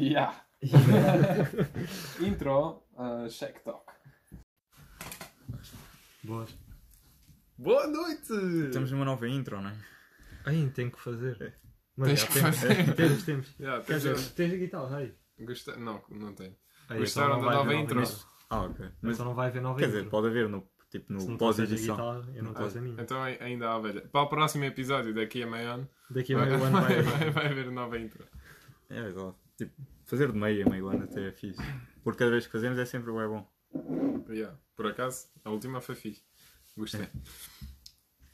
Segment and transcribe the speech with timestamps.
[0.00, 0.32] Yeah.
[2.20, 3.84] Intro, uh, check talk.
[6.24, 6.54] Boas.
[7.58, 8.70] Boa noite!
[8.72, 9.74] Temos uma nova intro, não é?
[10.46, 11.54] Ai, tenho que fazer.
[11.96, 12.94] Mas Tens já, que temos, fazer.
[12.94, 13.54] Temos, temos.
[13.60, 15.14] Yeah, Quer tens dizer, tens a guitarra aí.
[15.40, 16.56] Gosta- Não, não tem.
[16.88, 18.00] Aí Gostaram não da nova intro?
[18.02, 18.16] intro.
[18.48, 18.86] Ah, ok.
[19.02, 19.98] Mas só não vai haver nova quer intro.
[19.98, 21.96] dizer, pode haver no, tipo, no não trouxeres a pós-edição.
[21.96, 23.02] guitarra, eu não trouxe a minha.
[23.02, 24.00] Então ai- ainda há velha.
[24.08, 27.02] Para o próximo episódio, daqui a meio ano, Daqui a vai, meio ano vai, vai
[27.02, 28.24] vai, vai haver nova intro.
[28.88, 29.36] É, exato.
[29.64, 31.60] Tipo, fazer de meio a meio ano até é fixe.
[32.02, 33.46] Porque cada vez que fazemos é sempre bem bom.
[34.30, 34.56] Yeah.
[34.74, 36.22] Por acaso, a última foi fixe.
[36.76, 37.08] Gostei.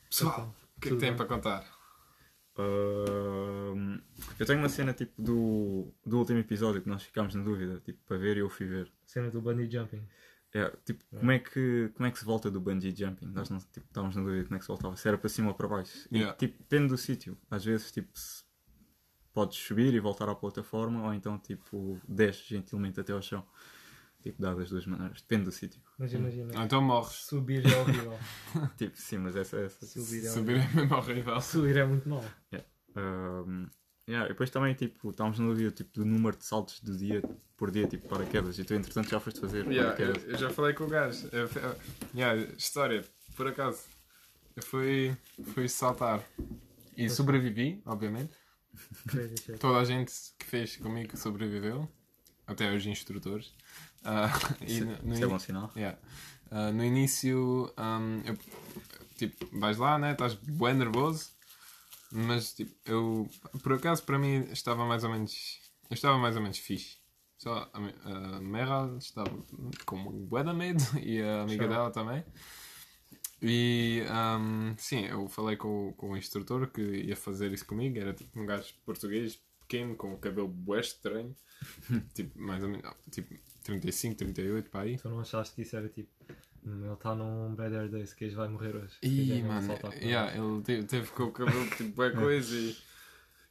[0.08, 1.16] Pessoal, Então, o que é que bem.
[1.16, 1.76] para contar?
[2.58, 3.98] Ahm,
[4.38, 7.98] eu tenho uma cena tipo do, do último episódio que nós ficámos na dúvida, tipo,
[8.06, 8.90] para ver e eu fui ver.
[9.04, 10.06] Cena do bungee jumping.
[10.54, 13.26] É, tipo, Como, é que, como é que se volta do bungee jumping?
[13.26, 14.96] Nós não tipo, estávamos na dúvida como é que se voltava.
[14.96, 16.08] Se era para cima ou para baixo.
[16.10, 16.36] E, Yeah.
[16.38, 17.36] tipo, depende do sítio.
[17.50, 18.44] Às vezes, tipo, se
[19.36, 23.44] podes subir e voltar à plataforma ou então, tipo, desces gentilmente até ao chão.
[24.22, 25.20] Tipo, dá das duas maneiras.
[25.20, 25.78] Depende do sítio.
[25.98, 27.12] Mas imagina, Ah, Então morres.
[27.16, 28.18] subir é horrível.
[28.78, 29.84] tipo, sim, mas essa é essa.
[29.86, 31.40] Subir é Subir é mesmo horrível.
[31.42, 32.24] Subir é muito mal.
[32.96, 33.66] Ahm,
[34.08, 37.22] yeah, e depois também, tipo, estávamos no dúvida tipo, do número de saltos do dia,
[37.58, 38.58] por dia, tipo, paraquedas.
[38.58, 40.24] E tu, entretanto, já foste fazer Yeah, eu, paraquedas.
[40.32, 41.28] eu já falei com o gajo.
[41.30, 41.76] Eu, eu-
[42.14, 43.04] yeah, história,
[43.36, 43.82] por acaso.
[44.56, 45.14] Eu fui,
[45.52, 46.24] fui saltar.
[46.96, 48.32] E sobrevivi, obviamente.
[49.60, 51.88] Toda a gente que fez comigo sobreviveu.
[52.46, 53.52] Até os instrutores.
[54.04, 55.72] Ah, e no, no Isso é in- bom sinal.
[55.76, 55.98] yeah.
[56.50, 58.38] Ah, no início, ahm, eu,
[59.16, 60.12] tipo, vais lá, né?
[60.12, 61.30] Estás bem nervoso.
[62.12, 63.28] Mas, tipo, eu,
[63.64, 65.58] por acaso, para mim, estava mais ou menos,
[65.90, 66.98] eu estava mais ou menos fixe.
[67.36, 67.78] Só a,
[68.36, 69.28] a Meryl estava
[69.84, 72.24] com bué de medo e a amiga dela também.
[73.42, 77.98] E, ahm, sim, eu falei com, o- com o instrutor que ia fazer isso comigo.
[77.98, 81.34] Era tipo um gajo português, pequeno, com o cabelo bué estranho.
[82.14, 84.96] tipo, mais ou menos, tipo, 35, 38, para aí.
[84.96, 86.08] Tu não achaste que isso era tipo.
[86.64, 88.94] "Hum, Ele está num Better Days, que vai morrer hoje.
[89.02, 92.76] Ih, mano, yeah, ele teve, teve com o cabelo tipo bué coisa e,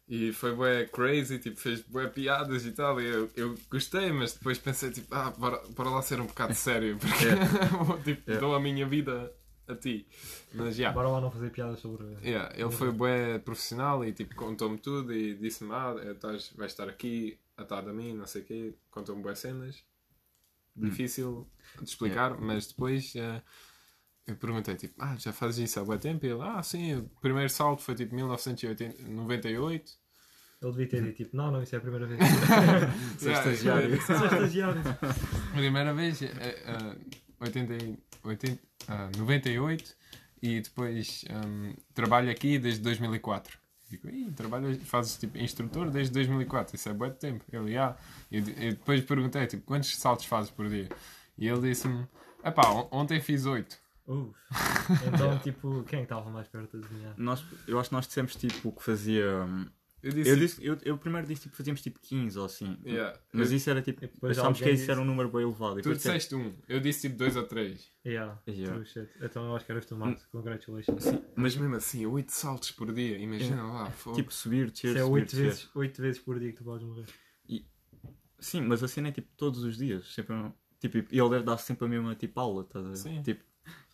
[0.08, 3.00] e foi bué crazy, tipo, fez bué piadas e tal.
[3.02, 6.54] E eu, eu gostei, mas depois pensei, tipo, ah, bora, bora lá ser um bocado
[6.56, 8.40] sério, porque vou, tipo, Yeah.
[8.46, 9.32] dou a minha vida
[9.72, 10.08] a ti.
[10.54, 12.06] Mas, já, Bora lá não fazer piadas sobre.
[12.24, 16.88] yeah, ele foi bué profissional e, tipo, contou-me tudo e disse-me, ah, estás, vais estar
[16.90, 18.76] aqui atado a mim, não sei o quê.
[18.92, 19.84] Contou-me bué cenas.
[20.76, 21.48] Difícil
[21.82, 23.16] de explicar, mas depois...
[23.16, 23.42] eh,
[24.28, 26.26] eu perguntei, tipo, ah, já fazes isso há bué tempo?
[26.26, 29.92] E ele, ah, sim, o primeiro salto foi tipo 1998.
[30.62, 32.20] Ele devia ter dito tipo, não, não, isso é a primeira vez.
[33.20, 34.02] Sou Yeah, estagiário.
[34.02, 34.82] Sou estagiário.
[35.54, 36.28] Primeira vez, é,
[37.40, 39.96] 80, e- 80, ah, 98
[40.42, 43.58] e depois hum, trabalho aqui desde 2004.
[43.88, 47.44] Fico, Ih, trabalho, fazes tipo instrutor desde 2004, isso é bué de tempo.
[47.52, 47.96] Ele, ah.
[48.32, 50.90] E de- e depois perguntei, tipo, quantos saltos fazes por dia?
[51.38, 52.08] E ele disse-me,
[52.44, 53.78] epá, on- ontem fiz 8.
[54.08, 54.34] Uf.
[55.08, 57.14] Então, tipo, quem estava mais perto de adivinhar?
[57.18, 59.26] Nós, eu acho que nós dissemos tipo que fazia.
[60.06, 62.78] Hum, Eu disse, Eu, disse, eu, eu primeiro disse tipo fazíamos tipo 15 ou assim.
[62.86, 64.04] yeah, Mas eu- isso era tipo.
[64.06, 65.80] E Achámos que isso era um número bem elevado.
[65.80, 67.92] E tu disseste um, eu disse tipo 2 ou 3.
[68.06, 68.84] Yeah, Yeah.
[68.86, 69.10] true.
[69.22, 70.26] Então eu acho que eras tu, Max.
[70.28, 71.04] Congratulations.
[71.04, 73.92] Sim, Mas mesmo assim, 8 saltos por dia, imagina lá.
[73.92, 74.16] fogo.
[74.16, 75.44] tipo subir, descer, é subir, 8 descer.
[75.46, 77.06] vezes, 8 vezes por dia que tu podes morrer.
[78.40, 80.14] Sim, mas a cena é tipo todos os dias.
[80.14, 80.36] Sempre,
[80.80, 82.96] tipo, e ele deve dar sempre a mesma tipo aula, estás a ver?
[82.98, 83.22] Sim.
[83.24, 83.44] Tipo,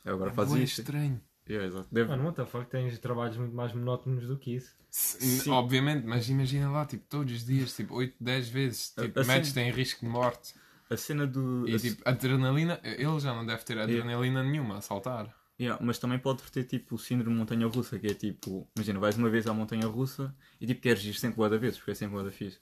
[0.04, 0.80] agora É faz isto.
[0.80, 1.22] estranho.
[1.50, 1.88] Yeah, exato.
[1.92, 2.70] Deve, Mano, what the fuck?
[2.70, 4.76] Tens trabalhos muito mais monótonos do que isso.
[4.92, 9.28] S- Obviamente, mas imagina lá, tipo, todos os dias, tipo, 8, 10 vezes, tipo, Assim-
[9.32, 10.54] metes em risco de morte.
[10.90, 11.68] a cena do.
[11.68, 15.34] E a- tipo, adrenalina, ele já não deve ter adrenalina nenhuma a saltar.
[15.60, 19.00] Yeah, mas também pode ter tipo o síndrome de montanha russa, que é tipo, imagina,
[19.00, 21.94] vais uma vez à montanha russa e tipo queres ir sempre boa vez, porque é
[21.94, 22.60] sempre boa da fixe.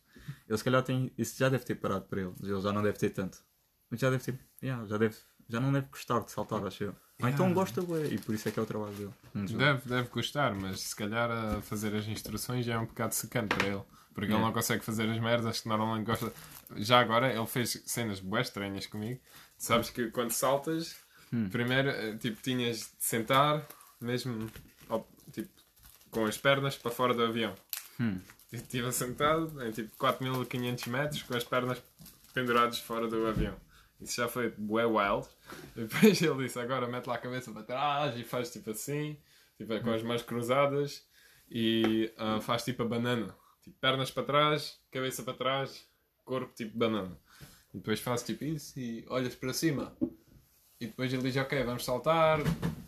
[0.47, 1.11] Ele se calhar tem.
[1.17, 3.39] Isso já deve ter parado para ele, ele já não deve ter tanto.
[3.89, 4.39] Mas já deve ter.
[4.61, 5.15] Yeah, já, deve,
[5.47, 6.95] já não deve gostar de saltar, acho eu.
[7.21, 9.11] Então gosta, bué, e por isso é que é o trabalho dele.
[9.35, 13.13] Um Deve, deve gostar, mas se calhar a fazer as instruções já é um bocado
[13.13, 13.81] secante para ele.
[14.13, 14.45] Porque ele Yeah.
[14.47, 16.33] não consegue fazer as merdas que normalmente gosta.
[16.77, 19.19] Já agora, ele fez cenas bué estranhas comigo.
[19.57, 20.95] Sabes que quando saltas,
[21.31, 21.47] Hum.
[21.49, 23.65] primeiro, eh, tipo, tinhas de sentar,
[24.01, 24.49] mesmo,
[25.31, 25.49] tipo,
[26.11, 27.53] com as pernas para fora do avião.
[27.99, 28.19] Hum.
[28.51, 31.81] Estive sentado em tipo 4500 metros com as pernas
[32.33, 33.55] penduradas fora do avião.
[34.01, 35.27] Isso já foi bué wild.
[35.75, 39.17] E depois ele disse: agora mete lá a cabeça para trás e faz tipo assim,
[39.57, 41.05] tipo, com as mãos cruzadas
[41.49, 43.35] e ah, faz tipo a banana.
[43.63, 45.85] Tipo, pernas para trás, cabeça para trás,
[46.23, 47.17] corpo tipo banana.
[47.73, 49.95] E depois faz tipo isso e olhas para cima.
[50.79, 52.39] E depois ele diz: ok, vamos saltar,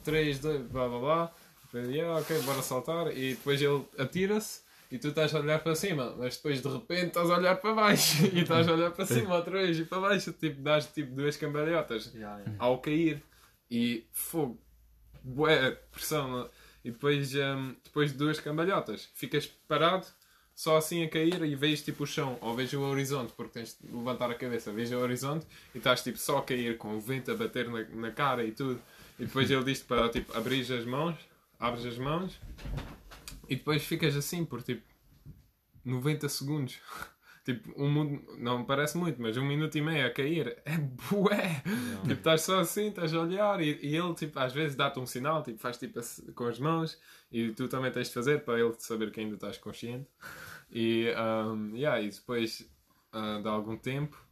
[0.03, 1.35] 3, 2, blá blá blá.
[1.65, 3.17] Depois, yeah, ok, bora saltar.
[3.17, 7.07] E depois ele atira-se e tu estás a olhar para cima, mas depois de repente
[7.07, 8.25] estás a olhar para baixo.
[8.33, 11.37] E estás a olhar para cima outra vez e para baixo, tipo, dás tipo duas
[11.37, 12.55] cambalhotas Yeah, yeah.
[12.59, 13.23] ao cair.
[13.69, 14.59] E fogo,
[15.23, 16.49] bué, pressão.
[16.83, 20.05] E depois, hum, depois de duas cambalhotas, ficas parado,
[20.53, 23.77] só assim a cair e vês tipo o chão, ou vês o horizonte, porque tens
[23.79, 26.99] de levantar a cabeça, vês o horizonte e estás tipo só a cair com o
[26.99, 28.81] vento a bater na, na cara e tudo.
[29.17, 31.15] E depois ele diz para tipo abrir as mãos,
[31.59, 32.37] abres as mãos
[33.51, 34.83] e depois ficas assim por tipo
[35.85, 36.79] 90 segundos.
[37.43, 41.63] Tipo, um mundo, não parece muito, mas um minuto e meio a cair é bué.
[42.01, 45.07] Tipo, estás só assim, estás a olhar e, e ele, tipo, às vezes dá-te um
[45.07, 45.99] sinal, tipo, faz tipo
[46.35, 46.99] com as mãos
[47.31, 50.07] e tu também tens de fazer para ele saber que ainda estás consciente.
[50.71, 51.07] E,
[51.47, 52.69] um, yeah, e depois
[53.11, 54.23] ah, de algum tempo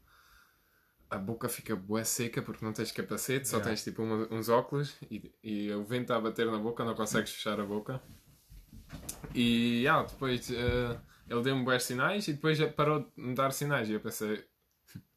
[1.10, 3.72] a boca fica bué seca porque não tens capacete, só Yeah.
[3.72, 6.94] tens tipo uma- uns óculos e, e o vento está a bater na boca, não
[6.94, 8.00] consegues fechar a boca.
[9.34, 10.98] E yeah, depois eh,
[11.30, 14.44] ele deu-me bué sinais e depois parou de me dar sinais e eu pensei,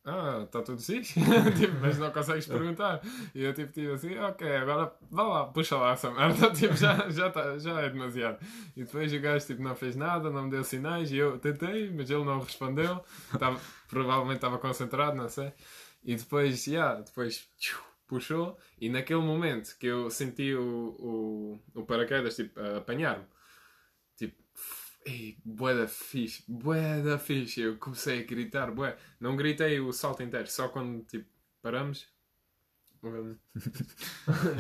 [0.05, 1.15] ah, está tudo fixe,
[1.57, 3.01] tipo, mas não consegues perguntar.
[3.35, 7.09] E eu tipo, tipo assim, ok, agora vá lá, puxa lá essa merda, tipo, já,
[7.09, 8.39] já, tá, já é demasiado.
[8.77, 11.91] E depois o gajo tipo, não fez nada, não me deu sinais e eu tentei,
[11.91, 13.05] mas ele não respondeu,
[13.39, 15.53] Tava, provavelmente estava concentrado, não sei.
[16.05, 17.49] E depois, yeah, depois
[18.09, 23.25] puxou e naquele momento que eu senti o, o, o paraquedas tipo, apanhar-me,
[25.05, 27.61] ei, bué da fixe, bué da fixe.
[27.61, 28.97] Eu comecei a gritar, bué.
[29.21, 31.29] Não gritei o salto inteiro, só quando tipo,
[31.61, 32.09] paramos.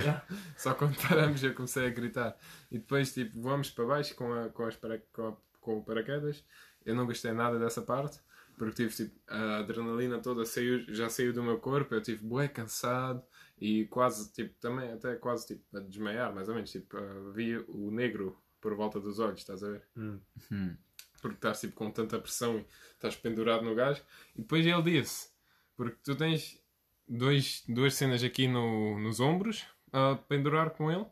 [0.02, 0.22] Yeah,
[0.56, 2.36] Só quando paramos eu comecei a gritar.
[2.70, 5.84] E depois tipo, vamos para baixo com, a, com, as para, com, a- com o
[5.84, 6.44] paraquedas.
[6.84, 8.20] Eu não gostei nada dessa parte.
[8.58, 12.48] Porque tive tipo, a adrenalina toda saiu, já saiu do meu corpo, eu tive bué
[12.48, 13.22] cansado
[13.60, 17.56] e quase, tipo, também até quase tipo a desmaiar, mais ou menos, tipo, ah, vi
[17.68, 19.82] o negro por volta dos olhos, estás a ver?
[19.96, 20.18] Hum.
[20.50, 20.74] Hum.
[21.20, 24.02] Porque estás tipo com tanta pressão e estás pendurado no gás.
[24.34, 25.28] E depois ele disse,
[25.76, 26.58] porque tu tens
[27.06, 31.04] dois, duas cenas aqui no, nos ombros a pendurar com ele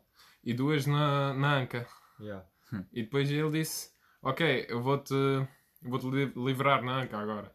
[0.43, 1.87] e duas na, na anca.
[2.19, 2.45] Yeah.
[2.91, 5.13] E depois ele disse: Ok, eu vou-te
[5.81, 7.53] vou-te li- livrar na anca agora.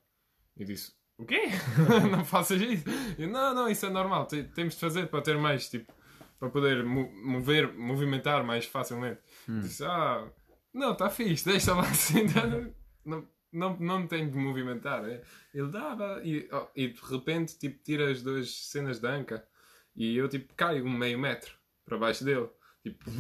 [0.57, 1.43] E disse: O quê?
[2.11, 2.85] não faças isso?
[3.19, 4.27] Eu, não, não, isso é normal.
[4.27, 5.93] te- Temos de fazer para ter mais, tipo,
[6.39, 9.21] para poder mo- mover, movimentar mais facilmente.
[9.61, 10.29] Disse: Ah,
[10.73, 12.25] não, está fixe, deixa lá assim.
[13.05, 15.05] não, não, não me tenho de movimentar.
[15.09, 15.23] é."
[15.55, 19.47] Ele dava e, oh, e de repente, tipo, tira as duas cenas da anca
[19.95, 21.55] e eu, tipo, caio um meio metro
[21.85, 22.49] para baixo dele.
[22.83, 23.11] Tipo,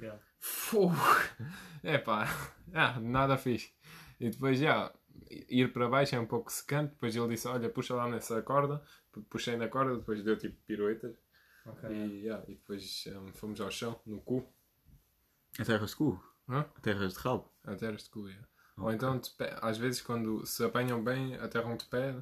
[0.00, 0.20] Yeah.
[0.40, 0.94] Fogo!
[1.82, 2.26] É pá,
[2.74, 3.70] ah, nada fixe.
[4.18, 4.92] E depois já,
[5.48, 6.90] ir para baixo é um pouco secante.
[6.94, 8.82] Depois ele disse: Olha, puxa lá nessa corda.
[9.12, 11.14] Pu- Puxei na corda, depois deu tipo piruetas.
[11.66, 11.90] Ok.
[11.90, 14.46] E, já, e depois hum, fomos ao chão, no cu.
[15.58, 16.22] A terras de cu?
[16.48, 16.60] Hã?
[16.60, 17.50] A terras de rabo?
[17.64, 18.40] Até eras de cu, já.
[18.78, 19.20] Ou então,
[19.62, 22.14] às vezes, quando se apanham bem, aterram de pé.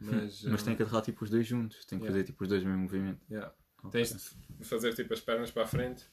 [0.00, 1.84] Mas, Mas hum, tem que aterrar tipo os dois juntos.
[1.84, 2.12] Tem que Yeah.
[2.12, 3.20] fazer tipo os dois no mesmo movimento.
[3.30, 3.54] yeah.
[3.84, 3.90] Ok.
[3.92, 6.04] Tens de fazer tipo as pernas para a frente.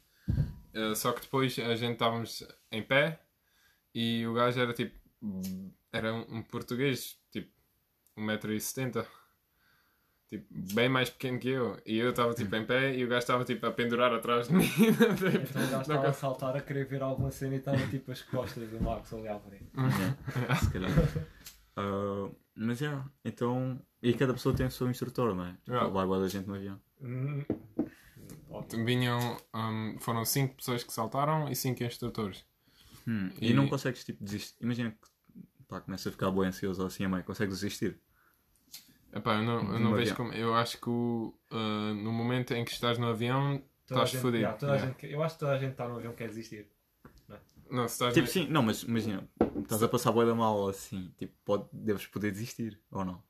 [0.75, 3.19] Uh, só que depois a gente estávamos em pé
[3.93, 4.97] e o gajo era tipo.
[5.91, 7.51] Era um, um português, tipo
[8.15, 9.05] 1,70m.
[10.29, 10.45] Tipo,
[10.75, 11.75] bem mais pequeno que eu.
[11.85, 14.53] E eu estava tipo em pé e o gajo estava tipo a pendurar atrás de
[14.53, 14.69] mim.
[14.69, 18.21] Então o gajo estava a saltar a querer ver alguma cena e estava tipo as
[18.21, 19.67] costas do Marcos a olhar para ele.
[19.75, 20.91] Yeah, se calhar.
[21.75, 23.81] Ah, mas é, então.
[24.03, 25.53] E cada pessoa tem o seu instrutor, não é?
[25.53, 25.89] Tipo, Yeah.
[25.89, 26.79] Vai igual a gente no avião.
[27.01, 27.43] Hum.
[28.85, 29.37] Vinham.
[29.53, 32.45] um, foram 5 pessoas que saltaram e 5 instrutores.
[33.07, 33.51] Hum, E...
[33.51, 34.55] E- não consegues tipo desistir.
[34.61, 37.99] Imagina que pá, começa a ficar bem ansioso ou assim a mãe, consegues desistir.
[39.13, 40.15] Epá, eu não, eu não vejo avião.
[40.15, 40.33] como.
[40.33, 44.21] Eu acho que o, uh, no momento em que estás no avião, Toda estás gente-
[44.21, 44.43] fodido.
[44.43, 44.85] yeah, Yeah.
[44.87, 46.67] gente- eu acho que toda a gente está no avião quer desistir.
[47.71, 49.27] Não, se estás Tipo, no- sim, não, mas imagina,
[49.61, 53.21] estás a passar boa da mal ou assim, tipo, pode, deves poder desistir ou não?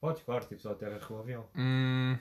[0.00, 1.46] Podes, claro, tipo, só aterras com o avião.
[1.54, 2.16] Hum,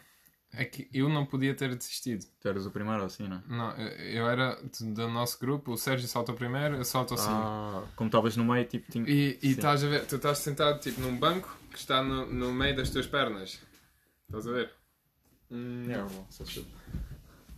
[0.56, 2.26] é que eu não podia ter desistido.
[2.40, 3.42] Tu eras o primeiro ou assim, não é?
[3.48, 7.32] Não, eu era do nosso grupo, o Sérgio saltou primeiro, eu salto assim.
[7.32, 9.10] Ah, como estavas no meio, tipo, tinha...
[9.10, 12.54] E, e estás a ver, tu estás sentado tipo num banco que está no, no
[12.54, 13.60] meio das tuas pernas.
[14.28, 14.72] Estás a ver?
[15.52, 16.66] Hum, Yeah, bom, só se-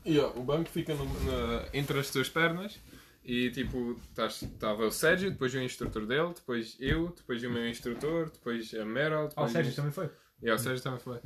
[0.05, 2.79] E, ó, o banco fica no- na- entre as tuas pernas
[3.23, 3.99] e tipo,
[4.43, 8.85] estava o Sérgio, depois o instrutor dele, depois eu, depois o meu instrutor, depois a
[8.85, 10.09] Meryl, Ah, o depois Sérgio também foi?
[10.41, 11.19] E o Sérgio também foi.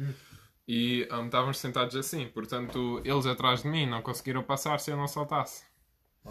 [0.71, 4.97] E hum, estávamos sentados assim, portanto, eles atrás de mim não conseguiram passar se eu
[4.97, 5.63] não saltasse.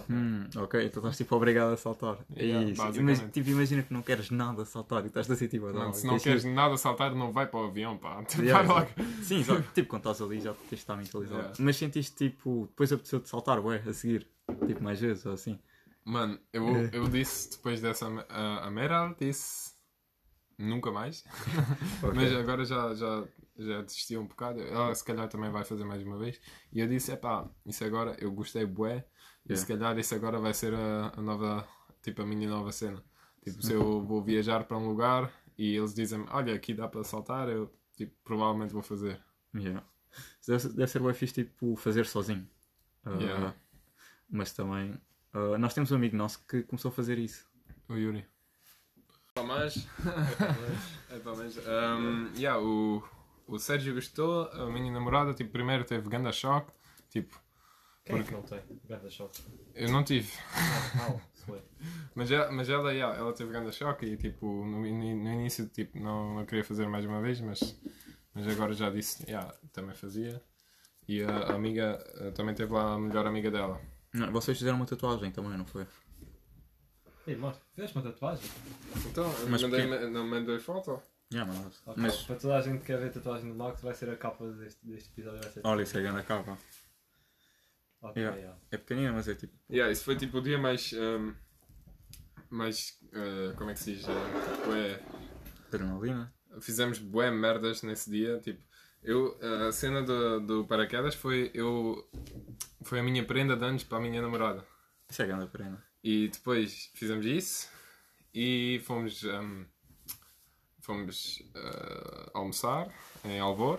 [0.08, 2.18] Hum, ok, então estás tipo obrigado a saltar.
[2.36, 2.80] É Yeah, isso.
[2.80, 3.22] basicamente.
[3.22, 5.92] Mas, tipo, imagina que não queres nada saltar e estás assim, tipo, a dar uma-
[5.92, 8.22] se não queres de- nada saltar, não vai para o avião, pá.
[8.38, 8.90] Yeah, vai logo.
[9.24, 9.64] Sim, exato.
[9.74, 11.40] tipo, quando estás ali já tens de estar mentalizado.
[11.40, 11.56] Yeah.
[11.58, 14.28] Mas sentiste, tipo, depois apeteceu-te saltar, ué, a seguir,
[14.68, 15.58] tipo, mais vezes ou assim.
[16.04, 16.90] Mano, eu, É.
[16.92, 18.06] eu disse depois dessa.
[18.28, 19.72] A, a Meral disse.
[20.56, 21.24] Nunca mais.
[22.14, 23.24] Mas agora já, já,
[23.58, 24.60] já desistiu um bocado.
[24.62, 26.40] Ela se calhar também vai fazer mais uma vez.
[26.72, 29.04] E eu disse: epá, isso agora eu gostei bué.
[29.44, 29.60] E Yeah.
[29.60, 31.66] se calhar isso agora vai ser a, a nova.
[32.02, 33.02] Tipo, a minha nova cena.
[33.42, 37.02] Tipo, se eu vou viajar para um lugar e eles dizem olha, aqui dá para
[37.04, 39.20] saltar, eu tipo, provavelmente vou fazer.
[39.54, 39.84] Yeah.
[40.46, 42.48] Deve, ser- deve ser bem fixe, tipo, fazer sozinho.
[43.04, 43.54] Ah, Yeah.
[44.30, 45.00] Mas também.
[45.32, 47.46] ah, nós temos um amigo nosso que começou a fazer isso.
[47.88, 48.26] O Yuri.
[49.46, 49.86] Mas.
[51.10, 51.56] é pá, mas.
[51.58, 53.02] Um, yeah, o,
[53.48, 56.70] o Sérgio gostou, a minha namorada, tipo, primeiro teve ganda choque.
[57.08, 57.40] Tipo,
[58.04, 58.60] Quem é que não tem?
[58.88, 59.42] Ganda choque.
[59.74, 60.30] eu não tive.
[60.96, 61.62] Não, foi.
[62.14, 64.84] Mas, ela, mas ela, yeah, ela teve ganda choque e, tipo, no, no
[65.32, 67.80] início, tipo, não, não queria fazer mais uma vez, mas,
[68.34, 70.42] mas agora já disse, yeah, também fazia.
[71.06, 73.80] E a, amiga, eh, também teve lá a melhor amiga dela.
[74.12, 75.86] Não, vocês fizeram uma tatuagem também, não foi?
[77.26, 78.50] Ei, mostra, fizeste uma tatuagem?
[79.06, 80.06] Então, Mas mandei, porquê?
[80.08, 81.00] não mandei foto?
[81.32, 83.82] Yeah, mas, Ok, mas Para toda a gente que quer ver a tatuagem do Max,
[83.82, 85.40] vai ser a capa deste, deste episódio.
[85.42, 86.58] Vai ser olha, isso é grande a capa.
[88.00, 88.38] Ok, yeah.
[88.38, 88.60] yeah.
[88.70, 89.52] É pequenina, mas é tipo.
[89.70, 90.92] Yeah, isso foi tipo o dia mais.
[90.94, 91.34] um,
[92.48, 92.98] mais.
[93.12, 94.04] uh, como é que se diz?
[94.04, 95.02] Uh, tipo, é,
[95.66, 96.32] Adrenalina.
[96.60, 98.38] fizemos bué merdas nesse dia.
[98.40, 98.62] Tipo,
[99.02, 101.50] eu, a cena do, do paraquedas foi.
[101.52, 102.08] Eu,
[102.82, 104.64] foi a minha prenda de anos para a minha namorada.
[105.10, 105.84] Isso é grande a pena.
[106.02, 107.68] E depois fizemos isso
[108.32, 109.24] e fomos.
[109.24, 109.66] um,
[110.88, 112.88] fomos uh, almoçar
[113.22, 113.78] em Alvor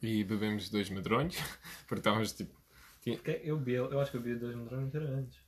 [0.00, 1.36] e bebemos dois medronhos
[1.88, 2.62] porque estávamos tipo.
[3.02, 4.54] Porque Eu, bebi, eu acho que eu bebi dois
[4.94, 5.41] era antes.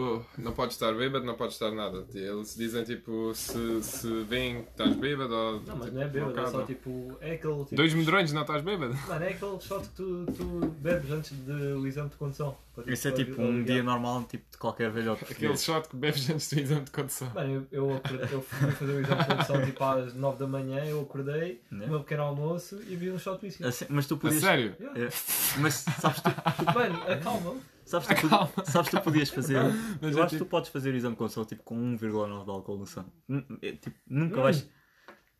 [0.00, 2.06] Oh, não pode estar bêbado, não pode estar nada.
[2.14, 5.60] Eles dizem tipo, se, se veem que estás bêbado ou.
[5.62, 6.50] Não, mas tipo, não é bêbado, é cabe.
[6.52, 7.16] só tipo.
[7.20, 7.74] É aquele tipo.
[7.74, 8.94] Dois medronhos, não estás bêbado?
[9.08, 10.44] Mano, é aquele shot que tu, tu
[10.78, 12.56] bebes antes do exame de condução.
[12.76, 15.24] Para, Isso é para- tipo um dia normal, tipo de qualquer velhote.
[15.24, 17.30] Aquele shot que bebes antes do exame de condução.
[17.34, 18.00] Mano, eu, eu,
[18.30, 21.86] eu fui fazer o exame de condução tipo às 9 da manhã, eu acordei, Né?
[21.86, 23.64] o meu pequeno almoço e vi um shot de whisky.
[23.64, 24.40] Assim, mas tu A podias.
[24.42, 24.76] sério?
[24.78, 25.00] Yeah.
[25.06, 25.08] É,
[25.58, 26.30] mas sabes tu,
[26.72, 27.56] Mano, acalma.
[27.88, 28.28] Sabes, tu,
[28.70, 29.58] sabes tu podias fazer.
[30.00, 31.76] Mas eu é acho que tipo- tu podes fazer o exame de condução tipo com
[31.76, 33.10] 1,9 de álcool no sangue.
[33.62, 34.42] É, tipo, nunca Hum.
[34.42, 34.68] vais.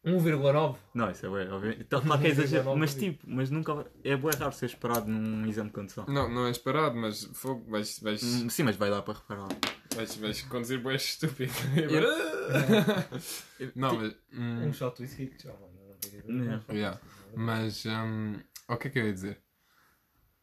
[0.05, 0.79] 1,9.
[0.95, 1.83] Não, isso é bem, obviamente.
[1.83, 5.11] Então, claro que é exagero, 1,9 mas tipo, mas nunca é bué raro ser esperado
[5.11, 6.07] num exame de condução.
[6.09, 9.49] Não, não és parado, mas fogo, vais, vais, Hum, Sim, mas vai dar para reparar.
[9.97, 11.53] vais, vais conduzir bué estúpido.
[13.75, 14.17] não, mas.
[14.33, 15.69] hum, Um shot de whisky já, mano.
[17.35, 17.85] Mas.
[18.69, 19.41] o que é que eu ia dizer?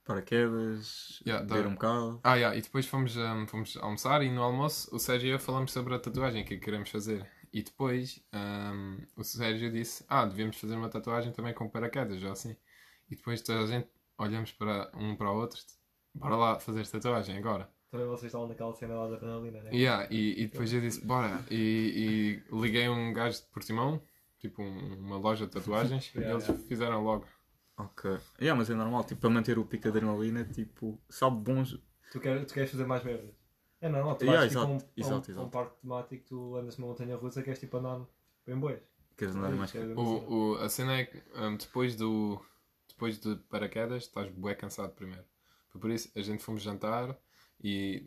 [0.05, 2.19] Paraquedas, Yeah, beber dá- um bocado.
[2.23, 5.39] Ah, yeah, e depois fomos, hum, fomos almoçar e no almoço o Sérgio e eu
[5.39, 7.25] falamos sobre a tatuagem que queremos fazer.
[7.51, 12.31] E depois hum, o Sérgio disse: Ah, devíamos fazer uma tatuagem também com paraquedas, ou
[12.31, 12.55] assim.
[13.09, 15.59] E depois toda a gente olhamos para um para o outro,
[16.13, 17.69] bora lá fazer tatuagem agora.
[17.91, 19.69] Também vocês estavam naquela cena lá da adrenalina, né?
[19.73, 21.43] Yeah, e, e depois eu disse: Bora.
[21.49, 24.01] E, e liguei um gajo de Portimão,
[24.39, 26.67] tipo um- uma loja de tatuagens, e Yeah, eles yeah.
[26.67, 27.25] fizeram logo.
[27.77, 28.05] Ok.
[28.39, 31.77] Yeah, mas é normal, tipo, para manter o pico de adrenalina, tipo, sabe bons.
[32.11, 33.33] Tu, quer, tu queres fazer mais merdas.
[33.81, 35.49] É normal, tu Yeah, vais tipo, exato, um, um- exato, um exato.
[35.49, 37.99] parque temático, tu andas numa montanha russa, queres tipo andar
[38.45, 38.79] bem boas.
[39.17, 39.73] Queres andar mais.
[39.95, 42.39] O, o, a cena é que hum, depois do
[42.87, 45.23] depois de paraquedas estás bué cansado primeiro.
[45.69, 47.17] Foi por isso a gente fomos jantar
[47.63, 48.05] e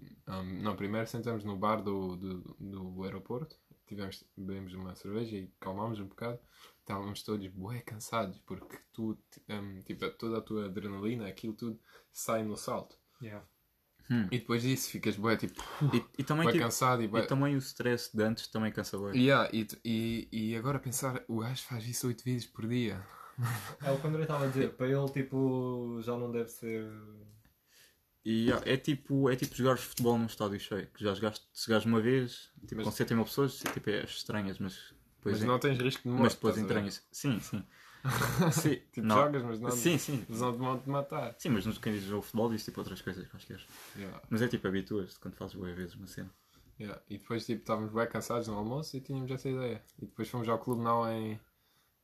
[0.63, 3.57] não, primeiro sentamos no bar do, do, do aeroporto,
[3.87, 6.39] tivemos, bebemos uma cerveja e calmámos um bocado.
[6.89, 11.79] Estávamos todos bué cansados porque tu, hum, tipo, toda a tua adrenalina, aquilo tudo
[12.11, 12.97] sai no salto.
[13.21, 13.47] Yeah.
[14.31, 17.21] E depois disso ficas bué tipo, E, e também, bué tipo, cansado e bué...
[17.21, 19.23] e também o stress de antes também cansa bem.
[19.23, 23.07] Yeah, e, e, e agora pensar, o gajo faz isso oito vezes por dia.
[23.85, 26.91] É o que o André estava a dizer, para ele tipo já não deve ser.
[28.25, 31.67] E yeah, é tipo, é tipo jogares futebol num estádio cheio, que já jogaste, se
[31.67, 34.97] jogares uma vez, tipo, Mas- com 70 mil pessoas, tipo, é estranhas, mas
[35.29, 36.23] depois, Mas en- não tens risco de morte.
[36.23, 37.07] mas depois entranhas.
[37.13, 37.65] Sim, sim.
[38.53, 38.81] sim.
[38.93, 39.17] Tipo, não.
[39.17, 40.25] jogas, mas não, Sim, sim.
[40.29, 41.35] mas não te vão te matar.
[41.39, 43.61] Sim, mas nos quem diz o futebol diz tipo outras coisas quaisquer.
[43.97, 46.31] Yeah, Mas é tipo, habituas-te quando fazes boas vezes uma cena.
[46.79, 47.01] yeah.
[47.11, 49.83] E depois tipo, estávamos bem cansados no almoço e tínhamos essa ideia.
[50.01, 51.41] E depois fomos ao Clube Now em,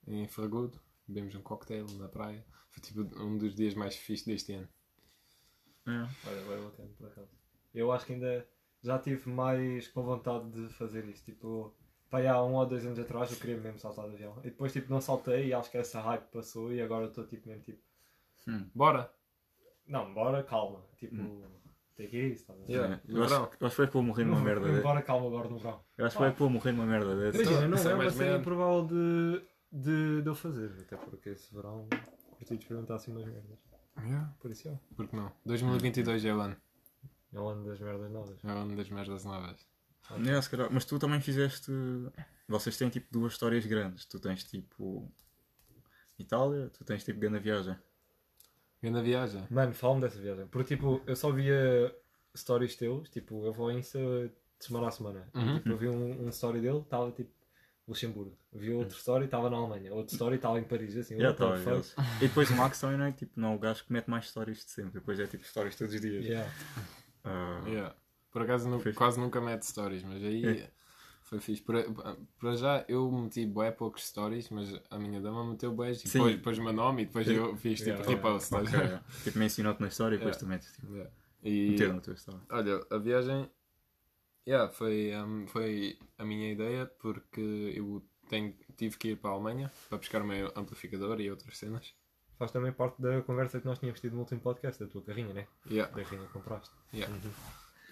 [0.09, 2.45] em Fragudo, bebemos um cocktail na praia.
[2.71, 4.69] Foi tipo um dos dias mais fixes deste ano.
[5.87, 5.90] É.
[6.28, 7.28] Olha, agora eu bacana, por acaso.
[7.73, 8.47] Eu acho que ainda
[8.83, 11.23] já tive mais com vontade de fazer isso.
[11.25, 11.73] Tipo,
[12.14, 14.37] pá, aí há um ou dois anos atrás eu queria mesmo saltar de avião.
[14.40, 17.49] E depois tipo não saltei e acho que essa hype passou e agora estou tipo
[17.49, 17.83] mesmo tipo.
[18.75, 19.12] Bora!
[19.87, 20.80] Não, bora, calma.
[20.97, 21.16] Tipo,
[21.97, 22.71] tem que ir isso, tá a ver?
[22.71, 22.94] Yeah.
[22.94, 23.00] É.
[23.12, 23.50] Eu, acho, verão.
[23.61, 24.83] eu acho que foi para eu morrer numa merda.
[24.83, 25.80] Bora, calma agora no verão.
[25.97, 27.42] Eu acho que foi para eu morrer numa merda dessa.
[27.42, 29.42] Imagina, não Isso é é uma mais cena improvável de,
[29.73, 30.71] de, de eu fazer.
[30.80, 31.88] Até porque esse verão
[32.30, 33.59] curti de experimentar assim umas merdas.
[33.99, 34.35] Yeah.
[34.40, 34.78] Por isso é.
[34.97, 35.30] Porque não?
[35.44, 36.56] 2022 é o ano.
[37.33, 38.44] É o ano das merdas novas.
[38.44, 39.74] É uma das merdas novas.
[40.11, 40.68] É, se calhar.
[40.70, 41.70] Mas tu também fizeste.
[42.49, 44.04] Vocês têm tipo duas histórias grandes.
[44.04, 45.11] Tu tens tipo.
[46.18, 47.76] Itália, tu tens tipo grande viagem.
[48.82, 49.46] Grande viagem.
[49.50, 50.46] Mano, fala-me dessa viagem.
[50.46, 51.94] Porque tipo, eu só via
[52.37, 55.28] stories teus, tipo, eu vou ao Insta de semana a semana.
[55.34, 55.56] Uhum.
[55.56, 57.30] Tipo, eu vi um, um story dele, estava tipo
[57.88, 58.37] Luxemburgo.
[58.52, 59.92] Vi outro story, estava na Alemanha.
[59.92, 60.96] Outro story, estava em Paris.
[60.96, 61.56] Assim, Yeah, tá,
[62.20, 64.28] E depois o Max também não é tipo, não é o gajo que mete mais
[64.28, 64.92] stories de sempre.
[64.92, 66.25] Depois é tipo stories todos os dias.
[66.25, 66.52] Yeah.
[67.25, 67.94] Ah, Yeah.
[68.35, 68.99] Por acaso nu- Fixe.
[68.99, 70.71] quase nunca mete stories, mas aí É.
[71.23, 71.62] foi fixe.
[71.62, 71.87] Para,
[72.57, 76.09] já eu meti bué poucos stories, mas a minha dama meteu bué e Sim.
[76.19, 77.35] depois, depois o meu nome e depois Sim.
[77.35, 78.45] eu fiz tipo Yeah, repost.
[78.53, 78.95] estás a ver?
[78.97, 79.00] ok.
[79.23, 80.47] Tipo, mencionou-te na história e depois Yeah.
[80.47, 81.11] tu metes tipo, Yeah.
[81.45, 82.41] E na tua história.
[82.50, 83.49] olha, a viagem
[84.49, 89.35] yeah, foi, um, foi a minha ideia porque eu tenho, tive que ir para a
[89.35, 91.95] Alemanha para buscar o meu amplificador e outras cenas.
[92.37, 95.33] Faz também parte da conversa que nós tínhamos tido no último podcast, da tua carrinha,
[95.33, 95.47] né?
[95.71, 95.95] Yeah.
[95.95, 96.75] Da carrinha que compraste.
[96.93, 97.14] Yeah.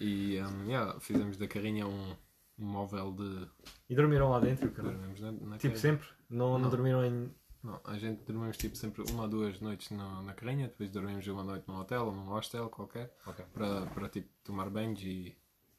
[0.01, 2.17] E um, yeah, fizemos da carrinha um,
[2.59, 3.49] um móvel de.
[3.89, 4.91] E dormiram lá dentro, cara.
[4.91, 5.77] Dormimos na, na Tipo carrinha.
[5.77, 6.09] sempre?
[6.29, 6.71] Não, não Não.
[6.71, 7.31] dormiram em.
[7.63, 11.25] Não, a gente dormimos tipo sempre uma ou duas noites no- na carrinha, depois dormimos
[11.29, 13.45] uma noite num hotel ou num hostel qualquer Ok.
[13.55, 15.37] para, para tipo tomar banhos e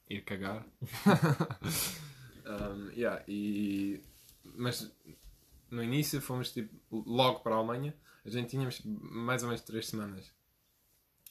[0.08, 0.64] ir cagar.
[2.46, 4.02] Um, yeah, e,
[4.44, 4.92] mas
[5.70, 7.94] no início fomos tipo logo para a Alemanha,
[8.24, 10.30] a gente tínhamos mais ou menos três semanas.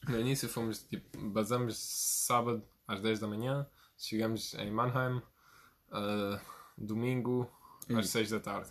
[0.08, 5.18] No início fomos tipo, basamos sábado às 10 da manhã, chegamos em Mannheim,
[5.90, 6.40] uh,
[6.78, 7.50] domingo
[7.96, 8.70] às E- 6 da tarde.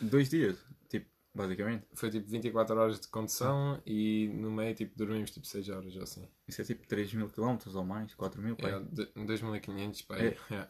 [0.00, 0.58] Dois dias,
[0.88, 1.86] tipo, basicamente.
[1.94, 6.02] Foi tipo 24 horas de condução e no meio tipo dormimos tipo 6 horas ou
[6.02, 6.28] assim.
[6.46, 8.72] Isso é tipo 3 mil km ou mais, 4 mil, pai.
[8.74, 10.16] É, de- 2500 pá.
[10.18, 10.36] É.
[10.50, 10.68] é.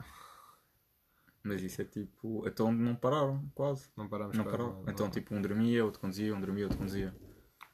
[1.43, 2.47] Mas isso é tipo.
[2.47, 3.89] Então não pararam, quase.
[3.97, 7.15] Não paramos Não nada, Então tipo, um dormia, outro conduzia, um dormia, outro conduzia.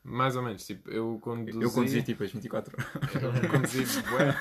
[0.05, 1.63] Mais ou menos, tipo, eu conduzi.
[1.63, 3.43] Eu conduzi tipo as 24 horas.
[3.43, 4.35] Eu conduzi bué.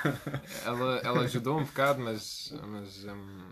[0.62, 2.54] Ela, ela ajudou um bocado, mas.
[2.68, 3.50] mas um,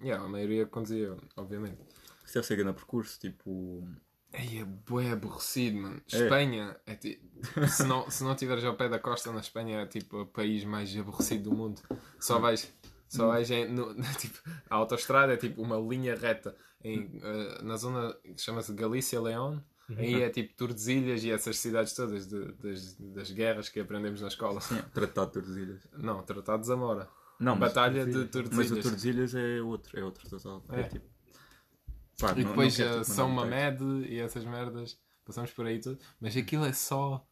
[0.00, 1.80] yeah, a maioria conduzia, obviamente.
[2.24, 3.84] Isso deve ser grande percurso, tipo.
[4.32, 6.00] Ei, é bué aborrecido, mano.
[6.12, 6.16] É.
[6.16, 7.26] Espanha é tipo.
[7.66, 10.62] Se não, se não tiveres ao pé da costa na Espanha é tipo o país
[10.62, 11.82] mais aborrecido do mundo.
[12.20, 12.72] Só vais.
[13.08, 14.38] Só vais em, no, tipo,
[14.70, 19.60] a autostrada é tipo uma linha reta em, eh, na zona que chama-se Galícia-León.
[19.96, 24.28] Aí é tipo Tordesilhas e essas cidades todas de- das, das guerras que aprendemos na
[24.28, 24.60] escola.
[24.60, 25.88] Sim, tratado de Tordesilhas.
[25.96, 27.08] Não, Tratado de Zamora.
[27.40, 28.70] Não, Batalha de Tordesilhas.
[28.70, 29.34] mas o Tordesilhas.
[29.34, 30.62] É outro, é outro tratado.
[30.70, 30.84] É, É.
[30.84, 31.06] tipo.
[32.18, 34.98] Pá, E não- depois não eh, São Mamed e essas merdas.
[35.24, 35.98] Passamos por aí tudo.
[36.20, 37.24] Mas aquilo é só.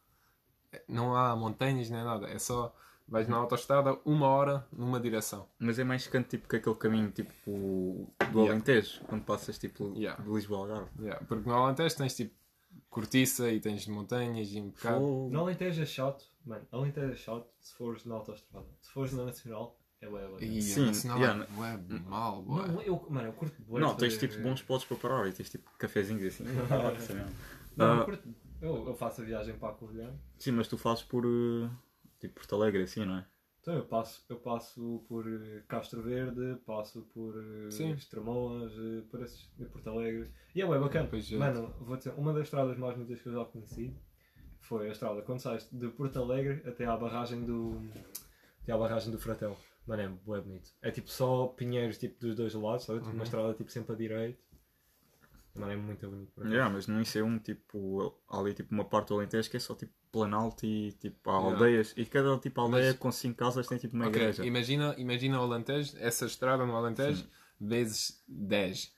[0.87, 2.27] Não há montanhas nem nada.
[2.27, 2.73] É só.
[3.09, 5.47] Vais na autostrada uma hora numa direção.
[5.57, 8.51] Mas é mais canto tipo que aquele caminho tipo do Yeah.
[8.51, 10.21] Alentejo, quando passas tipo Yeah.
[10.21, 10.89] de Lisboa ao Algarve.
[10.99, 12.35] Yeah, Porque no Alentejo tens tipo
[12.89, 14.99] cortiça e tens montanhas e um bocado.
[14.99, 15.29] Fogo.
[15.31, 16.65] No Alentejo é chato, mano.
[16.71, 18.65] Alentejo é chato se fores na autostrada.
[18.81, 20.43] Se fores na Nacional, é bué, bué.
[20.43, 21.43] E Sim, nacional yeah.
[21.43, 22.67] é bué mal, bué.
[22.67, 23.81] Não, eu, mano, eu curto bué.
[23.81, 26.43] Não, tens tipo bons spots para parar e tens tipo cafezinhos assim.
[27.75, 28.29] Não, eu Ah, curto.
[28.59, 30.11] Eu, eu faço a viagem para a Covilhã.
[30.39, 31.69] Sim, mas tu fazes por eh,
[32.19, 33.25] tipo Porto Alegre assim, não é?
[33.67, 37.91] Então eu passo, eu passo por eh, Castro Verde, passo por eh, Sim.
[37.91, 40.31] Estremoas, eh, por esses, de Porto Alegre.
[40.55, 41.05] E é bem bacana.
[41.09, 41.29] Pois.
[41.31, 43.93] Mano, vou dizer, uma das estradas mais bonitas que eu já conheci
[44.61, 47.81] foi a estrada quando sais de Porto Alegre até à barragem do.
[48.63, 49.57] até à barragem do Fratel.
[49.85, 50.69] Mano, é bué bonito.
[50.81, 52.99] É tipo só pinheiros tipo, dos dois lados, sabe?
[52.99, 53.15] Tipo, Uhum.
[53.15, 54.41] Uma estrada tipo sempre a direito.
[55.57, 56.31] Mano, é muito bonito.
[56.33, 56.45] por.
[56.47, 59.73] Yeah, mas no IC1 tipo, há ali tipo uma parte do Alentejo que é só
[59.75, 61.53] tipo planalto e tipo há Yeah.
[61.55, 61.93] aldeias.
[61.97, 64.45] E cada tipo aldeia Mas- com 5 casas tem tipo uma Ok, igreja.
[64.45, 67.27] imagina, imagina o Alentejo, essa estrada no Alentejo,
[67.59, 68.95] vezes 10.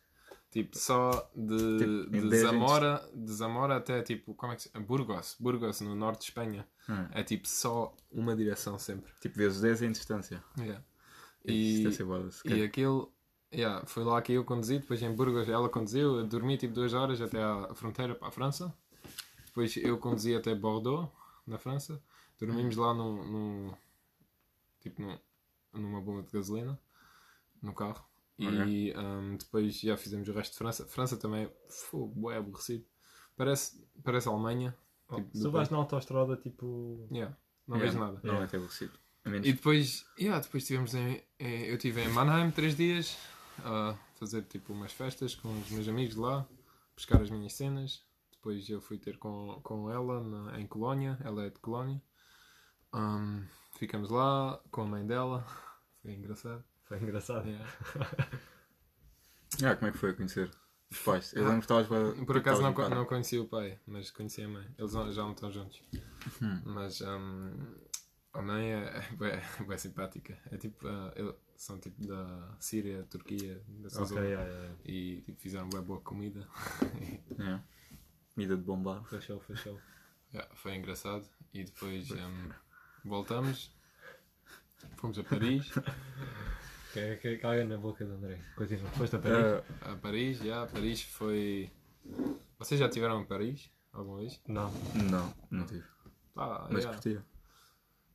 [0.52, 4.70] Tipo, só de, Tipo, de, 10 Zamora, de Zamora até tipo, como é que se
[4.80, 6.68] Burgos, Burgos, no norte de Espanha.
[6.90, 7.06] Hum.
[7.12, 9.12] É tipo só uma direção sempre.
[9.22, 10.44] Tipo vezes 10 em distância.
[10.58, 10.84] Yeah.
[11.46, 13.14] E, ser bué da- e aquilo,
[13.54, 16.94] yeah, foi lá que eu conduzi, depois em Burgos ela conduziu, eu dormi tipo duas
[16.94, 18.74] horas até à fronteira para a França.
[19.46, 21.10] Depois eu conduzi até Bordeaux,
[21.46, 22.02] na França.
[22.40, 23.74] Dormimos lá num, num-
[24.80, 25.20] tipo num-
[25.74, 26.80] numa bomba de gasolina,
[27.62, 28.06] no carro.
[28.38, 30.86] E um, depois já fizemos o resto de França.
[30.86, 32.86] França também, foi é aborrecido.
[33.36, 34.74] Parece, parece Alemanha.
[35.10, 37.06] Oh, Tipo, se tu vais na autostrada, tipo.
[37.12, 37.36] Yeah,
[37.68, 38.22] não Yeah, vejo nada.
[38.24, 38.94] Não é até aborrecido.
[39.26, 43.18] A E depois, yeah, depois tivemos em, em- eu estive em Mannheim três dias
[43.64, 46.46] a fazer tipo umas festas com os meus amigos lá,
[46.96, 48.04] buscar as minhas cenas.
[48.32, 52.02] Depois eu fui ter com, com ela na- em Colónia, ela é de Colónia.
[52.94, 53.46] Um,
[53.78, 55.46] ficamos lá com a mãe dela,
[56.02, 56.64] foi engraçado.
[56.86, 57.48] Foi engraçado.
[57.48, 57.66] Yeah.
[59.64, 60.50] Ah, como é que foi a conhecer
[60.90, 61.34] os pais?
[61.34, 64.48] Eu lembro que estavas bué- Por acaso não, não conheci o pai, mas conheci a
[64.48, 64.66] mãe.
[64.78, 65.82] Eles já não estão juntos.
[66.42, 66.62] Hum.
[66.66, 67.52] Mas um,
[68.34, 69.26] A mãe é, é,
[69.60, 70.38] é bué simpática.
[70.52, 74.22] É tipo, ah, eu- são tipo da Síria, Turquia, dessa Ok, zona.
[74.26, 74.82] yeah, yeah, yeah.
[74.86, 76.48] E tipo, fizeram bué boa comida.
[77.40, 77.60] É.
[78.34, 79.04] Comida de bombar.
[79.06, 79.80] Fechou, fechou.
[80.34, 81.26] Yeah, foi engraçado.
[81.54, 82.50] E depois ehm,
[83.04, 83.72] voltamos.
[84.98, 85.70] Fomos a Paris.
[86.92, 88.42] Que, que caga na boca do André.
[88.56, 88.90] Continua.
[88.90, 89.64] Foste a Paris?
[89.84, 90.66] Ah, A Paris, já.
[90.66, 91.70] Paris foi.
[92.58, 94.42] Vocês já tiveram em Paris alguma vez?
[94.48, 94.72] Não.
[94.96, 95.84] não, não tive.
[96.36, 96.92] Ah, Mas yeah.
[96.94, 97.24] curtia.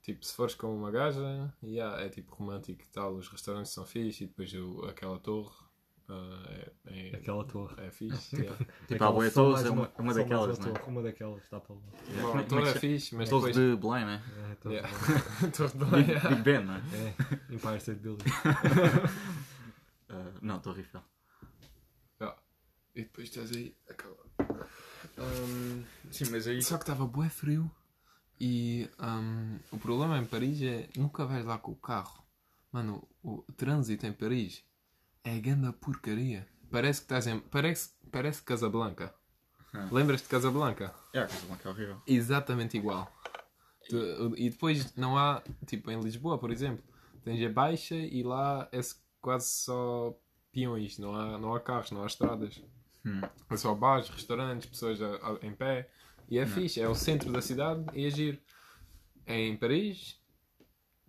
[0.05, 3.15] Tipo, se fores com uma gaja, yeah, é tipo romântico e tal.
[3.15, 5.51] Os restaurantes são fixe e depois o- aquela torre
[6.07, 7.75] ah, é, é, Aquela torre.
[7.83, 8.37] é fixe.
[8.37, 8.55] yeah.
[8.87, 10.73] Tipo, a todos mais é uma, uma daquelas, uma né?
[10.75, 11.81] torre, Uma daquelas, está para lá.
[11.81, 13.71] Bom, como a é que torre é fixe, mas Torre depois.
[13.71, 14.23] de Belém, né?
[14.51, 14.99] É, torre Yeah.
[15.41, 16.43] de- torre de Belém, Big yeah.
[16.43, 16.83] Ben, né?
[16.93, 18.25] É, Empire State Building.
[20.11, 21.03] Ah, não, Torre Eiffel.
[22.21, 22.39] Yeah.
[22.95, 23.75] E depois estás aí.
[23.89, 24.17] Aquela.
[25.19, 26.63] Ahm, Sim, mas aí.
[26.63, 27.71] Só que estava bué frio
[28.45, 32.23] e ahm, o problema em Paris é nunca vais lá com o carro.
[32.71, 34.63] Mano, o, o trânsito em Paris
[35.23, 36.47] é grande porcaria.
[36.71, 37.39] Parece que estás em.
[37.39, 39.15] Parece, parece Casablanca.
[39.73, 39.89] Ah.
[39.91, 40.95] Lembras-te de Casablanca?
[41.13, 42.03] É, a coisa que é horrível.
[42.07, 43.11] Exatamente igual.
[43.89, 46.85] Tu- e depois não há, tipo em Lisboa, por exemplo,
[47.25, 48.81] tens a Baixa e lá é
[49.21, 50.15] quase só
[50.53, 52.63] peões, não há, não há carros, não há estradas.
[53.07, 53.21] Hum.
[53.51, 55.89] É só bares, restaurantes, pessoas a- a- em pé.
[56.29, 58.39] E é fixe, é o centro da cidade e é giro.
[59.27, 60.21] Em Paris,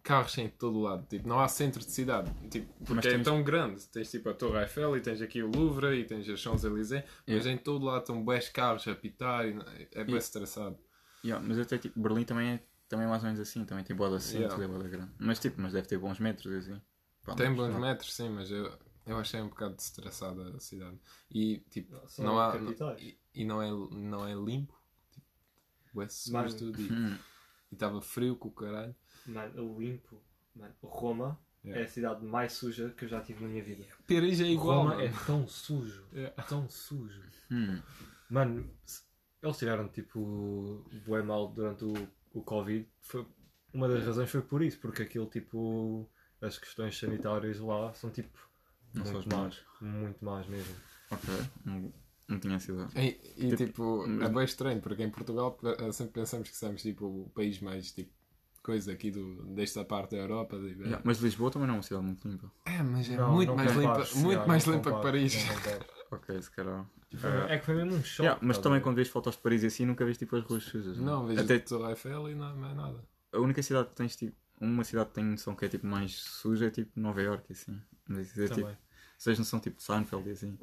[0.03, 1.05] carros em todo o lado.
[1.07, 2.31] Tipo, não há centro de cidade.
[2.49, 3.85] Tipo, porque Mas é tão grande.
[3.87, 7.03] Tens tipo a Torre Eiffel e tens aqui o Louvre e tens a Champs-Élysées.
[7.27, 7.51] Mas Yeah.
[7.51, 9.57] em todo lado estão bués carros a pitar e
[9.93, 10.77] é bem estressado.
[11.23, 13.95] Yeah, mas até tipo, Berlim também é, também é mais ou menos assim, também tem
[13.95, 14.63] boa centro Yeah.
[14.63, 15.11] e boa grande.
[15.17, 16.79] Mas tipo, mas deve ter bons metros assim.
[17.23, 17.79] Pá, Tem mas, bons não.
[17.79, 18.71] metros, sim, mas eu,
[19.07, 20.99] eu achei um bocado estressada a cidade.
[21.31, 22.51] E tipo, não há.
[22.51, 23.01] capitais.
[23.01, 24.73] e, e não, é, não é limpo.
[25.95, 26.53] Bué Mano.
[26.57, 26.81] tudo.
[26.81, 27.17] E Hum,
[27.71, 28.95] estava frio com o caralho.
[29.25, 30.21] Mano, eu limpo.
[30.55, 31.81] Mano, Roma Yeah.
[31.81, 33.83] é a cidade mais suja que eu já tive na minha vida.
[34.07, 34.83] Paris é igual.
[34.83, 35.01] Roma mano.
[35.01, 36.05] é tão sujo.
[36.13, 36.43] Yeah.
[36.43, 37.23] Tão sujo.
[37.49, 37.81] hum.
[38.29, 38.69] Mano,
[39.41, 41.93] eles tiveram tipo bué mal durante o,
[42.35, 42.87] o Covid.
[43.01, 43.25] Foi,
[43.73, 46.07] uma das razões foi por isso, porque aquilo tipo.
[46.39, 48.37] As questões sanitárias lá são tipo.
[48.93, 49.65] Não são muito as más.
[49.81, 50.75] Muito más mesmo.
[51.09, 51.33] Ok,
[52.27, 52.87] não, não tinha essa ideia.
[52.95, 53.65] E, e, tipo,
[54.05, 57.59] Tipo, é bem estranho, porque em Portugal eh, sempre pensamos que somos tipo o país
[57.59, 58.11] mais tipo
[58.63, 60.57] coisa aqui do, desta parte da Europa.
[60.57, 62.51] tipo, é- Yeah, mas Lisboa também não é uma cidade muito limpa.
[62.65, 64.95] É, mas é Não, muito não mais limpa, compares, muito yeah, mais não limpa que
[64.95, 65.47] compares, Paris.
[65.47, 65.95] não compares.
[66.11, 66.85] Ok, se calhar.
[67.23, 68.21] Ah, É que foi mesmo um choque.
[68.23, 70.43] yeah, mas a também quando vês fotos de Paris e assim, nunca vês tipo as
[70.43, 70.97] ruas sujas.
[70.97, 71.03] né?
[71.03, 73.03] Não, vejo Até a Torre Eiffel e não mais nada.
[73.33, 74.35] a única cidade que tens tipo.
[74.61, 77.79] Uma cidade que tem noção que é tipo mais suja é tipo Nova York assim.
[78.07, 78.61] Mas é tipo.
[78.61, 78.77] Também.
[79.17, 80.57] Vocês não são tipo Seinfeld e assim.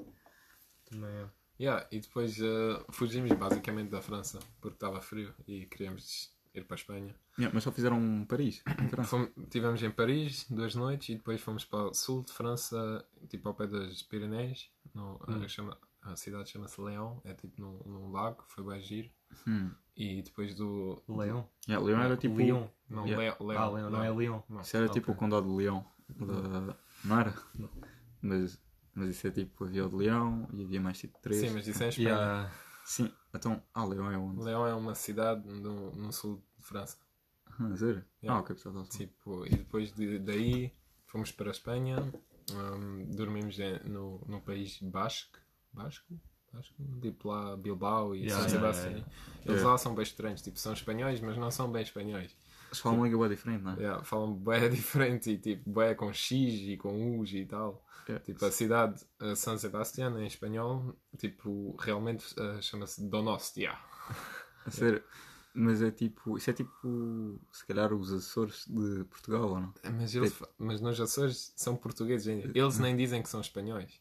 [0.89, 1.27] Também é.
[1.63, 6.75] Yeah, e depois eh, fugimos basicamente da França porque estava frio e queríamos ir para
[6.75, 7.15] a Espanha.
[7.39, 8.63] Yeah, mas só fizeram um Paris.
[9.07, 13.49] Fomos, tivemos em Paris duas noites e depois fomos para o sul de França, tipo
[13.49, 14.69] ao pé das Pirineus.
[14.93, 15.43] No, Hum.
[15.45, 19.09] a, chama- a cidade chama-se Leão, é tipo num, num lago, foi bem giro.
[19.47, 19.71] Hum.
[19.97, 21.01] E depois do.
[21.09, 21.49] Leão.
[21.69, 22.35] Yeah, Leão era tipo.
[22.35, 22.69] Leão.
[22.91, 23.37] Não, Yeah.
[23.39, 23.63] Leão, Leão.
[23.63, 24.45] Ah, Leão, não é Leão.
[24.49, 24.61] Não.
[24.63, 25.15] Isso era Ah, tipo ok.
[25.15, 25.87] o Condado de Leão.
[26.09, 26.77] Da...
[27.05, 27.35] Não era?
[28.21, 28.61] Mas,
[28.95, 31.41] mas isso é tipo, havia o de Leão e havia mais tipo três.
[31.41, 32.51] Sim, mas isso é em Espanha.
[32.85, 33.63] Sim, então.
[33.73, 34.43] Ah, Leão é onde?
[34.43, 36.97] Leão é uma cidade no, no sul de França.
[37.59, 38.05] Ah, sério?
[38.23, 38.39] Yeah.
[38.39, 38.75] Ah, ok, pessoal.
[38.75, 38.99] tá certo.
[38.99, 40.73] Tipo, e depois de, daí
[41.07, 41.97] fomos para a Espanha,
[42.51, 45.39] hum, dormimos no, no país Basco.
[45.73, 46.19] Basco?
[46.53, 46.75] Basco?
[47.01, 48.93] Tipo lá Bilbao e Yeah, São yeah, Sebastião.
[48.93, 49.13] yeah,
[49.47, 52.37] Eles lá são bem estranhos, tipo, são espanhóis, mas não são bem espanhóis.
[52.73, 53.77] Eles falam uma língua bem diferente, não é?
[53.77, 57.85] Yeah, falam bem diferente e tipo, bem com X e com U's e tal.
[58.09, 58.25] Yeah.
[58.25, 63.73] Tipo, a cidade uh, San Sebastián em espanhol, tipo, realmente uh, chama-se Donostia.
[64.67, 65.03] A sério.
[65.55, 66.39] Mas é tipo.
[66.39, 67.39] Isso é tipo.
[67.53, 69.75] Se calhar os Açores de Portugal ou não?
[69.99, 72.51] Mas, eles, fa- mas nos Açores são portugueses ainda.
[72.59, 74.01] Eles nem dizem que são espanhóis.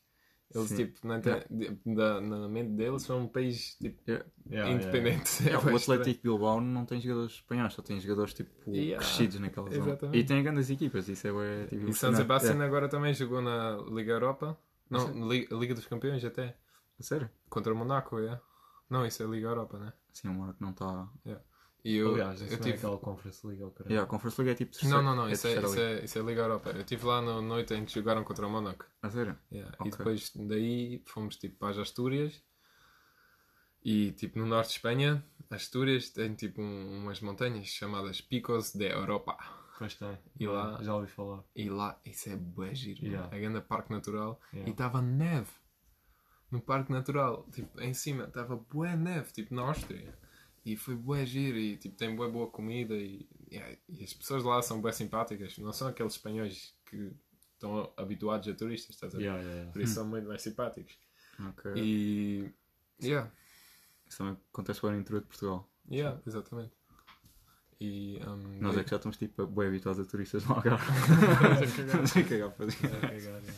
[0.54, 0.76] Eles, Sim.
[0.76, 4.26] tipo, na, de- da- na mente deles, são um país tipo, Yeah.
[4.50, 5.30] Yeah, independente.
[5.44, 6.02] É Yeah, bué o estranho.
[6.02, 8.98] Atlético Bilbao não tem jogadores espanhóis, só tem jogadores tipo Yeah.
[9.06, 9.86] crescidos naquela zona.
[9.92, 10.18] Exatamente.
[10.20, 11.94] E tem grandes equipas, isso é bué, tipo, E.
[11.94, 12.66] Sebastián Yeah.
[12.66, 14.58] agora também jogou na Liga Europa.
[14.90, 16.58] Não, Liga, Liga dos Campeões até.
[17.00, 17.30] A Sério?
[17.50, 18.40] Contra o Monaco, é?
[18.90, 19.94] Não, isso é Liga Europa, né?
[20.12, 21.08] Sim, o Monaco não está.
[21.84, 22.78] E eu, Aliás, isso eu é tive...
[22.78, 23.92] aquela Conference League, ou caralho.
[23.92, 24.96] Yeah, a Conference League é tipo terceiro.
[24.98, 26.02] Não, não, não, isso é, terceira isso, liga.
[26.02, 26.70] é, isso é Liga Europa.
[26.70, 28.86] Eu estive lá na noite em que jogaram contra o Monaco.
[29.02, 29.36] A sério?
[29.52, 29.76] Yeah.
[29.80, 29.88] Ok.
[29.88, 32.42] E depois daí fomos tipo para as Astúrias
[33.84, 38.86] e tipo no norte de Espanha, Astúrias tem tipo um- umas montanhas chamadas Picos de
[38.86, 39.38] Europa.
[39.80, 40.18] Pois tem.
[40.40, 41.44] E lá- Já ouvi falar.
[41.56, 43.24] E lá, isso é bué giro, Yeah.
[43.24, 43.36] mano.
[43.36, 44.70] é grande parque natural Yeah.
[44.70, 45.50] e estava neve
[46.52, 50.14] no parque natural, tipo em cima estava bué neve, tipo na Áustria.
[50.64, 53.28] E foi bué giro e tipo, tem bué boa comida e,
[53.90, 55.58] e as pessoas lá são bué simpáticas.
[55.58, 57.12] Não são aqueles espanhóis que
[57.54, 59.24] estão habituados a turistas, estás a ver?
[59.24, 59.74] Yeah, yeah, yeah.
[59.74, 60.98] Por isso são muito mais simpáticos.
[61.50, 61.74] Ok.
[61.76, 62.52] E.
[63.02, 63.32] Yeah,
[64.08, 65.68] Isso também acontece bem no interior de Portugal.
[65.90, 66.72] yeah, exatamente.
[67.80, 68.20] E.
[68.28, 70.86] Um, Nós é que já estamos tipo bem habituados a turistas no Algarve.
[72.30, 73.54] Cagar para yeah, yeah.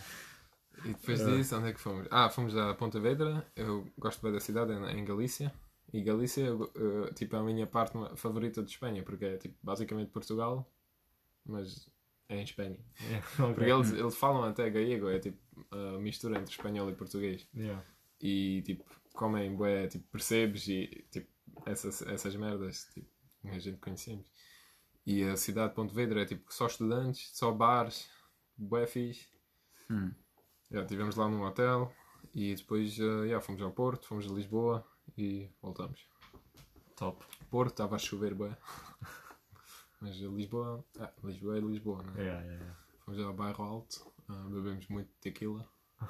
[0.85, 2.07] E depois disso, onde é que fomos?
[2.11, 3.45] Ah, fomos a Ponta Vedra.
[3.55, 5.53] Eu gosto bem da cidade, é em Galícia.
[5.93, 10.09] E Galícia eu, tipo, é a minha parte favorita de Espanha, porque é tipo, basicamente
[10.09, 10.67] Portugal,
[11.45, 11.87] mas
[12.27, 12.79] é em Espanha.
[12.99, 13.71] Yeah, Porque ok.
[13.71, 15.37] eles, eles falam até gallego, é tipo
[15.71, 17.47] a mistura entre espanhol e português.
[17.55, 17.83] Yeah.
[18.19, 21.29] E tipo, comem bué, tipo, percebes e tipo,
[21.65, 23.07] essas, essas merdas, tipo,
[23.43, 24.25] que a gente conhecemos.
[25.05, 28.09] E a cidade de Pontevedra é tipo só estudantes, só bares,
[28.57, 29.27] bué fixe.
[29.91, 30.11] Hum.
[30.71, 31.93] Já estivemos lá num hotel
[32.33, 34.83] e depois eh, já, fomos ao Porto, fomos a Lisboa
[35.17, 36.07] e voltamos.
[36.95, 37.23] Top.
[37.49, 38.55] Porto estava a chover bué.
[40.01, 42.13] Mas Lisboa, ah, Lisboa é Lisboa, né?
[42.17, 42.79] Yeah, yeah, yeah.
[43.05, 45.67] Fomos ao bairro alto, ah, bebemos muito tequila.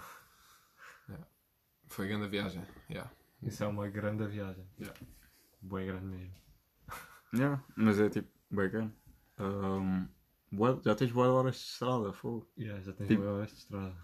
[1.09, 1.27] Yeah.
[1.89, 3.11] Foi grande a viagem, yeah.
[3.41, 4.65] Isso é uma grande viagem.
[4.79, 4.97] Yeah.
[5.61, 6.33] Boa grande mesmo.
[7.33, 8.95] Yeah, mas é tipo, bacana.
[9.37, 10.07] Um,
[10.49, 12.47] bué- já tens boas horas de estrada, fogo.
[12.57, 13.95] Yeah, já tens Tipo- boa horas de estrada.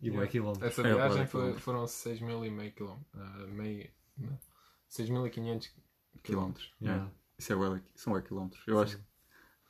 [0.00, 0.26] E Yeah.
[0.30, 0.72] quilómetros.
[0.72, 3.06] Essa É, viagem bué foi, foram 6 mil e meio quilómetros.
[3.14, 4.38] ah, meio, não,
[4.90, 5.70] 6.500
[6.22, 6.72] Quilómetros.
[6.80, 7.02] Yeah.
[7.02, 7.18] Yeah.
[7.38, 8.62] Isso é bué, são bué quilómetros.
[8.66, 9.04] Eu acho que,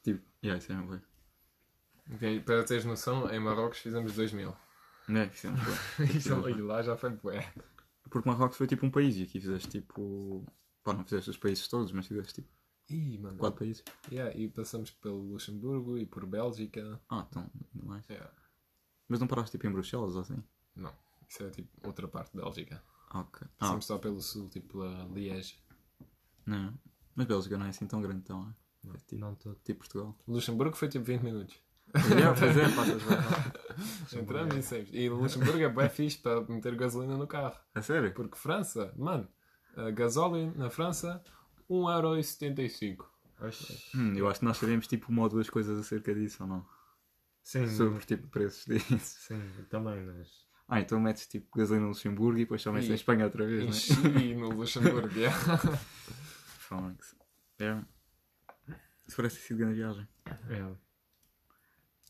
[0.02, 1.00] tipo, yeah, isso é bué.
[2.14, 4.56] Ok, Para teres noção, em Marrocos fizemos 2 mil.
[5.08, 6.50] É, isso é bué.
[6.58, 7.52] E lá já foi bué.
[8.08, 10.44] Porque Marrocos foi tipo um país e aqui fizeste tipo.
[10.82, 12.48] Pá, não fizeste os países todos, mas fizeste tipo
[12.88, 13.36] Ih, mano.
[13.36, 13.84] quatro países.
[14.10, 16.98] Yeah, e passamos pelo Luxemburgo e por Bélgica.
[17.10, 17.42] Ah, então,
[17.74, 18.08] ainda mais.
[18.08, 18.30] Yeah.
[19.06, 20.42] Mas não paraste tipo em Bruxelas ou assim?
[20.74, 20.94] Não,
[21.28, 22.82] isso é tipo outra parte da Bélgica.
[23.14, 23.46] Ok.
[23.46, 25.58] Ah, Passamos só pelo sul, tipo a Liège.
[26.46, 26.74] não.
[27.14, 28.48] Mas Bélgica não é assim tão grande, então,
[28.84, 28.90] é?
[28.90, 29.58] É tipo, Não todo.
[29.64, 30.16] tipo Portugal.
[30.26, 31.56] Luxemburgo foi tipo 20 minutos.
[31.92, 34.20] pois é, passas bem.
[34.22, 34.90] Entramos e saímos.
[34.92, 37.56] E Luxemburgo é bem fixe para meter gasolina no carro.
[37.74, 38.12] A sério?
[38.14, 39.26] Porque França, mano,
[39.94, 41.20] gasóleo na França,
[41.68, 43.04] 1,75€.
[43.40, 43.96] Oxe.
[43.96, 46.66] Hum, eu acho que nós sabemos tipo uma ou duas coisas acerca disso ou não?
[47.42, 49.18] Sim, Sobre tipo preços disso.
[49.26, 49.40] sim,
[49.70, 50.46] também, mas.
[50.70, 53.46] Ah, então metes tipo gasolina no Luxemburgo e depois só metes E- em Espanha outra
[53.46, 53.70] vez, né?
[53.70, 55.34] Enchi no Luxemburgo, yeah.
[56.58, 57.16] Fónix.
[57.58, 57.82] É.
[59.06, 60.06] Isso parece ter sido grande viagem.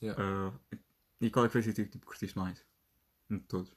[0.03, 0.11] É.
[0.17, 0.53] Ah,
[1.21, 2.65] e qual é que foi o sítio que tipo, curtiste mais?
[3.31, 3.77] De todos.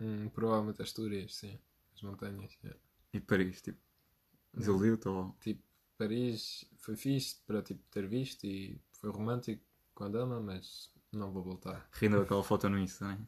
[0.00, 1.58] Hum, provavelmente Astúrias, sim.
[1.94, 2.56] As montanhas.
[2.64, 2.80] yeah.
[3.12, 3.78] E Paris, tipo.
[4.54, 5.36] Desiludiu-te ou.
[5.40, 5.62] Tipo,
[5.98, 9.62] Paris foi fixe para tipo, ter visto e foi romântico
[9.94, 11.88] com a dama, mas não vou voltar.
[11.92, 13.18] Rindo daquela foto no Insta, né?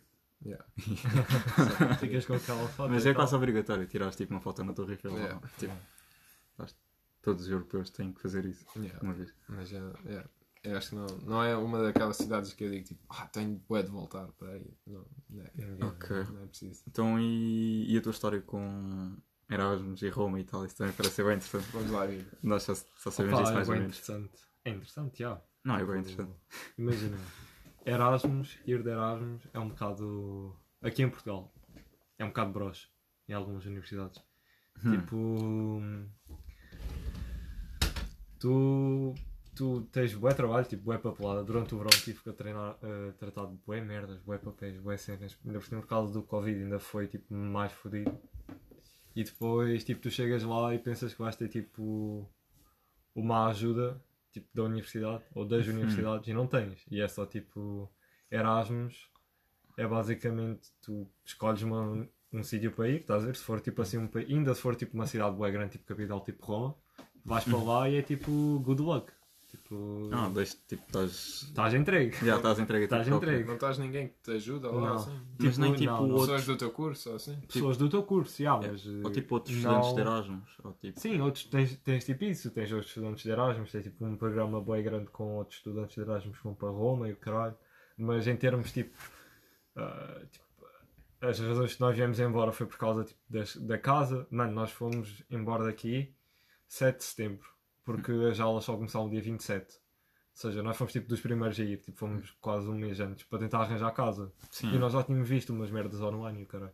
[0.45, 0.65] Yeah.
[1.99, 2.91] Ficas com aquela foto.
[2.91, 3.23] Mas é tal.
[3.23, 5.13] quase obrigatório tirares tipo uma foto na Torre Eiffel.
[5.13, 5.35] Yeah.
[5.37, 5.75] ou- Tipo,
[6.59, 6.81] acho que
[7.23, 8.99] todos os europeus têm que fazer isso Yeah.
[9.03, 9.33] uma vez.
[9.49, 10.25] Mas é, é,
[10.65, 13.61] eu acho que não, não é uma daquelas cidades que eu digo tipo, ah, tenho
[13.69, 14.75] bué de voltar para aí.
[14.87, 16.25] Não, não, é, Ok.
[16.33, 16.83] não é preciso.
[16.89, 19.17] Então, e, e a tua história com
[19.51, 20.65] Erasmus e Roma e tal?
[20.67, 21.67] Isso também parece ser bem interessante.
[21.73, 22.25] Vamos lá, amigo.
[22.43, 23.99] Nós só, só sabemos Opa, isso é mais ou bem menos.
[23.99, 24.39] interessante.
[24.65, 25.41] É interessante, já.
[25.65, 26.33] Não, é bem interessante.
[26.79, 27.17] Imagina,
[27.85, 30.57] Erasmus, ir de Erasmus é um bocado.
[30.83, 31.53] Aqui em Portugal,
[32.19, 32.89] é um bocado broche
[33.29, 34.23] em algumas universidades.
[34.81, 35.81] Tipo.
[38.39, 39.15] Tu.
[39.55, 41.45] Tu tens bué trabalho, tipo bué papelada.
[41.45, 45.39] Durante o verão tive que treinar, eh, tratar de bué merdas, bué papéis, bué cenas.
[45.47, 48.19] Ainda por cima por causa do Covid ainda foi tipo mais fodido.
[49.15, 52.29] E depois tipo tu chegas lá e pensas que vais ter tipo
[53.15, 54.03] uma ajuda
[54.35, 56.85] tipo da universidade ou das universidades e não tens.
[56.91, 57.91] E é só tipo
[58.31, 59.09] Erasmus
[59.77, 63.37] é basicamente tu escolhes uma, um sítio para ir, estás a ver?
[63.37, 65.85] Se for tipo assim um país, ainda se for tipo uma cidade bué grande, tipo
[65.85, 66.77] capital, tipo Roma,
[67.25, 69.13] vais para lá e é tipo good luck.
[69.57, 71.11] Tipo, Ah, deixa, tipo, estás.
[71.45, 72.13] estás entregue.
[72.27, 73.29] Já estás entregue Estás próprio.
[73.31, 73.47] entregue.
[73.47, 74.95] Não estás ninguém que te ajuda lá, Não.
[74.97, 75.21] assim?
[75.39, 76.15] Mas nem tipo não, não.
[76.17, 76.27] outros.
[76.27, 77.41] Pessoas do teu curso, ou assim?
[77.47, 78.85] Pessoas do teu curso, já, mas.
[78.87, 80.51] Ou eh, tipo outros não- estudantes de Erasmus.
[80.65, 81.01] Ou tipo.
[81.01, 84.61] Sim, outros, tens, tens tipo isso, tens outros estudantes de Erasmus, tens tipo um programa
[84.61, 87.57] bem grande com outros estudantes de Erasmus que vão para Roma e o caralho,
[87.97, 88.97] mas em termos tipo,
[89.77, 90.45] ah, tipo,
[91.21, 94.71] as razões que nós viemos embora foi por causa tipo, das- da casa, mano, nós
[94.73, 96.13] fomos embora daqui
[96.67, 97.49] 7 de setembro,
[97.85, 99.75] porque as aulas só começaram dia 27.
[99.75, 99.81] Ou
[100.33, 103.39] seja, nós fomos tipo dos primeiros a ir, tipo, fomos quase um mês antes para
[103.39, 104.33] tentar arranjar casa.
[104.51, 104.75] Sim.
[104.75, 106.73] E nós já tínhamos visto umas merdas online e o caralho.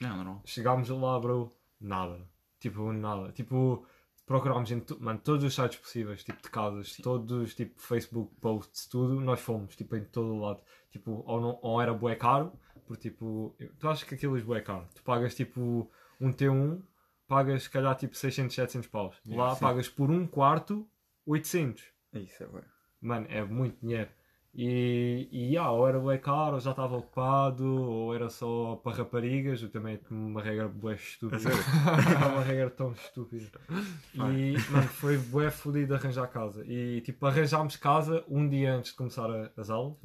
[0.00, 0.42] Não, normal.
[0.44, 2.28] Chegámos lá, bro, nada.
[2.58, 3.30] Tipo, nada.
[3.32, 3.86] Tipo,
[4.26, 9.20] procurámos em mano, todos os sites possíveis, tipo de casas, todos, tipo, Facebook posts, tudo,
[9.20, 10.60] nós fomos, tipo, em todo o lado.
[10.90, 12.52] Tipo, ou, não, ou era bué caro,
[12.86, 14.86] porque tipo, eu- tu achas que aquilo é bué caro?
[14.94, 15.88] Tu pagas tipo
[16.20, 16.82] um T1
[17.26, 19.16] pagas se calhar tipo 600, 700 paus.
[19.26, 19.60] Lá sim.
[19.60, 20.88] pagas por um quarto
[21.26, 21.84] 800.
[22.14, 22.62] Isso é bué.
[23.00, 24.10] Mano, é muito dinheiro.
[24.58, 28.96] E, e yeah, ou era bem caro, ou já estava ocupado, ou era só para
[28.96, 31.50] raparigas, eu também tinha uma regra bué estúpida.
[32.32, 33.60] uma regra tão estúpida.
[34.14, 36.64] E, mano, foi bué fodido arranjar casa.
[36.66, 39.98] E, tipo, arranjámos casa um dia antes de começar a- as aulas.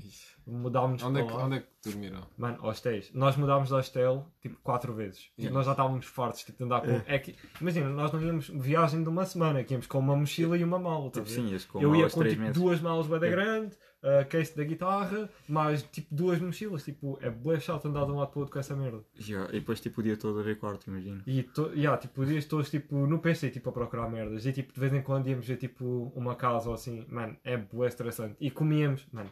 [0.45, 2.27] Mudámos Onde é, que, onde é que dormiram?
[2.37, 3.09] Mano, hostéis.
[3.13, 5.29] Nós mudámos de hostel, tipo, quatro vezes.
[5.39, 6.91] Tipo, nós já estávamos fartos tipo, de andar com...
[7.05, 7.19] É.
[7.19, 10.63] que, imagina, nós não íamos viagem de uma semana, que íamos com uma mochila e
[10.63, 11.05] uma mala.
[11.05, 11.29] Tipo, a ver?
[11.29, 13.29] sim, eu ia com tipo, duas malas da Yeah.
[13.29, 16.83] grande, a case da guitarra, mais tipo duas mochilas.
[16.83, 19.03] Tipo, é bué chato andar de um lado para o outro com essa merda.
[19.19, 21.21] Yeah, E depois tipo o dia todo a ver quarto, imagino.
[21.27, 24.45] E to, yeah, tipo, dias todos tipo, no PC tipo, a procurar merdas.
[24.45, 27.05] E tipo, de vez em quando íamos ver tipo, uma casa ou assim.
[27.09, 28.35] Mano, é bué estressante.
[28.39, 29.29] E comíamos, mano,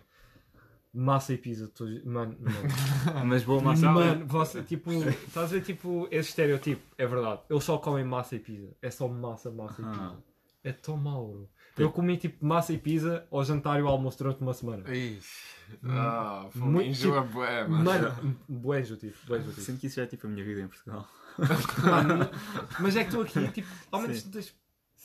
[0.93, 1.67] massa e pizza.
[1.67, 2.57] todos- Mano, mano.
[3.25, 3.91] Mas boa massa.
[3.91, 7.41] Mano, você, tipo, estás a ver, tipo, esse estereotipo, é verdade.
[7.49, 8.75] Eles só comem massa e pizza.
[8.81, 9.89] É só massa, massa e Ah.
[9.91, 10.23] pizza.
[10.63, 11.49] É tão mau.
[11.79, 14.83] Eu comi, tipo, massa e pizza ao jantar e ao almoço durante uma semana.
[14.93, 15.49] Ixi.
[15.83, 17.83] Ah, foi Muito- enjoa bué, mano.
[17.83, 19.61] Mano, bué enjoativo, bué enjoativo.
[19.65, 21.07] Sinto que isso já é tipo a minha vida em Portugal.
[21.83, 22.29] Mano,
[22.79, 24.31] mas é que tu aqui, tipo, ao menos Sim.
[24.31, 24.55] tens,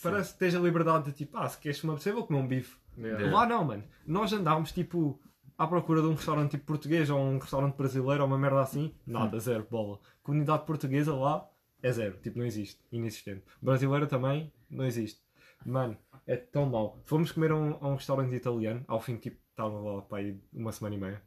[0.02, 2.46] parece que tens a liberdade de, tipo, ah, se queres uma pessoa, vou comer um
[2.46, 2.76] bife.
[2.96, 3.30] Yeah.
[3.30, 3.84] Lá não, mano.
[4.06, 5.20] Nós andámos, tipo,
[5.58, 8.94] à procura de um restaurante tipo português ou um restaurante brasileiro ou uma merda assim.
[9.06, 9.98] Nada, zero, bola.
[10.22, 11.48] Comunidade portuguesa lá
[11.82, 12.16] é zero.
[12.22, 12.80] Tipo, não existe.
[12.90, 13.42] Inexistente.
[13.60, 15.20] Brasileira também não existe.
[15.66, 15.96] Mano,
[16.26, 17.00] é tão mau.
[17.04, 18.84] Fomos comer a um, a um restaurante italiano.
[18.88, 21.22] Ao fim, tipo, estava lá para aí uma semana e meia.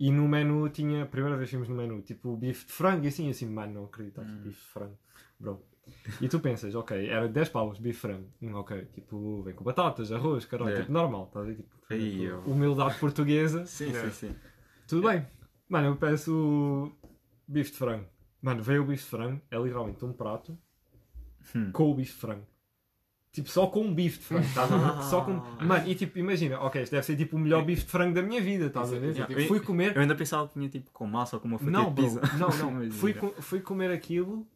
[0.00, 3.04] E no menu tinha, a primeira vez que vimos no menu, tipo, bife de frango
[3.04, 4.96] e assim, assim, mano, não acredito, bife de frango,
[5.40, 5.60] bro.
[6.20, 9.64] E tu pensas, ok, era 10 paus, bife de frango, Hum, ok, tipo, vem com
[9.64, 11.56] batatas, arroz, caralho, tipo, normal, estás a ver?
[11.56, 14.10] Tipo, Aí, tipo, humildade portuguesa, Sim, Yeah.
[14.10, 14.36] sim, sim.
[14.86, 15.26] tudo bem.
[15.68, 16.92] Mano, eu peço
[17.48, 18.06] bife de frango.
[18.40, 20.56] Mano, veio o bife de frango, é literalmente um prato
[21.56, 21.72] Hum.
[21.72, 22.46] com o bife de frango.
[23.30, 25.02] Tipo, só com um bife de frango, estás a ver?
[25.04, 25.32] Só com...
[25.64, 28.22] Mano, e tipo, imagina, ok, isto deve ser tipo o melhor bife de frango da
[28.22, 29.10] minha vida, estás a ver?
[29.10, 31.46] É- Tipo, eu- Fui comer, Eu ainda pensava que tinha tipo com massa ou com
[31.48, 32.36] uma fatia não, de bro, pizza.
[32.38, 32.70] não, não.
[32.80, 33.28] Mas, fui, yeah.
[33.34, 34.46] co- fui comer aquilo,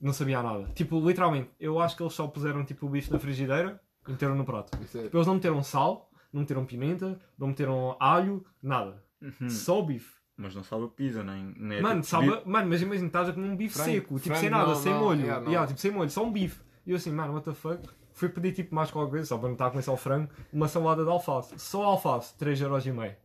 [0.00, 0.70] não sabia nada.
[0.74, 4.34] Tipo, literalmente, eu acho que eles só puseram tipo o bife na frigideira e meteram
[4.36, 4.76] no prato.
[4.76, 9.02] É- Tipo, eles não meteram sal, não meteram pimenta, não meteram alho, nada.
[9.22, 9.48] Uhum.
[9.48, 10.14] Só o bife.
[10.36, 11.54] Mas não sabe a pizza, nem.
[11.56, 12.42] nem é mano, tipo sabe, bife.
[12.46, 14.74] mano, mas imagina, estás a comer um bife Frango- seco, tipo frango sem nada, não,
[14.74, 15.20] sem não, molho.
[15.22, 15.48] yeah, não.
[15.50, 16.60] Yeah, tipo sem molho, só um bife.
[16.86, 17.82] E eu assim, mano, what the fuck?
[18.12, 20.32] Fui pedir tipo mais qualquer coisa, só para não estar a comer só o frango,
[20.52, 21.58] uma salada de alface.
[21.58, 23.16] Só alface, 3,5€.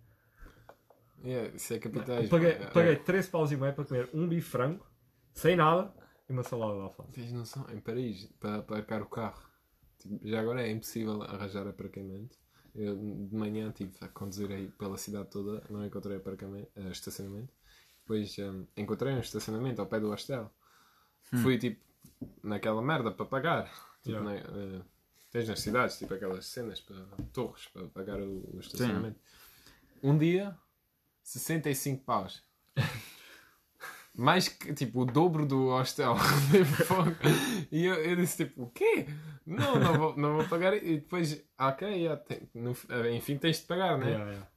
[1.23, 2.27] Yeah, isso é capitais.
[2.27, 2.71] Paguei, pá.
[2.71, 4.85] paguei 13 paus e meio para comer um bife frango,
[5.33, 5.93] sem nada,
[6.27, 7.11] e uma salada de alface.
[7.11, 7.65] Tens noção?
[7.71, 9.43] Em Paris, para aparcar o carro.
[9.99, 12.37] Tipo, já agora é impossível arranjar aparcamento.
[12.73, 17.53] Eu de manhã estive a conduzir aí pela cidade toda, não encontrei aparcamento, eh, estacionamento.
[18.01, 20.51] Depois eh, encontrei um estacionamento ao pé do hostel.
[21.43, 21.90] Fui tipo
[22.43, 23.65] naquela merda para pagar.
[24.03, 24.29] Tipo, Yeah.
[24.29, 24.81] na- eh,
[25.31, 26.97] tens nas cidades, tipo aquelas cenas para
[27.31, 29.19] torres para pagar o, o estacionamento.
[30.03, 30.57] Um dia,
[31.23, 32.43] 65 paus.
[34.13, 36.15] Mais que, tipo, o dobro do hostel.
[37.71, 39.05] E eu, eu disse, tipo, o quê?
[39.45, 40.75] Não, não vou, não vou pagar.
[40.75, 42.75] E depois, ok, já tem- no-
[43.15, 44.07] enfim, tens de pagar, né?
[44.11, 44.47] Yeah, yeah.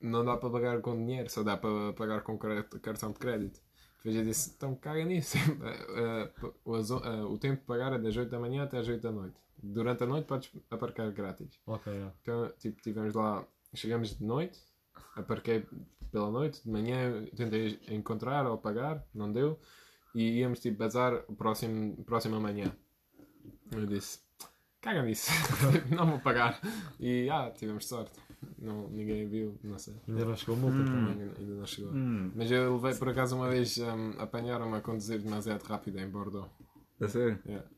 [0.00, 3.60] Não dá para pagar com dinheiro, só dá para pagar com cartão de crédito.
[4.06, 5.36] Depois eu disse, então caga nisso.
[5.66, 8.86] Eh, eh, o, eh, o tempo de pagar é das 8 da manhã até às
[8.86, 9.34] 8 da noite.
[9.60, 11.58] Durante a noite podes aparcar grátis.
[11.66, 12.14] Ok, yeah.
[12.22, 14.60] Então, tipo, tivemos lá, chegamos de noite,
[15.16, 15.66] aparquei
[16.12, 19.58] pela noite, de manhã tentei encontrar ou pagar, não deu,
[20.14, 22.72] e íamos tipo bazar o próximo, próxima manhã.
[23.72, 24.20] Eu disse,
[24.80, 25.32] caga nisso,
[25.90, 26.60] não vou pagar.
[27.00, 28.12] E ah, tivemos sorte.
[28.58, 29.94] Não, ninguém viu, não sei.
[30.08, 31.30] Ainda não chegou a multa também.
[31.38, 31.92] Ainda, não chegou.
[31.92, 36.08] Hum, Mas eu levei por acaso uma vez, um, apanharam-me a conduzir demasiado rápido em
[36.08, 36.50] Bordeaux.
[37.00, 37.38] a sério?
[37.46, 37.68] Yeah.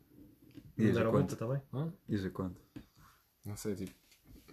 [0.77, 1.37] Não a deram multa quanto?
[1.37, 1.63] também?
[1.73, 1.93] Hã?
[2.09, 2.61] Ias a quanto?
[3.45, 3.95] Não sei, tipo,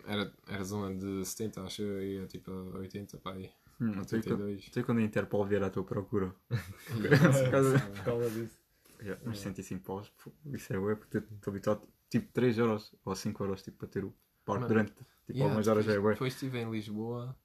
[0.07, 3.51] era, era zona de 70, acho eu, e ia tipo a 80, pá, aí.
[3.79, 4.69] Hum, não sei quando, 82.
[4.71, 6.33] sei quando a Interpol vier à tua procura.
[6.89, 8.57] Por causa disso.
[9.01, 10.11] Yeah, mas 105 paus,
[10.53, 14.05] isso é bué, porque estou habituado, tipo 3 euros ou 5 euros tipo, para ter
[14.05, 14.13] o
[14.53, 17.35] Mano, durante tipo, Yeah, algumas horas já é depois, depois estive em Lisboa,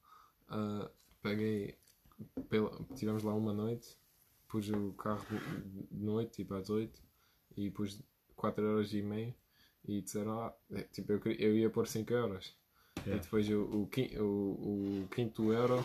[0.49, 0.91] ah,
[1.23, 1.79] peguei,
[2.49, 3.97] pela, tivemos lá uma noite,
[4.49, 7.03] pus o carro de, noite, tipo às 8,
[7.57, 8.03] e pus
[8.37, 9.35] 4 euros e meio,
[9.85, 12.55] e disseram, ah, é, tipo, eu, eu ia pôr 5 euros.
[13.07, 13.17] Yeah.
[13.17, 13.91] E depois o, o,
[14.23, 15.83] o, o quinto euro,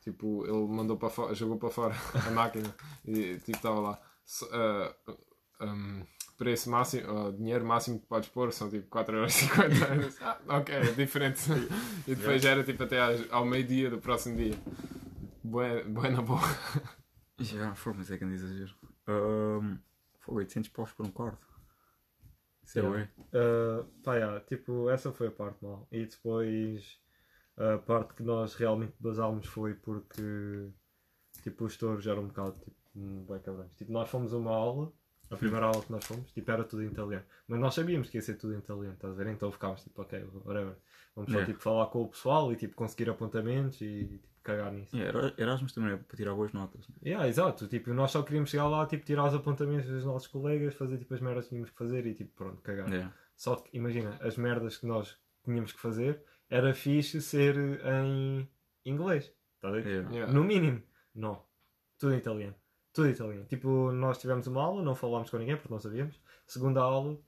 [0.00, 1.94] tipo, ele mandou para fora, jogou para fora
[2.26, 4.94] a máquina, e tipo, estava lá, so- ah,
[5.60, 6.06] um,
[6.36, 9.96] preço máximo, dinheiro máximo que podes pôr são tipo 4,50€.
[9.96, 11.40] Eu disse, ah, ok, é diferente.
[12.06, 12.98] E depois já era tipo até
[13.30, 14.54] ao meio-dia do próximo dia.
[15.42, 16.40] Boa, boa na boa.
[17.38, 18.74] Já, foi, mas é grande exagero.
[19.06, 19.78] Ahm,
[20.20, 21.46] Foi 800 paus por um quarto.
[22.64, 22.98] Isso é Yeah.
[22.98, 23.10] ué.
[23.38, 25.86] Uh, pá, yeah, tipo, essa foi a parte mal.
[25.92, 26.98] E depois
[27.56, 30.70] a parte que nós realmente basámos foi porque
[31.42, 33.74] tipo, os touros eram um bocado tipo, um bué cabrões.
[33.76, 34.92] Tipo, nós fomos a uma aula,
[35.34, 37.24] a primeira aula que nós fomos, tipo, era tudo em italiano.
[37.46, 39.30] Mas nós sabíamos que ia ser tudo em italiano, estás a ver?
[39.32, 40.76] Então ficámos tipo, ok, whatever.
[41.14, 41.46] Vamos só Yeah.
[41.52, 44.96] tipo, falar com o pessoal e tipo, conseguir apontamentos e tipo, cagar nisso.
[44.96, 46.86] Yeah, Era- Erasmus também é para tirar boas notas.
[47.04, 50.74] Yeah, exato, tipo, nós só queríamos chegar lá, tipo, tirar os apontamentos dos nossos colegas,
[50.74, 52.88] fazer tipo as merdas que tínhamos que fazer e tipo, pronto, cagar.
[52.88, 53.14] Yeah.
[53.36, 56.20] Só que, imagina, as merdas que nós tínhamos que fazer
[56.50, 58.48] era fixe ser em
[58.84, 59.32] inglês.
[59.56, 59.86] Está a ver?
[59.86, 60.10] Yeah.
[60.10, 60.32] Yeah.
[60.32, 60.82] No mínimo.
[61.14, 61.42] Não.
[61.98, 62.54] Tudo em italiano.
[62.94, 63.44] Tudo italiano.
[63.46, 66.18] Tipo, nós tivemos uma aula, não falámos com ninguém porque não sabíamos.
[66.46, 67.18] Segunda aula,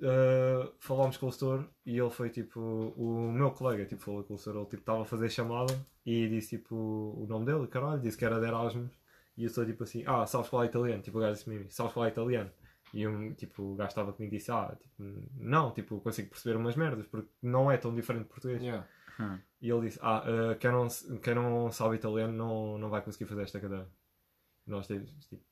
[0.00, 2.60] uh, falámos com o setor e ele foi tipo.
[2.60, 6.28] O meu colega tipo, falou com o setor, ele tipo, estava a fazer chamada e
[6.28, 8.92] disse tipo o nome dele, caralho, disse que era de Erasmus.
[9.36, 11.02] E eu sou tipo assim, ah, sabes falar italiano?
[11.02, 12.50] Tipo, o gajo disse-me, sabes falar italiano?
[12.92, 15.02] E eu, tipo, o gajo estava comigo e disse, ah, tipo,
[15.38, 18.60] não, tipo, consigo perceber umas merdas, porque não é tão diferente de português.
[18.60, 18.86] Yeah.
[19.18, 19.38] Hum.
[19.62, 20.88] E ele disse, ah, eh, quem, não,
[21.22, 23.88] quem não sabe italiano não, não vai conseguir fazer esta cadeira.
[24.66, 25.42] E nós tipo, tipo,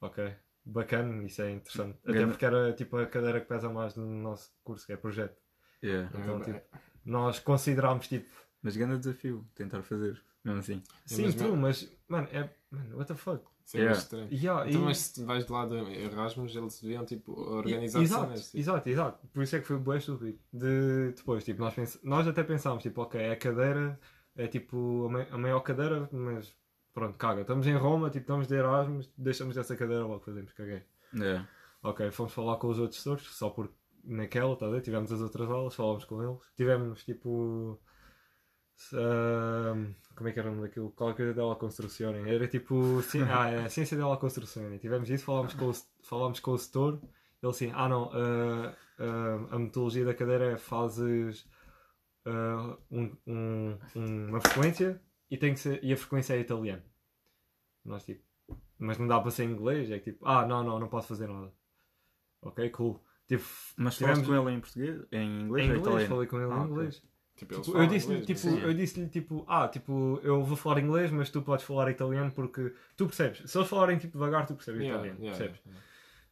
[0.00, 0.34] ok,
[0.64, 1.98] bacana, isso é interessante.
[2.04, 4.96] Até Ganda- porque era tipo a cadeira que pesa mais no nosso curso, que é
[4.96, 5.36] projeto.
[5.82, 6.10] Yeah.
[6.18, 6.60] Então, É, tipo,
[7.04, 8.28] nós considerámos, tipo,
[8.62, 10.82] Mas grande desafio tentar fazer, mesmo assim.
[11.04, 13.44] sim, mas tu, mas, mano, é, mano, what the fuck?
[13.62, 13.98] Isso é Yeah.
[13.98, 14.28] estranho.
[14.32, 18.24] Yeah, Então, e- mas se vais de lá de Erasmus, eles deviam tipo, organizar exato,
[18.24, 18.46] cenas.
[18.46, 18.58] tipo.
[18.58, 19.26] exato, exato.
[19.34, 20.38] Por isso é que foi bem estúpido.
[20.50, 21.98] De, depois, tipo, nós, pens...
[22.02, 24.00] nós até pensámos, tipo, ok, é a cadeira,
[24.34, 26.50] é tipo a maior cadeira, mas
[26.94, 27.42] pronto, caga.
[27.42, 30.82] Estamos em Roma, tipo, estamos de Erasmus, deixamos essa cadeira logo fazemos, caguei.
[31.12, 31.46] Yeah.
[31.82, 33.74] Ok, fomos falar com os outros tutores, só porque
[34.04, 34.80] naquela, tá a ver?
[34.80, 36.40] Tivemos as outras aulas, falámos com eles.
[36.56, 37.78] Tivemos tipo.
[38.92, 40.90] ahm, como é que era o nome daquilo?
[40.92, 42.14] Qualquer coisa dela construção.
[42.14, 43.02] Era tipo.
[43.02, 43.20] Ci...
[43.30, 44.78] ah, é, ciência dela construção.
[44.78, 45.72] Tivemos isso, falámos com o,
[46.02, 47.00] falámos com o setor.
[47.42, 51.46] Ele assim, ah não, ah, ah, a metodologia da cadeira é fazes
[52.24, 55.00] ah, um- um- uma frequência
[55.34, 56.82] e, tem que ser, e a frequência é italiano.
[57.84, 58.22] Nós tipo,
[58.78, 61.08] mas não dá para ser em inglês, é que tipo, ah não, não, não posso
[61.08, 61.52] fazer nada.
[62.42, 63.02] Ok, cool.
[63.26, 63.44] Tipo,
[63.76, 65.00] Mas tivemos- falaste com ele em português?
[65.12, 66.08] Em inglês em ou inglês, italiano?
[66.08, 67.02] falei com ele Ah, em inglês.
[67.36, 70.80] Tipo, eles Tipo, eu disse-lhe inglês, tipo, eu disse-lhe tipo, ah, tipo, eu vou falar
[70.80, 73.50] inglês, mas tu podes falar italiano porque tu percebes.
[73.50, 75.60] Se eles falarem tipo devagar, tu percebes Yeah, italiano, yeah, percebes?
[75.66, 75.84] yeah.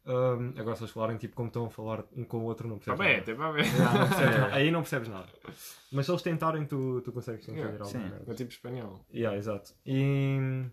[0.04, 2.78] Ahm, agora se eles falarem tipo como estão a falar um com o outro, não
[2.78, 3.24] Tá percebes.
[3.26, 3.46] bem, nada.
[3.46, 3.64] tá bem.
[3.72, 4.50] Yeah, não percebes nada.
[4.56, 5.28] Aí não percebes nada.
[5.92, 8.10] Mas se eles tentarem, tu, tu consegues entender Yeah, alguma sim.
[8.10, 8.32] merda.
[8.32, 9.06] É tipo espanhol.
[9.14, 9.74] Yeah, exato.
[9.86, 10.66] E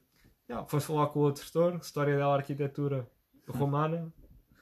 [0.50, 3.08] yeah, fomos falar com o outro setor, história da arquitetura
[3.48, 4.12] romana,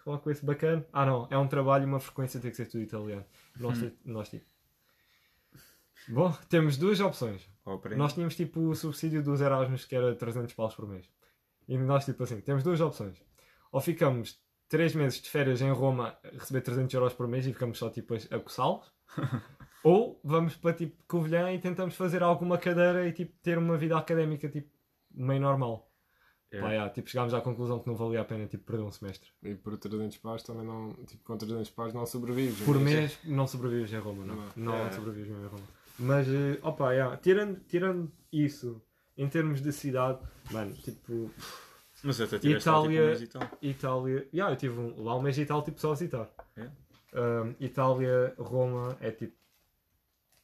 [0.03, 0.85] falar com esse bacana.
[0.91, 3.25] Ah não, é um trabalho e uma frequência tem que ser tudo italiano.
[3.57, 4.45] Nós, ti- nós tipo.
[6.09, 7.49] Bom, temos duas opções.
[7.65, 7.97] Aprende.
[7.97, 11.09] Nós tínhamos tipo o subsídio dos Erasmus que era 300 paus por mês.
[11.67, 13.21] E nós tipo assim, temos duas opções.
[13.71, 14.39] Ou ficamos
[14.69, 18.13] 3 meses de férias em Roma receber 300 euros por mês e ficamos só tipo
[18.15, 18.91] a coçá-los.
[19.83, 23.97] Ou vamos para tipo Covilhã e tentamos fazer alguma cadeira e tipo ter uma vida
[23.97, 24.69] académica tipo
[25.11, 25.85] meio normal.
[26.51, 26.65] Yeah.
[26.67, 29.29] Pá, yeah, tipo, chegámos à conclusão que não valia a pena tipo, perder um semestre.
[29.43, 30.93] E por 300 paus também não.
[31.05, 32.63] Tipo, com 300 paus não sobrevives.
[32.65, 34.35] Por Mas- mês não sobrevives em Roma, não.
[34.35, 34.47] Não.
[34.55, 34.91] Não, É.
[34.91, 35.63] sobrevives mesmo em Roma.
[35.99, 38.81] Mas, eh, opa, yeah, tirando, tirando isso,
[39.17, 40.19] em termos de cidade,
[40.51, 41.29] mano, tipo,
[42.03, 43.51] Mas até tiveste lá, tipo, Itália- um mês e tal.
[43.61, 46.29] Itália, yeah, eu tive um, lá um mês e tal, tipo, só a visitar.
[47.13, 49.35] Um, Itália, Roma é tipo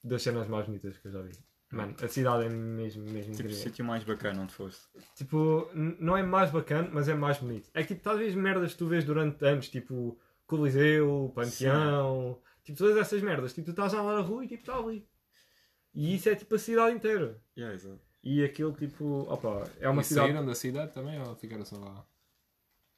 [0.03, 1.31] das cenas mais bonitas que eu já vi.
[1.71, 4.83] Mano, a cidade é mesmo, mesmo Tipo, o sítio mais bacana onde foste.
[5.15, 7.69] Tipo, não é mais bacana, mas é mais bonito.
[7.73, 12.97] É que tipo, talvez merdas que tu vês durante anos, tipo Coliseu, Panteão, tipo todas
[12.97, 13.53] essas merdas.
[13.53, 15.07] Tipo, tu estás lá na rua e tipo, está ali.
[15.95, 17.41] E isso é tipo a cidade inteira.
[17.57, 18.01] Yeah, exato.
[18.23, 20.27] E aquilo tipo, opa, é uma e cidade.
[20.27, 22.05] saíram da cidade também ou ficaram só lá?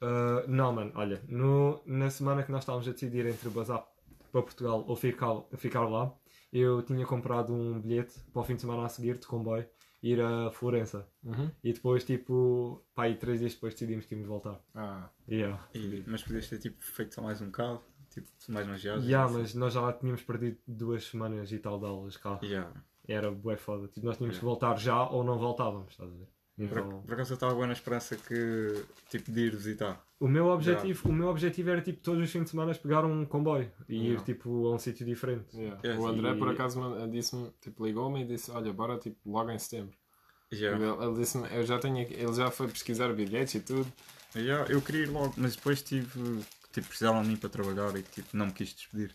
[0.00, 3.84] Ah, não, mano, olha, no, na semana que nós estávamos a decidir entre bazar
[4.30, 6.12] para Portugal ou ficar, ficar lá,
[6.52, 9.66] eu tinha comprado um bilhete para o fim de semana a seguir de comboio
[10.02, 11.08] ir a Florença.
[11.24, 11.50] Uhum.
[11.64, 14.60] E depois, tipo, pá, aí três dias depois decidimos que íamos voltar.
[14.74, 15.58] Ah, Yeah.
[15.74, 19.04] E- mas podias ter tipo, feito só mais um bocado, tipo, mais umas viagens.
[19.06, 19.38] Yeah, assim.
[19.40, 22.38] mas nós já tínhamos perdido duas semanas e tal de aulas cá.
[22.42, 22.70] Yeah.
[23.08, 23.88] Era bué foda.
[23.88, 24.60] Tipo, nós tínhamos que Yeah.
[24.60, 26.26] voltar já ou não voltávamos, estás a ver?
[26.56, 30.02] Por, Então, por acaso eu estava bem na esperança que, tipo, de ir visitar.
[30.18, 33.26] o, meu objetivo, o meu objetivo era, tipo, todos os fins de semana pegar um
[33.26, 34.24] comboio e ir, Yeah.
[34.24, 35.54] tipo, a um sítio diferente.
[35.56, 35.78] yeah.
[35.84, 36.80] Yes, o André e- por acaso
[37.10, 39.94] disse-me, tipo, ligou-me e disse, olha, bora tipo logo em setembro.
[40.52, 40.82] Yeah.
[40.82, 43.86] Ele, ele disse-me, eu já tenho aqui- ele já foi pesquisar bilhetes e tudo.
[44.34, 46.40] Yeah, eu queria ir logo, mas depois tive.
[46.72, 49.14] Tipo, precisavam de mim para trabalhar e tipo, não me quis despedir.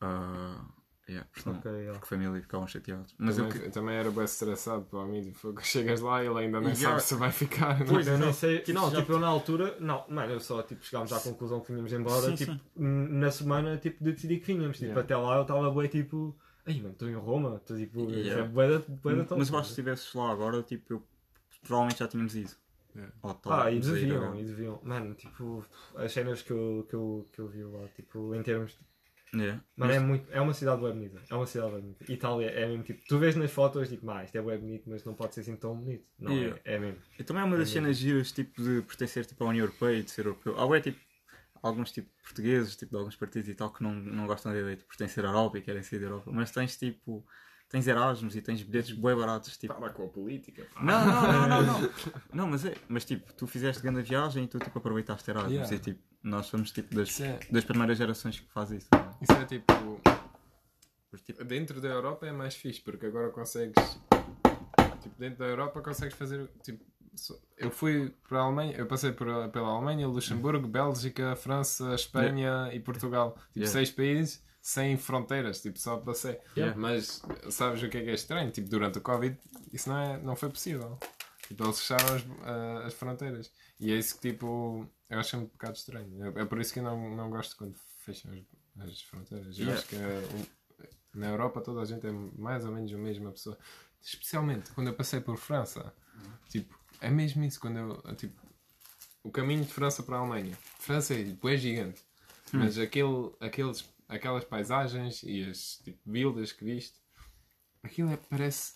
[0.00, 0.64] Ah,
[1.06, 1.92] Yeah, porque, não- Ok, yeah.
[1.92, 3.14] porque a família ficavam chateados.
[3.18, 5.22] Mas eu também, que- também era bem estressado para mim.
[5.22, 6.88] Tipo, chegas lá e ele ainda nem Yeah.
[6.98, 7.78] sabe se vai ficar.
[7.80, 8.14] não Pois, é?
[8.14, 8.58] eu nem sei.
[8.60, 9.76] Tipo, não, já- tipo, eu na altura.
[9.80, 12.22] Não, mano, eu só tipo, chegámos à conclusão que vinhamos embora.
[12.30, 12.60] Sim, tipo, sim.
[12.78, 14.76] na semana tipo, decidi que vinhamos.
[14.78, 15.02] Tipo, Yeah.
[15.02, 16.34] até lá eu estava bem tipo.
[16.66, 17.56] Ai, mano, estou em Roma.
[17.56, 18.10] Estou tipo.
[18.10, 18.42] Yeah.
[18.44, 20.94] É bué da- bué da top, mas eu acho que se estivesses lá agora, tipo,
[20.94, 21.02] eu
[21.62, 22.50] provavelmente já tínhamos ido.
[22.96, 23.12] Yeah.
[23.22, 24.80] Ou Ah, e deviam, e deviam.
[24.82, 25.62] Mano, tipo,
[25.96, 28.78] as cenas que eu, que eu, que eu vi lá, tipo, em termos.
[29.34, 29.62] Yeah.
[29.76, 31.20] Mano, é, muito, é uma cidade bem bonita.
[31.30, 32.12] É uma cidade bem bonita.
[32.12, 33.02] Itália é mesmo tipo.
[33.06, 35.56] Tu vês nas fotos, tipo, ah, isto é bem bonito, mas não pode ser assim
[35.56, 36.04] tão bonito.
[36.18, 36.60] Não, Yeah.
[36.64, 36.98] é, é mesmo.
[37.18, 39.98] E também é uma das É cenas giras, tipo, de pertencer tipo, à União Europeia
[39.98, 40.58] e de ser europeu.
[40.58, 40.98] Há, bué, tipo,
[41.62, 44.76] alguns tipo portugueses, tipo, de alguns partidos e tal, que não, não gostam da ideia
[44.76, 46.30] de pertencer à Europa e querem sair da Europa.
[46.32, 47.24] Mas tens, tipo,
[47.70, 49.74] tens Erasmus e tens bilhetes bem baratos, tipo...
[49.74, 50.66] Para com a política.
[50.74, 50.82] pá.
[50.82, 51.90] Não, não, não, não, não.
[52.34, 55.74] Não, mas é, mas tipo, tu fizeste grande viagem e tu, tipo, aproveitaste Erasmus Yeah.
[55.74, 58.88] e, tipo, nós somos, tipo, das, é, das primeiras gerações que faz isso.
[58.92, 59.13] não é?
[59.24, 59.72] Isso é tipo.
[61.24, 63.98] Tipo, Dentro da Europa é mais fixe, porque agora consegues.
[65.00, 66.48] Tipo, dentro da Europa consegues fazer.
[66.62, 66.84] Tipo,
[67.56, 72.80] eu fui para a Alemanha, eu passei por, pela Alemanha, Luxemburgo, Bélgica, França, Espanha e
[72.80, 73.32] Portugal.
[73.32, 73.72] Tipo, Yeah.
[73.72, 76.40] seis países sem fronteiras, tipo, só passei.
[76.56, 76.74] Yeah.
[76.76, 78.50] Mas sabes o que é que é estranho?
[78.50, 79.38] Tipo, durante o Covid
[79.72, 80.98] isso não, é, não foi possível.
[81.46, 83.52] Tipo, eles fecharam as, ah, as fronteiras.
[83.78, 86.24] E é isso que, tipo, eu acho um bocado estranho.
[86.36, 88.38] É, é por isso que eu não, não gosto quando fecham as,
[88.78, 89.58] as fronteiras.
[89.58, 89.78] Eu Yeah.
[89.78, 93.56] acho que é na Europa toda a gente é mais ou menos a mesma pessoa.
[94.02, 95.94] Especialmente quando eu passei por França.
[96.48, 97.60] Tipo, é mesmo isso.
[97.60, 98.40] Quando eu, tipo,
[99.22, 100.56] o caminho de França para a Alemanha.
[100.78, 102.02] França é, tipo, é gigante.
[102.52, 106.98] Mas aquele, aqueles, aquelas paisagens e as tipo, vilas que viste,
[107.82, 108.74] aquilo é- parece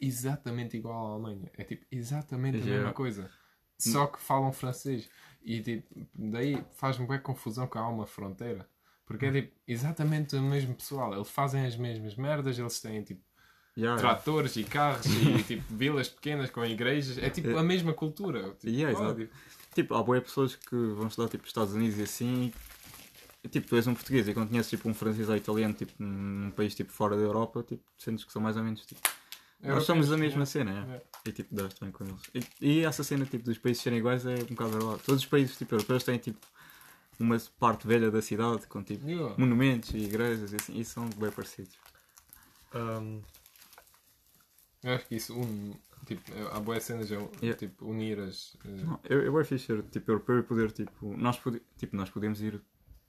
[0.00, 1.50] exatamente igual à Alemanha.
[1.56, 2.76] É tipo exatamente a Yeah.
[2.78, 3.30] mesma coisa.
[3.78, 5.08] Só que falam francês.
[5.42, 8.68] E tipo, daí faz-me bem confusão que há uma fronteira.
[9.08, 11.14] Porque é tipo exatamente o mesmo pessoal.
[11.14, 13.22] Eles fazem as mesmas merdas, eles têm tipo
[13.76, 17.16] yeah, tratores e carros e tipo vilas pequenas com igrejas.
[17.16, 18.50] É tipo a mesma cultura.
[18.60, 19.32] Tipo, Yeah, oh, tipo,
[19.74, 22.52] Tipo, há boas pessoas que vão estudar tipo Estados Unidos e assim.
[23.42, 25.92] E, tipo, tu és um português e quando conheces tipo um francês ou italiano tipo
[25.98, 29.00] num país tipo fora da Europa, tipo, sentes que são mais ou menos tipo.
[29.62, 30.46] Nós somos a mesma yeah.
[30.46, 30.74] cena, é?
[30.74, 31.04] Yeah.
[31.26, 32.22] E tipo, dás bem com eles.
[32.34, 35.02] E, e essa cena tipo dos países serem iguais é um bocado verdade.
[35.04, 36.46] Todos os países tipo europeus têm tipo
[37.18, 39.34] uma parte velha da cidade com tipo Yeah.
[39.38, 41.76] monumentos e igrejas e assim, e são bem parecidos.
[42.74, 43.22] Um,
[44.82, 45.74] Eu acho que isso une.
[46.06, 47.54] Tipo, há boas cenas a Yeah.
[47.56, 48.56] tipo, unir as.
[48.64, 51.16] eh, Não, eu, eu é fixe ser tipo europeu e poder tipo.
[51.16, 51.38] Nós,
[51.76, 52.60] tipo, nós podemos ir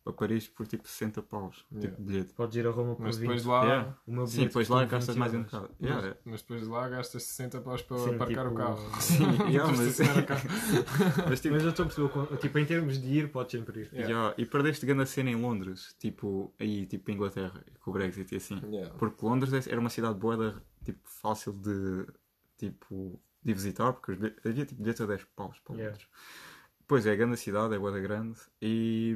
[0.10, 1.90] a Paris por tipo 60 paus, Yeah.
[1.90, 2.34] tipo bilhete.
[2.34, 3.28] podes ir a Roma por Mas 20.
[3.28, 3.64] depois de lá.
[3.64, 3.98] Yeah.
[4.08, 5.70] O meu Sim, depois lá gastas 20 mais um bocado.
[5.80, 6.18] Mas, Yeah, é.
[6.26, 8.92] mas depois de lá gastas 60 paus para Sim, aparcar tipo, o carro.
[9.02, 10.50] Sim, yeah, mas, carro.
[11.30, 13.90] mas tipo, Mas eu estou a perceber, tipo, em termos de ir, podes sempre ir.
[13.94, 14.10] Yeah.
[14.10, 18.38] yeah, e perdeste grande cena em Londres, tipo, aí, tipo, Inglaterra, com o Brexit e
[18.38, 18.62] assim.
[18.72, 18.94] Yeah.
[18.96, 22.06] Porque Londres é- era uma cidade boa, tipo, fácil de,
[22.58, 24.12] tipo, de visitar, porque
[24.46, 25.92] havia, tipo, bilhetes a 10 paus para Yeah.
[25.92, 26.10] Londres.
[26.88, 29.16] Pois é, grande cidade, é boa da grande, e,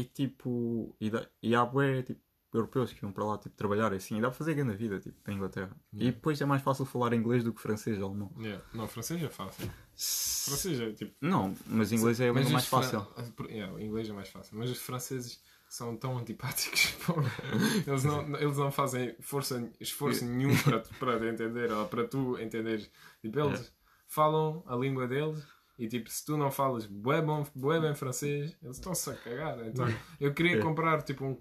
[0.00, 2.20] e tipo, e, dá- e há bué, tipo,
[2.52, 4.98] europeus que iam para lá, tipo, trabalhar e assim, e dá para fazer grande vida,
[4.98, 5.76] tipo, em Inglaterra.
[5.92, 6.16] E Yeah.
[6.16, 8.32] depois é mais fácil falar inglês do que francês ou alemão.
[8.38, 8.64] Yeah.
[8.72, 9.70] Não, francês é fácil.
[9.94, 11.14] Francês é tipo.
[11.20, 13.06] Não, mas inglês é a língua mais os fran- fácil.
[13.50, 14.56] Yeah, inglês é mais fácil.
[14.58, 16.94] Mas os franceses são tão antipáticos.
[17.86, 22.38] eles, não, eles não fazem força, esforço nenhum para, para te entender ou para tu
[22.40, 22.90] entenderes.
[23.20, 23.72] Tipo, eles
[24.06, 25.44] falam a língua deles
[25.78, 29.58] e tipo, se tu não falas bué, bom, bué bem francês, eles estão-se a cagar.
[29.66, 29.86] Então,
[30.20, 30.60] eu queria É.
[30.62, 31.38] comprar tipo um,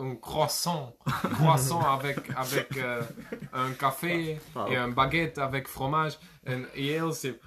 [0.00, 0.94] um, um croissant,
[1.36, 3.02] croissant avec, avec euh,
[3.52, 6.18] un café Pá, et un baguette avec fromage.
[6.46, 7.38] And- e eles tipo.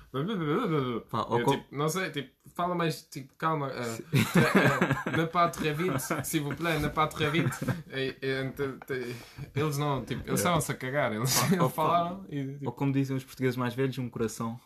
[1.09, 3.69] Pá, eu, ou tipo, não sei, tipo, fala mais, tipo, calma.
[3.71, 3.97] eh,
[4.31, 7.51] tre- eh, ne pas très vite, s'il vous plaît, ne pas très vite.
[7.91, 9.15] E- e, te-
[9.55, 11.11] eles não, tipo, eles estavam-se a cagar.
[11.13, 12.71] Eles, Pá, eles ou- falaram e Ou tipo.
[12.71, 14.57] como dizem os portugueses mais velhos, um coração.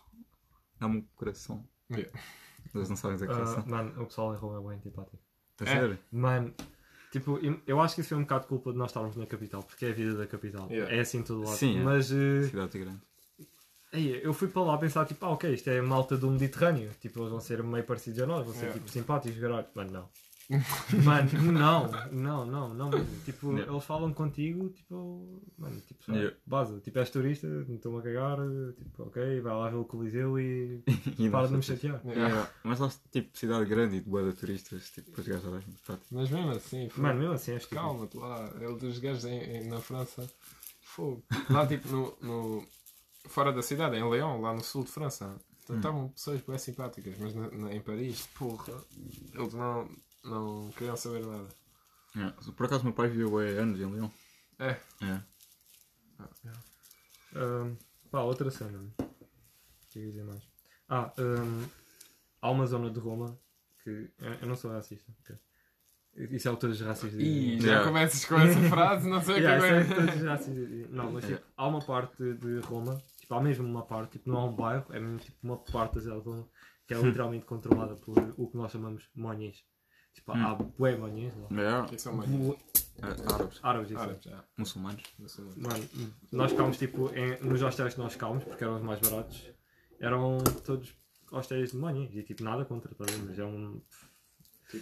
[0.80, 1.68] Dá-me um coração.
[1.92, 2.12] Yeah.
[2.74, 3.64] Eles não sabem dizer Ah, coração.
[3.68, 5.18] mano, o pessoal em Roma é bem antipático.
[5.60, 5.68] A é.
[5.68, 6.00] sério?
[6.12, 6.54] Mano,
[7.12, 9.86] tipo, eu- acho que isso foi um bocado culpa de nós estarmos na capital, porque
[9.86, 10.68] é a vida da capital.
[10.70, 10.96] Yeah.
[10.96, 11.58] É assim todo lado.
[11.58, 11.84] Sim, é.
[11.84, 13.02] Mas eh, Cidade grande.
[13.92, 16.92] aí, eu fui para lá pensar, tipo, ah, ok, isto é malta do Mediterrâneo.
[17.02, 18.80] Tipo, eles vão ser meio parecidos a nós, vão ser Yeah.
[18.80, 19.68] tipo simpáticos, caralho.
[19.76, 20.10] Mano, não.
[21.04, 23.20] Mano, não, não, não, não mesmo.
[23.24, 23.72] Tipo, Yeah.
[23.72, 26.36] eles falam contigo, tipo, mano, tipo, só, Yeah.
[26.46, 26.80] base.
[26.82, 28.38] Tipo, és turista, não estou-me a cagar,
[28.78, 30.82] tipo, ok, vai lá ver o Coliseu e
[31.20, 32.02] E para de me chatear.
[32.04, 32.28] Yeah.
[32.30, 35.50] Yeah, Mas lá, tipo, cidade grande e de boa de turistas, tipo, os gajos já
[35.52, 36.08] muito prático.
[36.16, 37.02] Mas mesmo assim, fogo.
[37.08, 38.52] Mano, mesmo assim, és tipo, calma-te lá.
[38.60, 40.28] Eles, os gajos em, em- na França,
[40.82, 41.24] fogo.
[41.50, 42.68] Lá, tipo, no, no-
[43.28, 45.36] fora da cidade, em Lyon, lá no sul de França,
[45.70, 45.76] Hum.
[45.76, 48.74] estavam pessoas bem simpáticas, mas na- na- em Paris, porra,
[49.36, 49.88] eles não,
[50.24, 51.48] não queriam saber nada.
[52.18, 52.52] É.
[52.52, 54.12] Por acaso meu pai viveu há anos em Leão.
[54.58, 54.78] É.
[55.02, 55.22] É.
[57.36, 57.76] Ahm,
[58.12, 58.80] pá, outra cena.
[59.00, 59.06] O
[59.90, 60.42] que eu ia dizer mais?
[60.88, 61.66] Ah, ahm,
[62.42, 63.38] há uma zona de Roma
[63.84, 64.12] que.
[64.20, 65.12] Eu eu não sou racista.
[65.22, 65.36] ok.
[66.32, 67.28] Isso é o que todos os racistas dizem.
[67.56, 67.88] Ih, já Yeah.
[67.88, 69.86] começas com essa frase, não sei o que Yeah, isso é o é.
[69.86, 70.88] que todos os racistas dizem.
[70.92, 74.40] Não, mas tipo, há uma parte de Roma, tipo, há mesmo uma parte, tipo, não
[74.42, 76.50] é um bairro, é mesmo tipo uma parte da cidade de Roma
[76.88, 79.64] que é literalmente controlada por o que nós chamamos monhês.
[80.20, 81.84] Tipo, há bué monhês lá.
[81.84, 81.88] É.
[81.88, 82.58] Que são mais Bué-
[83.02, 83.60] É, Árabes.
[83.64, 84.00] Árabes, isso.
[84.00, 84.04] é.
[84.04, 84.44] árabes, já.
[84.58, 85.04] Muçulmanos.
[85.28, 85.46] Sei.
[85.56, 85.86] Mano,
[86.34, 89.50] nós ficámos tipo em- nos hostéis que nós ficámos, porque eram os mais baratos,
[90.00, 90.94] eram todos
[91.32, 92.08] hostéis de manhã.
[92.12, 93.24] E tipo, nada contra, tá a ver?
[93.26, 93.82] mas é um.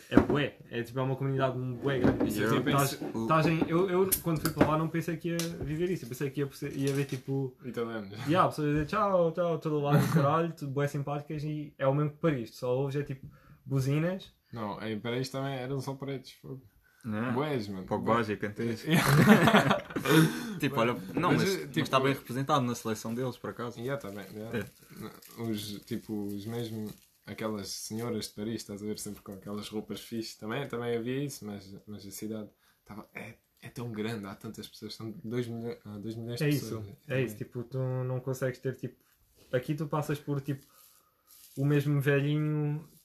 [0.10, 2.28] É bué, é tipo é uma comunidade bué grande.
[2.28, 5.16] Isso é Tipo, tipo isso- estás em- eu, eu, quando fui para lá, não pensei
[5.16, 6.04] que ia viver isso.
[6.04, 7.56] Eu pensei que ia, ia ver tipo.
[7.64, 8.12] Italianos.
[8.28, 11.74] E há pessoas a dizer tchau, tchau, todo lado do caralho, tudo bué simpáticas e
[11.78, 12.54] é o mesmo que Paris.
[12.56, 13.26] Só ouves é tipo
[13.66, 14.36] buzinas.
[14.52, 16.32] Não, em Paris também eram só pretos.
[16.34, 16.62] fogo.
[17.06, 17.32] É.
[17.32, 17.86] Bués, mano.
[17.86, 18.84] Pogba e Kantés.
[20.60, 23.52] tipo, olha, não, Mas, mas, eh, mas tipo- está bem representado na seleção deles, por
[23.52, 23.80] acaso.
[23.80, 24.26] Yeah, tá bem.
[24.34, 24.70] yeah.
[25.39, 26.91] Os, tipo, os mesmo...
[27.26, 30.38] Aquelas senhoras de Paris, estás a ver sempre com aquelas roupas fixe.
[30.39, 33.06] Também, também havia isso, mas, mas a cidade estava...
[33.14, 34.95] É, é tão grande, há tantas pessoas.
[34.95, 36.86] São 2 milhões, ah, dois milhões de É pessoas.
[36.86, 37.36] isso, é isso.
[37.36, 38.95] Tipo, tu não consegues ter tipo.
[39.52, 40.66] Aqui tu passas por tipo
[41.58, 42.97] o mesmo velhinho tipo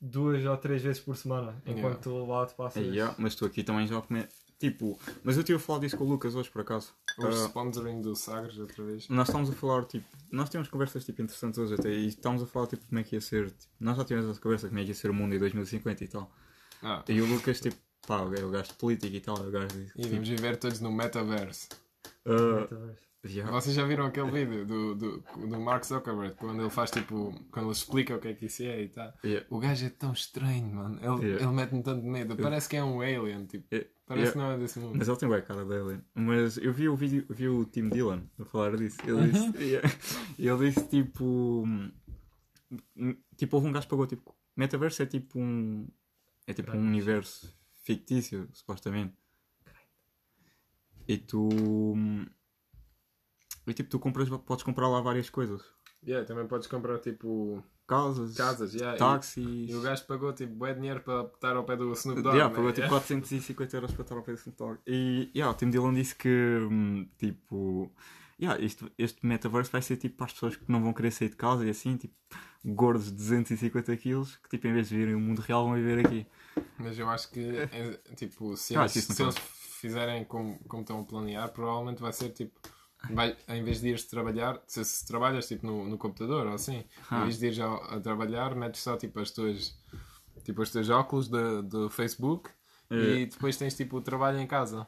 [0.00, 1.54] duas ou três vezes por semana.
[1.66, 2.84] Enquanto tu lá tu passas.
[2.86, 4.26] Yeah, mas tu aqui também já come...
[4.58, 6.94] Tipo, mas eu tive a falar disso com o Lucas hoje, por acaso.
[7.18, 9.06] O Ah, sponsoring do Sagres, outra vez.
[9.10, 12.46] nós estamos a falar, tipo, nós temos conversas tipo, interessantes hoje até e estamos a
[12.46, 13.50] falar tipo, como é que ia ser.
[13.50, 16.04] Tipo, nós já tivemos essa conversa como é que ia ser o mundo em 2050
[16.04, 16.30] e tal.
[16.82, 17.76] Ah, E o Lucas, tipo,
[18.06, 20.80] pá, o gajo- o gajo de política e tal, o gajo e vamos viver todos
[20.80, 21.68] no metaverse.
[22.24, 23.00] ah, Metaverse.
[23.28, 23.50] Yeah.
[23.52, 25.18] Vocês já viram aquele vídeo do, do,
[25.48, 27.32] do Mark Zuckerberg quando ele faz tipo.
[27.50, 29.12] quando ele explica o que é que isso é e tal?
[29.24, 29.46] Yeah.
[29.50, 30.98] O gajo é tão estranho, mano.
[31.00, 31.44] Ele, Yeah.
[31.44, 32.36] ele mete-me tanto medo.
[32.36, 33.66] Parece que é um alien, tipo.
[34.06, 34.96] Parece que não é desse mundo.
[34.96, 36.00] Mas ele tem bem cara dele.
[36.14, 38.98] Mas eu vi o vídeo, vi o Tim Dillon a falar disso.
[39.04, 39.90] Ele disse, yeah.
[40.38, 41.64] ele disse tipo.
[41.66, 41.90] hum,
[43.36, 44.34] Tipo, houve um gajo que pagou tipo.
[44.56, 45.86] Metaverso é tipo um.
[46.46, 47.52] É tipo um universo
[47.82, 49.14] fictício, supostamente.
[51.08, 51.48] E tu.
[53.66, 55.62] E tipo, tu compras, podes comprar lá várias coisas.
[56.06, 57.62] Yeah, também podes comprar tipo.
[57.88, 59.70] Casas, casas, yeah, e- táxis.
[59.70, 62.34] E, o gajo pagou tipo bué dinheiro para estar ao pé do Snoop Dogg.
[62.36, 62.54] Yeah, né?
[62.56, 63.00] pagou tipo Yeah.
[63.00, 64.78] 450 euros para estar ao pé do Snoop Dogg.
[64.86, 66.28] E yeah, o Tim Dillon disse que
[66.70, 67.90] hum, tipo.
[68.40, 71.30] Yeah, este, este metaverse vai ser tipo para as pessoas que não vão querer sair
[71.30, 72.14] de casa e assim, tipo,
[72.64, 76.04] gordos de 250 quilos, que tipo, em vez de virem o mundo real, vão viver
[76.04, 76.26] aqui.
[76.78, 81.00] Mas eu acho que, é, tipo, se Ah, eles, se eles fizerem como, como estão
[81.00, 82.60] a planear, provavelmente vai ser tipo.
[83.10, 86.84] Vai, em vez de ires trabalhar, se, se trabalhas tipo no, no computador ou assim,
[87.10, 87.20] Ah.
[87.20, 89.78] em vez de ires ao- a, trabalhar, metes só tipo as tuas,
[90.44, 92.50] tipo, os teus óculos do, do Facebook
[92.90, 92.94] É.
[92.96, 94.86] e depois tens tipo o trabalho em casa.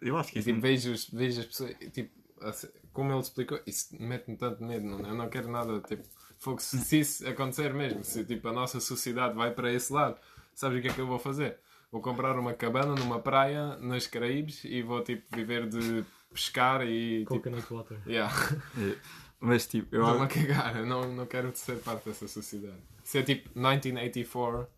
[0.00, 0.48] Eu acho que E isso.
[0.48, 4.98] tipo, vejo, vejo as pessoas, tipo, assim, como ele explicou, isso mete-me tanto medo, não,
[5.00, 6.02] eu não quero nada, tipo,
[6.38, 10.16] fogo, se, se isso acontecer mesmo, se tipo a nossa sociedade vai para esse lado,
[10.54, 11.58] sabes o que é que eu vou fazer?
[11.92, 17.20] Vou comprar uma cabana numa praia nas Caraíbes e vou tipo viver de pescar e
[17.20, 17.98] tipo, Coconut water.
[18.06, 18.32] yeah,
[18.78, 18.96] É.
[19.40, 20.34] Mas tipo, eu estou-me a acho.
[20.34, 22.76] cagar, eu não, não quero ser parte dessa sociedade.
[23.04, 24.68] Isso é tipo 1984.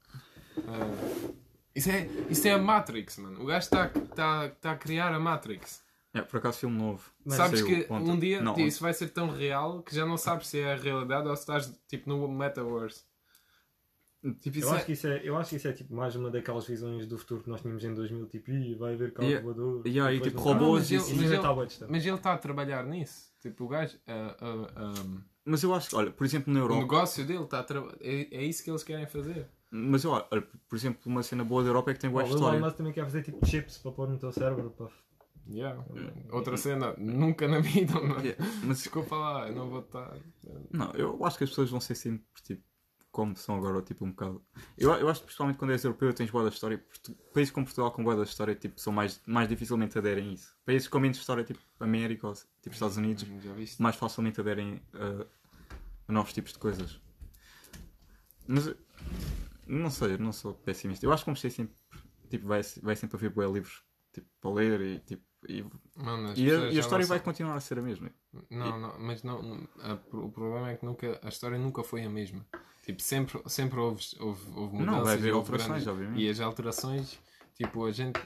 [0.68, 1.32] ah,
[1.74, 3.42] isso, é, isso é a Matrix, mano.
[3.42, 5.82] O gajo está tá, tá a criar a Matrix.
[6.14, 7.10] É, por acaso, filme novo.
[7.26, 8.10] Sabes Saiu que ontem.
[8.10, 10.74] um dia Não, tipo, isso vai ser tão real que já não sabes se é
[10.74, 13.02] a realidade ou se estás tipo no metaverse.
[14.40, 14.76] Tipo, isso Eu é...
[14.76, 17.18] acho, que isso é, eu acho que isso é tipo mais uma daquelas visões do
[17.18, 19.44] futuro que nós tínhamos em 2000, tipo, "Ih, vai haver carro Yeah.
[19.44, 19.86] voador.
[19.86, 21.12] Yeah, e tipo não- robôs Ah, mas e ele- assim.
[21.12, 21.90] Isso mas ele- está bué distante.
[21.90, 23.32] Mas ele está a trabalhar nisso.
[23.40, 23.98] Tipo, o gajo.
[24.06, 26.80] ah, ah, ah, Mas eu acho que, olha, por exemplo, na o Europa.
[26.82, 27.96] negócio dele está a trabalhar.
[28.00, 29.48] É, é isso que eles querem fazer.
[29.72, 32.26] Mas eu, olha, por exemplo, uma cena boa da Europa é que tem boa O
[32.26, 32.60] Elon história.
[32.60, 34.70] Musk também quer fazer tipo chips para pôr no teu cérebro.
[34.70, 34.88] Para...
[35.50, 35.84] Yeah.
[36.30, 38.20] Outra cena, nunca na vida, mano.
[38.20, 40.16] Yeah, Mas Desculpa lá, eu não vou estar.
[40.70, 42.62] Não, eu acho que as pessoas vão ser sempre tipo,
[43.12, 44.42] como são agora, tipo um bocado.
[44.76, 46.78] Eu, eu acho que principalmente quando és europeu tens boa da história.
[46.78, 50.32] Portu- Países como Portugal com boa da história tipo, são mais, mais dificilmente aderem a
[50.32, 50.56] isso.
[50.64, 53.80] Países com menos história, tipo América ou tipo Estados Unidos, viste?
[53.80, 55.26] mais facilmente aderem a,
[56.08, 57.00] a novos tipos de coisas.
[58.46, 58.74] Mas
[59.66, 61.06] não sei, não sou pessimista.
[61.06, 61.76] Eu acho que vamos ser sempre.
[62.28, 63.82] Tipo, vai, vai sempre haver boa livros
[64.12, 65.22] tipo, para ler e tipo.
[65.48, 65.64] E,
[65.96, 68.10] Mano, e a, e a história vai continuar a ser a mesma.
[68.48, 72.10] Não, não, mas não, a- o problema é que nunca, a história nunca foi a
[72.10, 72.46] mesma.
[72.84, 74.86] Tipo, sempre, sempre houve, houve, houve mudanças.
[74.86, 76.20] Não, vai haver e alterações, obviamente.
[76.22, 77.18] E as alterações,
[77.54, 78.18] tipo, a gente,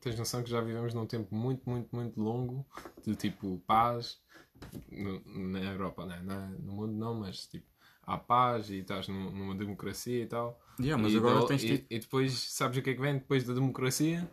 [0.00, 2.66] tens noção que já vivemos num tempo muito, muito, muito longo
[3.04, 4.20] de tipo paz
[4.90, 6.20] no- na Europa, né?
[6.22, 7.66] Na, no mundo não, mas tipo,
[8.02, 10.60] há paz e estás num- numa democracia e tal.
[10.78, 13.14] Yeah, mas e, agora do- tens e, e depois, sabes o que é que vem
[13.14, 14.30] depois da democracia?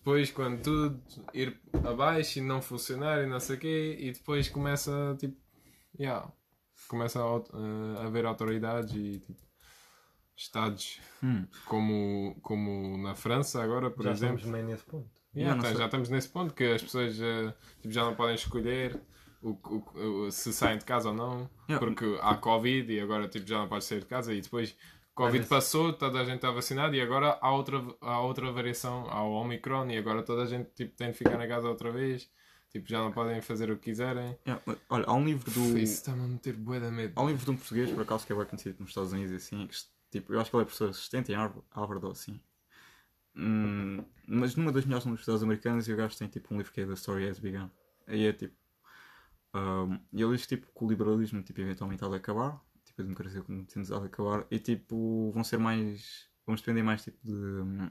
[0.00, 1.02] Depois, quando tudo
[1.34, 5.36] ir abaixo e não funcionar e não sei o quê, e depois começa, tipo,
[5.98, 6.26] yeah,
[6.88, 9.38] começa a, a haver autoridades e, tipo,
[10.36, 14.36] Estados Hum, como, como na França agora, por Já exemplo.
[14.36, 15.10] estamos meio nesse ponto.
[15.36, 18.98] Yeah, tá, já estamos nesse ponto que as pessoas eh, tipo, já não podem escolher
[19.42, 21.78] o, o- o- se saem de casa ou não, Yeah.
[21.86, 24.74] porque há Covid e agora tipo, já não podes sair de casa e depois
[25.14, 29.22] Covid passou, toda a gente está vacinada e agora há outra, há outra variação, há
[29.22, 32.30] o Omicron e agora toda a gente tipo, tem de ficar na casa outra vez,
[32.70, 34.38] tipo, já não podem fazer o que quiserem.
[34.46, 35.78] yeah, mas, olha, há um livro do.
[35.78, 37.12] Isso está-me a meter bué da medo.
[37.16, 39.32] Há um livro de um português, por acaso, que é bem conhecido nos Estados Unidos
[39.34, 39.76] assim, que,
[40.10, 42.40] tipo, eu acho que ele é professor assistente em Harvard, ou assim.
[43.36, 46.80] Hum, mas numa das melhores universidades americanas e o gajo tem tipo um livro que
[46.80, 47.68] é The Story Has Begun.
[48.06, 48.54] Aí é tipo.
[49.54, 52.60] hum, e ele diz tipo que o liberalismo tipo, eventualmente há de acabar,
[53.00, 56.28] tipo a democracia como temos de acabar, e tipo vão ser mais.
[56.46, 57.90] vamos depender mais tipo de.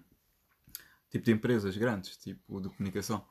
[1.09, 3.25] tipo de empresas grandes, tipo de comunicação.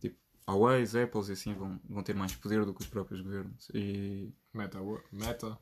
[0.00, 0.16] Tipo,
[0.48, 3.68] Huawei, Apples e assim vão, vão ter mais poder do que os próprios governos.
[3.74, 4.78] E, Meta,
[5.12, 5.58] meta.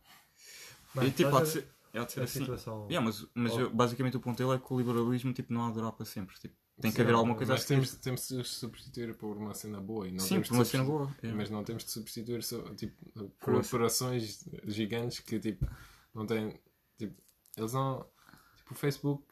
[0.94, 2.38] Mas e tipo, há a de ser, há de ser a assim.
[2.40, 2.86] situação.
[2.88, 3.60] Yeah, mas mas Oh.
[3.62, 6.06] eu- basicamente o ponto dele é que o liberalismo tipo, não há de durar para
[6.06, 6.36] sempre.
[6.38, 9.80] Tipo, tem que Sim, haver alguma coisa Mas temos, temos de substituir por uma cena
[9.80, 11.10] boa e não Sim, temos por uma cena boa.
[11.22, 11.36] yeah.
[11.36, 15.66] Mas não temos de substituir só, tipo, Por corporações gigantes que tipo,
[16.14, 16.60] não têm.
[16.98, 17.14] Tipo,
[17.56, 18.06] eles não.
[18.58, 19.24] Tipo, o Facebook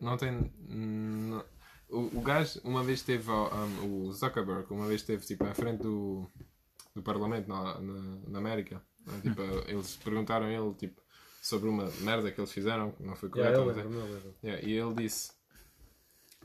[0.00, 0.52] não tem.
[0.68, 1.44] não-
[1.88, 3.28] o, o gajo uma vez esteve.
[3.30, 6.24] ao- um, o Zuckerberg uma vez esteve tipo, à frente do,
[6.94, 8.80] do Parlamento na, na, na América.
[9.06, 9.20] né?
[9.24, 11.02] Tipo, eles perguntaram a ele tipo,
[11.42, 14.34] sobre uma merda que eles fizeram, que não foi Yeah, mas é- eu lembro.
[14.44, 15.32] Yeah, e ele disse: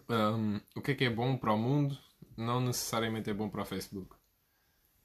[0.09, 1.97] um, O que é que é bom para o mundo
[2.37, 4.15] não necessariamente é bom para o Facebook.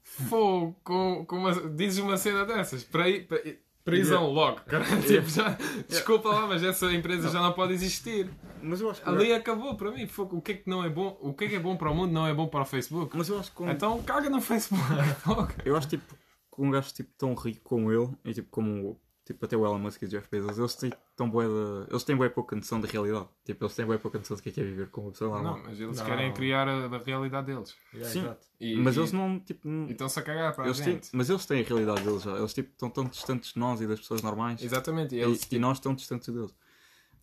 [0.03, 3.39] Fogo, com, com uma, dizes uma cena dessas, para para,
[3.83, 4.83] prisão logo, cara.
[5.07, 8.29] Tipo, já, desculpa lá, mas essa empresa já não pode existir.
[8.61, 9.09] Mas eu acho que.
[9.09, 10.07] Ali acabou para mim.
[10.07, 11.17] Fogo, o que é que não é bom?
[11.21, 13.15] O que é que é bom para o mundo não é bom para o Facebook.
[13.15, 13.63] Mas eu acho que.
[13.63, 14.83] Então caga no Facebook.
[15.65, 16.15] Eu acho tipo
[16.53, 18.99] que um gajo tipo, tão rico como ele e tipo como
[19.33, 21.89] tipo, até o Elon Musk e o Jeff Bezos, eles têm tão bué de...
[21.91, 23.27] eles têm bué pouca noção da realidade.
[23.45, 25.31] Tipo, eles têm bué pouca noção do que é, que é viver com uma pessoa
[25.31, 25.57] normal.
[25.57, 26.05] não, mas eles Não.
[26.05, 27.75] querem criar a, a realidade deles.
[27.93, 28.19] Yeah, Sim.
[28.21, 28.47] exato.
[28.59, 30.93] E, mas e- eles não tipo não- e estão-se a cagar para a eles têm,
[30.93, 31.09] gente.
[31.13, 32.37] mas eles têm a realidade deles já.
[32.37, 34.61] Eles tipo estão tão distantes de nós e das pessoas normais.
[34.63, 35.15] Exatamente.
[35.15, 36.53] E E, eles, e nós tão distantes deles.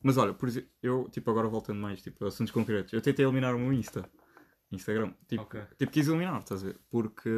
[0.03, 3.25] Mas olha, por exemplo, eu, tipo, agora voltando mais, tipo, a assuntos concretos, eu tentei
[3.25, 4.09] eliminar o meu Insta,
[4.71, 5.13] Instagram.
[5.27, 5.61] Tipo, Ok.
[5.77, 6.77] tipo quis eliminar, estás a ver?
[6.89, 7.29] Porque,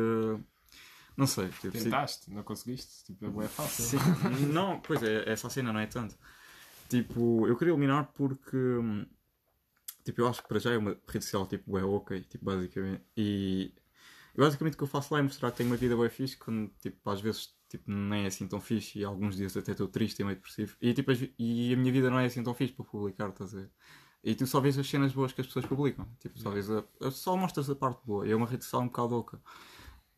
[1.17, 3.05] não sei, tipo, Tentaste, não conseguiste.
[3.05, 3.85] Tipo, é fácil.
[3.85, 3.99] Sim,
[4.53, 6.17] não, pois é, essa cena não é tanto.
[6.89, 9.07] Tipo, eu queria eliminar porque, hum,
[10.05, 13.03] tipo, eu acho que para já é uma rede social, tipo, é ok, tipo, basicamente.
[13.17, 13.73] E,
[14.37, 16.69] basicamente o que eu faço lá é mostrar que tenho uma vida bem fixe, quando,
[16.81, 20.21] tipo, às vezes, tipo, não é assim tão fixe e alguns dias até estou triste
[20.21, 20.77] e meio depressivo.
[20.81, 23.59] E, tipo, e a minha vida não é assim tão fixe para publicar, estás a
[23.61, 23.71] ver?
[24.23, 26.07] E tu só vês as cenas boas que as pessoas publicam.
[26.19, 28.27] Tipo, só vês a- só mostras a parte boa.
[28.27, 29.41] E é uma rede social um bocado oca.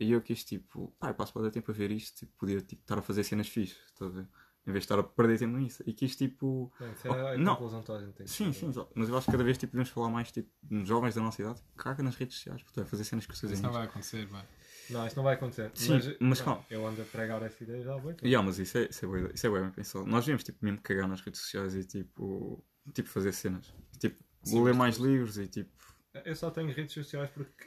[0.02, 2.60] E eu quis, tipo, pá, eu passo para dar tempo a ver isto, tipo, podia
[2.60, 4.28] tipo, estar a fazer cenas fixes, estás a ver?
[4.64, 5.82] Em vez de estar a perder tempo nisso.
[5.84, 6.72] E quis, tipo.
[7.04, 7.56] Não, é Não.
[7.56, 8.26] que toda a gente tem.
[8.26, 8.92] Sim, sim, exato.
[8.94, 11.42] mas eu acho que cada vez tipo, devemos falar mais tipo, nos jovens da nossa
[11.42, 13.86] idade, tipo, caga nas redes sociais, vai fazer cenas com os seus Isso não vai
[13.86, 14.44] acontecer, vai.
[14.90, 15.70] Não, isso não vai acontecer.
[15.74, 16.66] Sim, mas, mas não, calma.
[16.70, 18.24] Eu ando a pregar essa ideia já há muito.
[18.24, 20.06] Yeah, mas isso é, isso, é bué, isso é bem pensado.
[20.06, 23.72] Nós devemos tipo, mesmo cagar nas redes sociais e tipo, tipo fazer cenas.
[23.98, 25.70] Tipo, Sim, ler mais livros e tipo.
[26.24, 27.66] Eu só tenho redes sociais porque,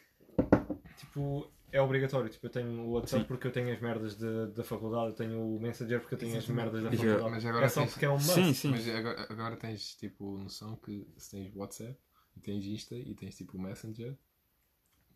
[0.97, 2.29] tipo, é obrigatório.
[2.29, 3.27] Tipo, eu tenho o WhatsApp Sim.
[3.27, 6.37] porque eu tenho as merdas de- da faculdade, eu tenho o Messenger porque eu tenho
[6.37, 7.29] as merdas da faculdade.
[7.31, 8.33] mas agora é só tens- porque é um must.
[8.33, 8.71] Sim, sim.
[8.71, 11.97] Mas agora, agora tens tipo noção que se tens WhatsApp
[12.35, 14.17] e tens Insta e tens tipo o Messenger.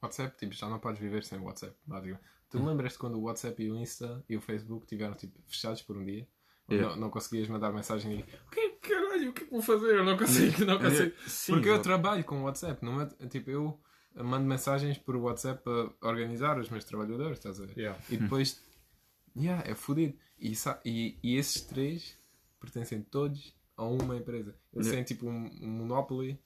[0.01, 2.23] WhatsApp, tipo, já não podes viver sem WhatsApp, basicamente.
[2.49, 2.65] Tu Hum.
[2.67, 6.03] lembras-te quando o WhatsApp e o Insta e o Facebook tiveram tipo fechados por um
[6.05, 6.27] dia?
[6.71, 6.93] Yeah.
[6.95, 9.95] Não, não conseguias mandar mensagem e o que caralho, o que é que vou fazer?
[9.97, 11.13] Eu não consigo, não consigo.
[11.27, 13.05] Sim, Porque eu trabalho com o WhatsApp, não é?
[13.27, 13.79] Tipo, eu
[14.15, 17.77] mando mensagens por WhatsApp para organizar os meus trabalhadores, estás a ver?
[17.77, 18.01] Yeah.
[18.09, 18.61] E depois,
[19.35, 20.17] yeah, é fodido.
[20.39, 20.53] E,
[20.85, 22.17] e, e esses três
[22.59, 24.55] pertencem todos a uma empresa.
[24.73, 24.91] Eles Yeah.
[24.91, 26.39] têm tipo um, um monopoly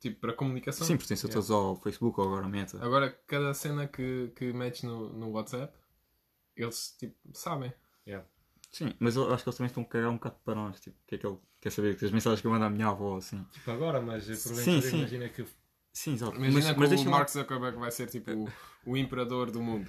[0.00, 0.86] tipo, para comunicação.
[0.86, 1.34] Sim, pertencem Yeah.
[1.34, 2.82] todos ao Facebook ou agora Meta.
[2.84, 5.72] Agora, cada cena que, que metes no, no WhatsApp,
[6.56, 7.72] eles tipo, sabem.
[8.06, 8.26] Yeah.
[8.72, 10.80] Sim, mas eu acho que eles também estão a cagar um bocado para nós.
[10.80, 12.88] Tipo, que é que ele quer saber que as mensagens que eu mando à minha
[12.88, 13.44] avó assim.
[13.52, 15.44] Tipo, agora, mas porventura imagina que
[15.92, 16.36] Sim, exato.
[16.36, 18.48] Imagina mas, que mas o Mark Zuckerberg vai ser tipo o,
[18.86, 19.88] o imperador do mundo.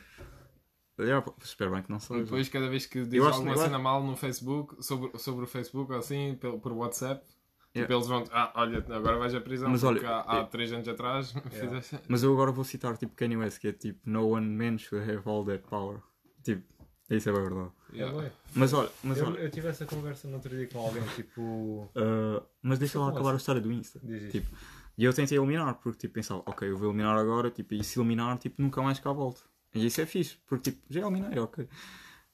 [0.97, 1.23] lá.
[1.43, 2.23] Espero bem que não E seja.
[2.23, 5.97] depois, cada vez que diz alguma cena mal no Facebook, sobre, sobre o Facebook ou
[5.99, 7.23] assim, pelo, por WhatsApp,
[7.73, 7.87] Yeah.
[7.87, 8.25] tipo, eles vão.
[8.33, 9.69] Ah, olha, agora vais à prisão.
[9.69, 11.97] Mas porque olha, há, há eu- três anos atrás fizeste.
[12.05, 15.09] Mas eu agora vou citar tipo Kanye West, que é tipo No one man should
[15.09, 16.01] have all that power.
[16.43, 16.63] Tipo,
[17.09, 17.71] Isso é bem verdade.
[17.93, 18.25] Yeah.
[18.25, 18.31] É.
[18.55, 21.41] Mas olha, mas eu, olha, eu tive essa conversa no outro dia com alguém, tipo.
[21.95, 24.01] uh, mas deixa lá acabar a história do Insta.
[24.03, 24.33] Diz.
[24.33, 24.47] Tipo,
[25.01, 27.99] e eu tentei eliminar, porque tipo, pensava, ok, eu vou eliminar agora, tipo, e se
[27.99, 29.49] eliminar, tipo, nunca mais cá volto.
[29.73, 31.67] E isso é fixe, porque tipo, já eliminei, ok.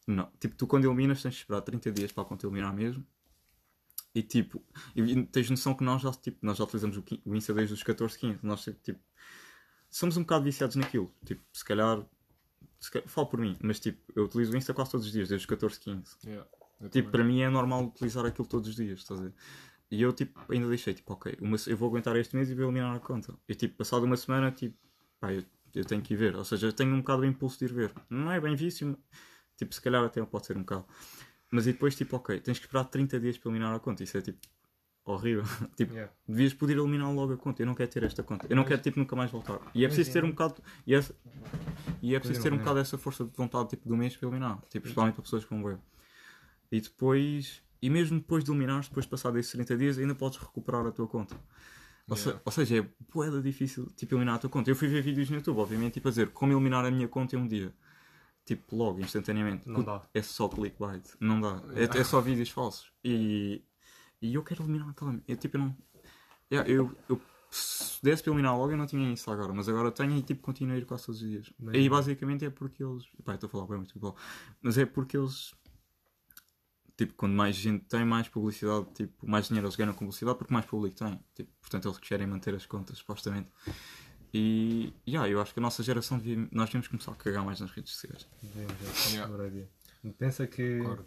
[0.05, 3.07] Não, tipo, tu quando eliminas tens de esperar 30 dias para conta eliminar mesmo.
[4.13, 4.61] E tipo,
[4.93, 8.19] e, tens noção que nós já, tipo, nós já utilizamos o, Insta desde os 14,
[8.19, 8.39] 15.
[8.43, 8.99] Nós tipo,
[9.89, 11.09] somos um bocado viciados naquilo.
[11.23, 12.05] Tipo, se calhar,
[12.81, 15.29] se calhar falo por mim, mas tipo, eu utilizo o Insta quase todos os dias,
[15.29, 16.17] desde os 14, 15.
[16.25, 16.45] Yeah.
[16.45, 17.11] Tipo, também.
[17.11, 19.33] para mim é normal utilizar aquilo todos os dias, estás a ver?
[19.89, 22.65] E eu, tipo, ainda deixei, tipo, ok, uma, eu vou aguentar este mês e vou
[22.65, 23.33] eliminar a conta.
[23.47, 24.75] E, tipo, passado uma semana, tipo,
[25.19, 26.35] pá, eu, eu tenho que ir ver.
[26.35, 27.91] Ou seja, eu tenho um bocado o impulso de ir ver.
[28.09, 28.97] Não é bem vício,
[29.55, 30.85] tipo, se calhar até pode ser um bocado.
[31.49, 34.03] Mas e depois, tipo, ok, tens que esperar 30 dias para eliminar a conta.
[34.03, 34.39] Isso é, tipo,
[35.05, 35.43] horrível.
[35.77, 36.13] tipo, Yeah.
[36.27, 37.61] devias poder eliminar logo a conta.
[37.61, 38.45] Eu não quero ter esta conta.
[38.49, 39.61] Eu não quero, tipo, nunca mais voltar.
[39.73, 40.61] E é preciso ter um bocado...
[40.85, 41.01] E é,
[42.01, 44.57] e é preciso ter um bocado essa força de vontade, tipo, do mês para eliminar.
[44.69, 45.79] Tipo, principalmente para pessoas como eu.
[46.69, 50.37] E depois, e mesmo depois de eliminares, depois de passar desses 30 dias, ainda podes
[50.37, 51.35] recuperar a tua conta.
[52.09, 52.41] Ou, se- Yeah.
[52.45, 54.69] ou seja, é boeda difícil tipo, eliminar a tua conta.
[54.71, 57.35] Eu fui ver vídeos no YouTube, obviamente, tipo a dizer como eliminar a minha conta
[57.35, 57.73] em um dia.
[58.45, 59.67] Tipo, logo, instantaneamente.
[59.67, 60.01] Não dá.
[60.13, 61.03] É só clickbait.
[61.19, 61.61] Não dá.
[61.75, 62.93] É, é só vídeos falsos.
[63.03, 63.61] E,
[64.21, 65.19] e eu quero eliminar aquela.
[65.27, 65.77] Eu, tipo, eu não.
[66.49, 67.19] Yeah, eu, eu,
[67.51, 69.51] se desse para eliminar logo, eu não tinha isso agora.
[69.53, 71.51] Mas agora tenho e tipo, continuo a ir quase todos os dias.
[71.59, 73.03] Bem, e basicamente é porque eles.
[73.25, 74.15] Pá, eu estou a falar bem muito bom.
[74.61, 75.53] Mas é porque eles.
[76.97, 80.51] Tipo, quando mais gente tem, mais publicidade, tipo, mais dinheiro eles ganham com publicidade porque
[80.51, 81.19] mais público tem.
[81.35, 83.49] Tipo, portanto, eles querem manter as contas, supostamente.
[84.33, 87.59] E, yeah, eu acho que a nossa geração, devia, nós devíamos começar a cagar mais
[87.59, 88.27] nas redes sociais.
[88.41, 89.47] Devíamos, é.
[89.47, 89.67] Yeah.
[90.17, 90.79] Pensa que.
[90.79, 91.05] Concordo.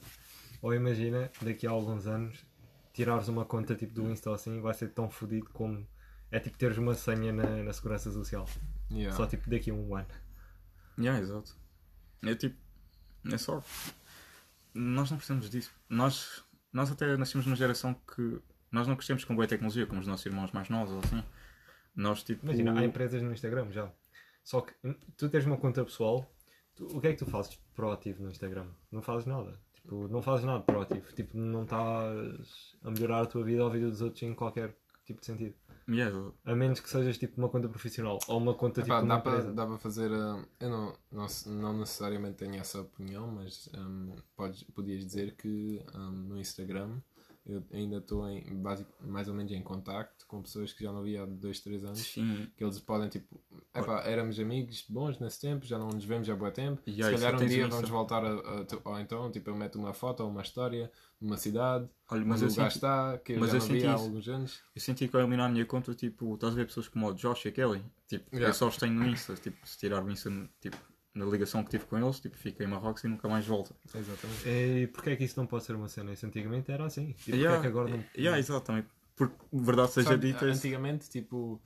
[0.62, 2.44] Ou imagina, daqui a alguns anos,
[2.92, 5.86] tirares uma conta tipo do Insta ou assim, vai ser tão fodido como.
[6.30, 8.48] É tipo teres uma senha na, na segurança social.
[8.92, 9.16] Yeah.
[9.16, 10.06] Só tipo daqui a um ano.
[10.98, 11.56] Yeah, exato.
[12.24, 12.56] É tipo.
[13.32, 13.62] É só.
[14.74, 15.72] Nós não precisamos disso.
[15.88, 18.40] Nós, nós até nascemos numa geração que.
[18.70, 21.22] Nós não crescemos com boa tecnologia, como os nossos irmãos mais novos ou assim.
[21.94, 22.44] Nós tipo.
[22.46, 23.90] Imagina, há empresas no Instagram já.
[24.44, 26.32] Só que hum, tu tens uma conta pessoal,
[26.76, 28.66] tu- o que é que tu fazes proativo no Instagram?
[28.90, 29.60] Não fazes nada.
[29.74, 31.12] Tipo, não fazes nada proativo.
[31.14, 34.74] Tipo, não estás a melhorar a tua vida ou a vida dos outros em qualquer
[35.04, 35.54] tipo de sentido.
[35.92, 36.32] Yeah.
[36.44, 39.16] A menos que sejas tipo uma conta profissional ou uma conta tipo Epá, de uma
[39.16, 39.52] dá para empresa.
[39.52, 40.12] dá para fazer.
[40.12, 45.82] ah, eu não, não, não necessariamente tenho essa opinião, mas ahm, podes, podias dizer que
[45.94, 47.00] ahm, no Instagram
[47.46, 51.02] eu ainda estou em, basic, mais ou menos em contacto com pessoas que já não
[51.02, 51.98] via há 2, 3 anos.
[51.98, 52.48] Sim.
[52.56, 53.40] Que eles podem, tipo,
[53.74, 56.80] epá, éramos amigos bons nesse tempo, já não nos vemos há bué tempo.
[56.86, 59.92] E Se calhar um dia vamos voltar a, a, ou então, tipo, eu meto uma
[59.92, 63.32] foto ou uma história numa cidade, Olha, onde mas o eu lugar senti, está, que
[63.32, 64.60] eu mas já eu não via há alguns anos.
[64.74, 67.12] eu senti que ao eliminar a minha conta, tipo, estás a ver pessoas como o
[67.14, 67.84] Josh e a Kelly.
[68.06, 68.48] Tipo, Yeah.
[68.50, 69.34] eu só os tenho no Insta.
[69.34, 70.76] Tipo, se tirar o Insta, tipo,
[71.12, 73.74] na ligação que tive com eles, tipo, fiquei em Marrocos e nunca mais volto.
[73.92, 74.48] Exatamente.
[74.48, 76.12] E porquê é que isso não pode ser uma cena?
[76.12, 77.10] Isso antigamente era assim.
[77.10, 78.04] E porquê Yeah, é que agora não.
[78.16, 78.84] yeah, também.
[79.20, 81.60] Porque, verdade seja Sabe, dita, Antigamente, tipo,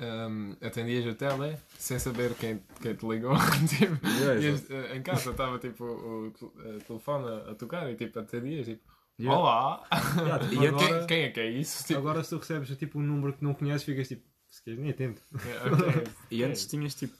[0.00, 3.36] hum, atendias a tele sem saber quem, quem te ligou.
[3.70, 6.26] tipo, Yeah, ias, eh, em casa estava tipo o,
[6.64, 8.82] eh, telefone a, a tocar e tipo atendias tipo,
[9.16, 9.40] Yeah.
[9.40, 9.86] Olá!
[10.18, 11.86] Yeah, tipo, E agora, quem, quem é que é isso?
[11.86, 14.80] Tipo, agora se tu recebes tipo um número que não conheces, ficas tipo, se queres
[14.80, 15.22] nem atento.
[15.36, 17.14] eh, ok, E antes tinhas tipo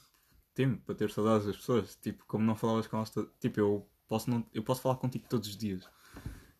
[0.53, 4.29] tempo para ter saudades das pessoas, tipo, como não falavas com elas, tipo, eu posso,
[4.29, 5.87] não, eu posso falar contigo todos os dias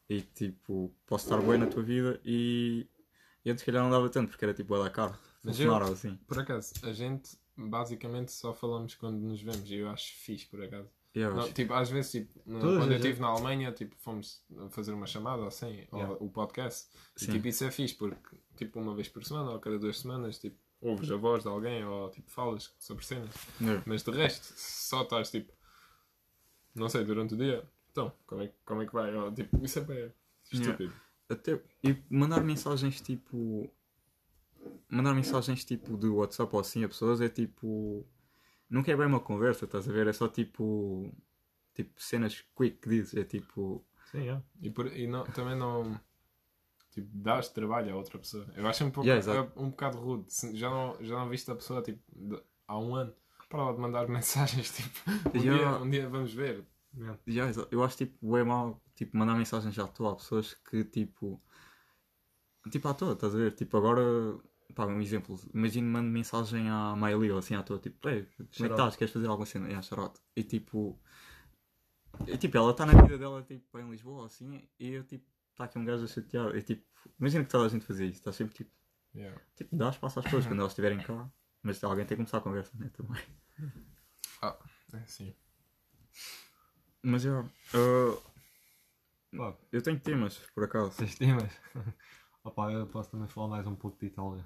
[0.09, 2.87] e tipo, posso estar bem na tua vida e,
[3.43, 5.73] e antes que calhar não dava tanto porque era tipo, é da cara, Mas eu-
[5.75, 6.15] assim.
[6.27, 10.61] Por acaso, a gente basicamente só falamos quando nos vemos e eu acho fixe por
[10.63, 10.89] acaso.
[11.15, 15.07] Não, tipo, às vezes, tipo, no- quando eu estive na Alemanha, tipo, fomos fazer uma
[15.07, 16.13] chamada assim, Yeah.
[16.13, 17.31] ou o podcast, e Sim.
[17.31, 20.55] tipo, isso é fixe, porque, tipo, uma vez por semana, ou cada duas semanas, tipo,
[20.79, 23.81] ouves a voz de alguém, ou, tipo, falas sobre cenas, Yeah.
[23.87, 25.51] mas de resto, só estás, tipo,
[26.75, 27.67] não sei, durante o dia,
[27.97, 29.11] então, como é, que- como é que vai?
[29.33, 30.13] Tipo, isso é bem
[30.51, 30.93] estúpido.
[31.29, 33.69] Até, e mandar mensagens tipo.
[34.89, 38.05] Mandar mensagens tipo de WhatsApp ou assim a pessoas é tipo.
[38.69, 40.07] Nunca é bem uma conversa, estás a ver?
[40.07, 41.11] É só tipo.
[41.73, 43.15] Tipo cenas quick que dizes.
[43.15, 43.83] É tipo.
[44.11, 44.43] Sim, yeah.
[44.61, 45.99] E, por, e não, também não.
[46.91, 48.47] Tipo, dás trabalho a outra pessoa.
[48.55, 50.27] Eu acho um, pouco, Yeah, é um bocado rude.
[50.53, 51.99] Já não, já não viste a pessoa tipo,
[52.67, 53.13] há um ano.
[53.49, 54.99] Para lá de mandar mensagens, tipo,
[55.37, 55.71] um, Yeah.
[55.77, 56.63] dia, um dia vamos ver.
[56.95, 57.19] Yeah.
[57.27, 61.41] Yeah, eu acho tipo é mal tipo, mandar mensagens à toa a pessoas que tipo.
[62.71, 63.51] Tipo à toa, estás a ver?
[63.53, 64.01] Tipo agora.
[64.75, 65.39] Pá, um exemplo.
[65.53, 68.95] Imagino mando mensagem à Miley ou assim à toa, tipo, Ei, como é que estás?
[68.95, 69.67] Queres fazer alguma cena?
[69.67, 70.19] Yeah, charote.
[70.35, 70.99] E tipo.
[72.25, 75.25] E, tipo, ela está na vida dela tipo, em Lisboa assim e eu tipo.
[75.51, 76.55] Está aqui um gajo a chatear.
[76.55, 76.85] E tipo.
[77.19, 78.19] Imagina que toda a gente fazia isso.
[78.19, 78.71] Está sempre tipo.
[79.15, 79.39] Yeah.
[79.55, 81.29] Tipo, dá espaço às pessoas quando elas estiverem cá.
[81.63, 82.89] Mas alguém tem que começar a conversa, né?
[82.89, 83.21] Também.
[84.93, 85.35] É assim.
[87.07, 87.39] Mas já.
[87.73, 88.17] ah,
[89.37, 90.97] Pá, eu tenho temas, por acaso.
[90.97, 91.49] Tens temas?
[92.43, 94.45] Opa, eu posso também falar mais um pouco de Itália.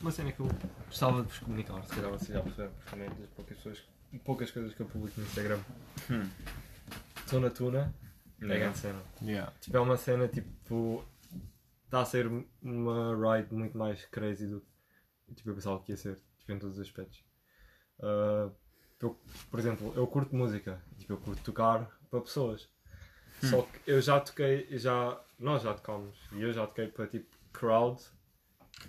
[0.00, 0.48] Uma cena que eu
[0.86, 3.88] gostava de vos comunicar, se calhar vocês já percebem perfeitamente das poucas, pessoas,
[4.24, 5.60] poucas coisas que eu publico no Instagram.
[6.10, 6.28] Hum.
[7.28, 7.94] Tuna Tuna
[8.42, 9.02] é grande cena.
[9.22, 9.52] Yeah.
[9.60, 11.04] Tipo, é uma cena tipo.
[11.84, 12.28] Está a ser
[12.60, 14.60] uma ride muito mais crazy do
[15.28, 17.24] que tipo, eu pensava que ia ser, tipo, em todos os aspectos.
[18.02, 18.50] Ah,
[19.04, 19.18] eu,
[19.50, 22.68] por exemplo, eu curto música, tipo, eu curto tocar para pessoas.
[23.40, 27.26] Só que eu já toquei, já, nós já tocámos e eu já toquei para tipo
[27.52, 28.00] crowd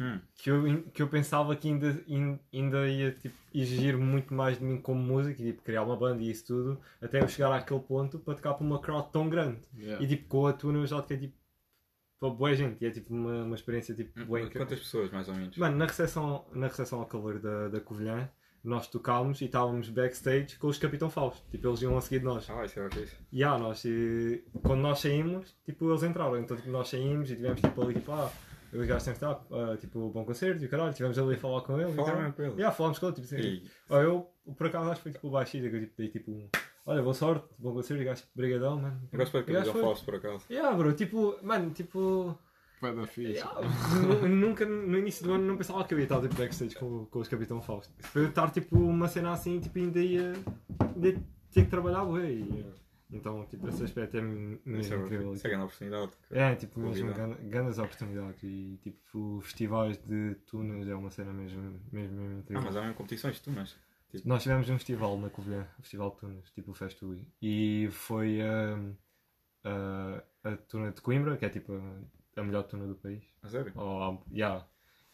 [0.02, 0.20] Hum.
[0.34, 4.64] que eu, que eu pensava que ainda, in- ainda ia tipo, exigir muito mais de
[4.64, 7.80] mim como músico e tipo, criar uma banda e isso tudo, até eu chegar àquele
[7.82, 9.62] ponto para tocar para uma crowd tão grande.
[9.78, 10.04] Yeah.
[10.04, 11.36] E tipo, com a tuna eu já toquei tipo
[12.20, 14.66] para boa gente e é tipo uma, uma experiência tipo bué incrível.
[14.66, 15.56] Quantas pessoas, mais ou menos?
[15.58, 18.28] Mano, na recepção, na recepção ao calor da, da Covilhã,
[18.68, 21.46] nós tocámos e estávamos backstage com os Capitão Fausto.
[21.50, 22.50] Tipo, eles iam a seguir de nós.
[22.50, 23.08] Ah, isso é ok.
[23.32, 26.38] E ah, nós, e, quando nós saímos, tipo, eles entraram.
[26.38, 28.32] Então, tipo, nós saímos e tivemos, tipo, ali, tipo, ah,
[28.74, 30.94] os gajos têm que estar, ah, tipo, bom concerto e o caralho.
[30.94, 31.94] Tivemos ali a falar com eles.
[31.94, 32.56] e Falaram com eles?
[32.58, 33.64] Yeah, falámos com ele, tipo, assim.
[33.90, 36.32] Ah, eu, por acaso, acho que foi, tipo, o baixista que eu, tipo, dei, tipo,
[36.32, 36.50] um,
[36.86, 39.02] olha, boa sorte, bom concerto, e gajo, tipo, brigadão, mano.
[39.12, 40.44] Eu gosto de E foi- falso, por acaso.
[40.50, 42.38] Yeah, bro, tipo, mano, tipo...
[42.80, 43.42] Foi da fixe.
[44.28, 47.20] Nunca, no início do ano, não pensava que eu ia estar tipo, backstage com, com
[47.20, 47.94] os Capitão Fausto.
[48.00, 50.34] Foi estar tipo uma cena assim, tipo, ainda ia,
[50.96, 51.20] ainda ia
[51.52, 52.32] ter que trabalhar, ué.
[52.32, 52.66] e,
[53.12, 55.34] Então, tipo, esse aspecto é mesmo Isso é, incrível.
[55.34, 56.12] isso é grande oportunidade.
[56.32, 57.14] É, tipo, mesmo
[57.50, 62.64] grandes oportunidades e tipo, festivais de túneis é uma cena mesmo, mesmo, mesmo Ah, incrível.
[62.64, 63.76] mas há mesmo competições de túneis.
[64.24, 68.40] Nós tivemos um festival na Covilhã, o Festival de Tunas, tipo o Festui, e foi
[68.42, 68.94] hum,
[69.64, 71.74] a, a tuna de Coimbra, que é tipo
[72.36, 73.24] a, a melhor tuna do país.
[73.44, 73.72] A sério?
[73.76, 74.66] Oh, yeah.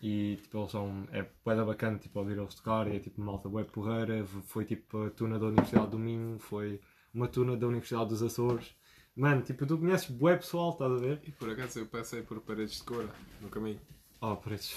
[0.02, 1.08] E tipo, eles são.
[1.12, 4.26] É bué bacana tipo, ouvir eles tocar, e é tipo malta bué porreira.
[4.26, 6.82] Foi tipo a tuna da Universidade do Minho, foi
[7.14, 8.76] uma tuna da Universidade dos Açores.
[9.16, 11.22] Mano, tipo, tu conheces bué pessoal, estás a ver?
[11.28, 13.10] E por acaso eu passei por paredes de cor
[13.42, 13.80] no caminho.
[14.22, 14.76] Oh, pretos.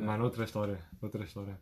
[0.00, 1.60] Mano, outra história, outra história.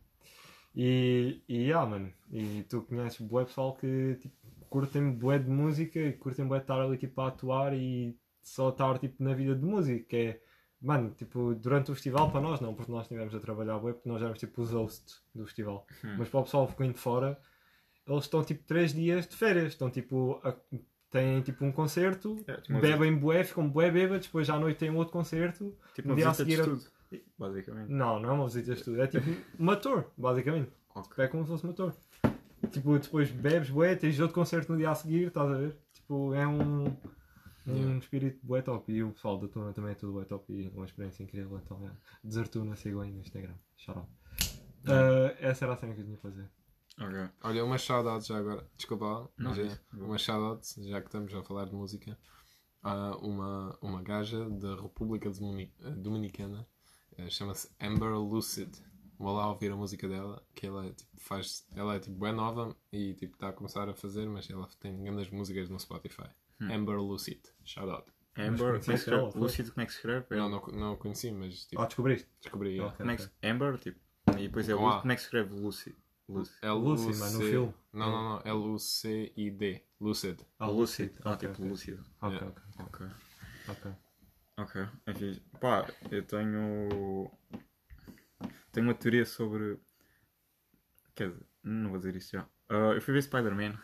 [0.75, 4.35] E, e yeah, mano, e tu conheces bué pessoal que tipo,
[4.69, 8.17] curtem bué de música e curtem bué de estar ali tipo a atuar e
[8.49, 10.41] só estar tipo na vida de música, que é,
[10.81, 14.09] mano, tipo, durante o festival para nós não, porque nós estivemos a trabalhar bué, porque
[14.09, 15.87] nós éramos tipo os hosts do festival.
[16.05, 16.17] Hum.
[16.19, 17.39] Mas para o pessoal que vem de fora,
[18.07, 20.55] eles estão tipo 3 dias de férias, estão tipo, a-
[21.11, 24.91] têm tipo um concerto, É, tipo bebem bué, ficam bué bêbados, depois à noite têm
[24.91, 26.61] outro concerto, Tipo No uma dia a seguir.
[27.39, 27.89] Basicamente.
[27.91, 29.25] não, não é uma visita de estudo, é tipo
[29.59, 30.71] uma tour, basicamente.
[30.95, 31.25] Ok.
[31.25, 31.93] É como se fosse uma tour.
[32.71, 35.77] Tipo, depois bebes, bué, tens outro concerto no dia a seguir, estás a ver?
[35.93, 36.85] Tipo, é um,
[37.67, 37.99] um Yeah.
[37.99, 38.93] espírito bué top.
[38.93, 41.59] E o pessoal da Tuna também é tudo bué top e uma experiência incrível.
[41.65, 41.93] Então, é.
[42.23, 43.55] Desertuna, sigam aí no Instagram.
[43.77, 44.11] Shout out.
[44.87, 46.51] Ah, essa era a cena que eu tinha a fazer.
[47.01, 47.29] Ok.
[47.43, 48.69] Olha, uma shout-out já agora.
[48.77, 52.17] Desculpa mas é uma shout-out, já que estamos a falar de música.
[52.83, 56.69] Há uma, uma gaja da República Domini- Dominicana,
[57.17, 58.71] eh, chama-se Amber Lucid.
[59.19, 62.33] Vou lá ouvir a música dela, que ela é tipo, faz, ela é tipo bem
[62.35, 66.29] nova e tipo está a começar a fazer, mas ela tem grandes músicas no Spotify.
[66.61, 68.11] Amber Lucid, shout out.
[68.37, 68.97] Amber, como é que se ela,
[69.29, 69.39] escreve?
[69.39, 70.27] Lúcido, como é que se escreve?
[70.31, 72.29] Eu não, não a conheci, mas tipo, Ah, descobriste?
[72.41, 72.81] descobri.
[72.81, 73.51] Ok, Como é.
[73.51, 74.01] Amber, tipo.
[74.39, 74.89] E depois é Com Lu...
[74.89, 75.01] A.
[75.01, 75.97] Como é que se escreve Lucy?
[76.29, 76.53] Lucy.
[76.65, 77.75] Lucy, mano, no filme.
[77.93, 78.43] Não, não, não.
[78.45, 79.85] L-U-C-I-D.
[80.01, 80.41] Lucid.
[80.59, 81.13] Ah, Lucid.
[81.23, 81.71] Ah, Ok, tipo ok.
[81.71, 82.05] lúcido.
[82.21, 82.63] Ok, Yeah.
[82.79, 82.87] ok.
[82.87, 83.07] Ok.
[83.69, 83.93] ok.
[84.57, 84.89] Ok.
[85.07, 87.31] Enfim, pá, eu tenho.
[88.73, 89.79] Tenho uma teoria sobre.
[91.15, 92.49] Quer dizer, não vou dizer isso já.
[92.69, 93.79] Ah, eu fui ver Spider-Man.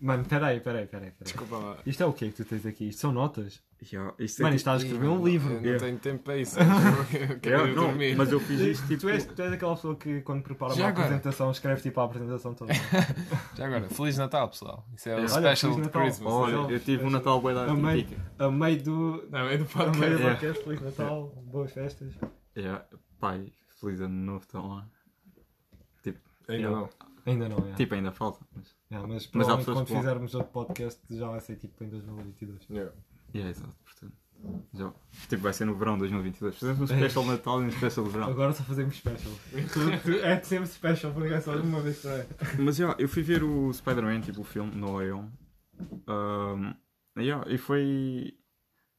[0.00, 1.10] Mano, peraí, peraí, peraí.
[1.10, 1.14] peraí.
[1.20, 1.76] Desculpa lá.
[1.84, 2.88] Isto é o que que tu tens aqui?
[2.88, 3.62] Isto são notas?
[3.82, 5.52] Já, isto Mano, aqui- isto está a escrever um Mano, livro.
[5.52, 5.84] Eu não Yeah.
[5.86, 6.56] tenho tempo para isso.
[7.12, 8.16] Eu quero Yeah, ir não, dormir.
[8.16, 9.00] mas eu fiz isto tipo.
[9.02, 11.04] Tu és, tu és aquela pessoa que quando prepara Já uma agora?
[11.06, 12.72] apresentação escreve tipo a apresentação toda.
[13.56, 14.86] Já agora, Feliz Natal, pessoal.
[14.94, 16.02] Isso é o Olha, special Feliz de Natal.
[16.02, 16.32] Christmas.
[16.32, 18.06] Olha, Mas eu tive um Natal bem da A meio,
[18.38, 19.28] a meio do.
[19.30, 20.00] Não, é do A meio do podcast.
[20.06, 20.28] Yeah.
[20.30, 22.14] podcast, Feliz Natal, boas festas.
[22.56, 22.84] Yeah,
[23.18, 24.86] pai, feliz ano novo, estão lá.
[26.48, 26.76] Ainda Yeah.
[26.76, 26.88] não.
[27.26, 27.74] Ainda não, é.
[27.74, 28.40] Tipo, ainda falta.
[28.54, 28.74] Mas...
[28.90, 31.84] Yeah, mas Mas há provavelmente pessoas quando que fizermos outro podcast já vai ser tipo
[31.84, 32.66] em 2022.
[32.70, 32.92] Yeah.
[33.34, 34.14] Yeah, exato, portanto.
[34.72, 34.92] Já.
[35.28, 36.58] Tipo, vai ser no verão de 2022.
[36.58, 38.28] Fazemos um special de Natal e um special de verão.
[38.30, 39.32] Agora só fazemos special.
[40.24, 42.26] É sempre special, porque é só de uma vez por ano.
[42.58, 45.30] Mas já, eu fui ver o Spider-Man, tipo o filme, no Home.
[46.08, 46.74] Um,
[47.18, 48.34] yeah, e foi.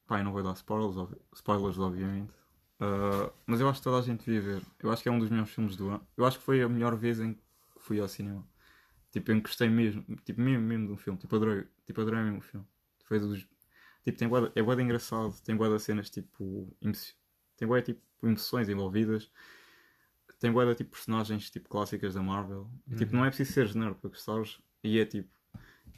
[0.08, 2.32] Pá, eu não vou dar spoilers, obvi- spoilers obviamente.
[2.80, 4.62] Uh, mas eu acho que toda a gente devia ver.
[4.82, 6.02] Eu acho que é um dos melhores filmes do ano.
[6.18, 7.42] Eu acho que foi a melhor vez em que
[7.80, 8.44] fui ao cinema.
[9.12, 10.04] Tipo, em que gostei mesmo.
[10.24, 11.20] Tipo, mesmo, mesmo de um filme.
[11.20, 12.66] Tipo, adorei, tipo, adorei mesmo o filme.
[13.06, 13.40] Foi dos.
[14.04, 15.34] Tipo, tem de- é de engraçado.
[15.44, 16.74] Tem de cenas tipo.
[16.82, 17.14] emoci-
[17.58, 19.30] Tem bué tipo emoções envolvidas.
[20.40, 22.68] Tem de tipo personagens tipo clássicas da Marvel.
[22.90, 24.60] E, tipo, não é preciso seres nerd para gostares.
[24.84, 25.30] E é tipo.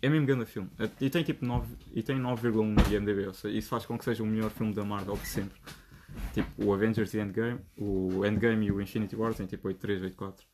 [0.01, 0.69] É mesmo grande filme.
[0.79, 3.97] É- E tem tipo 9, e tem 9,1 no IMDb, ou seja, isso faz com
[3.97, 5.57] que seja o melhor filme da Marvel de sempre.
[6.33, 10.45] Tipo, o Avengers e Endgame, o Endgame e o Infinity War tem tipo 8,3, 8,4.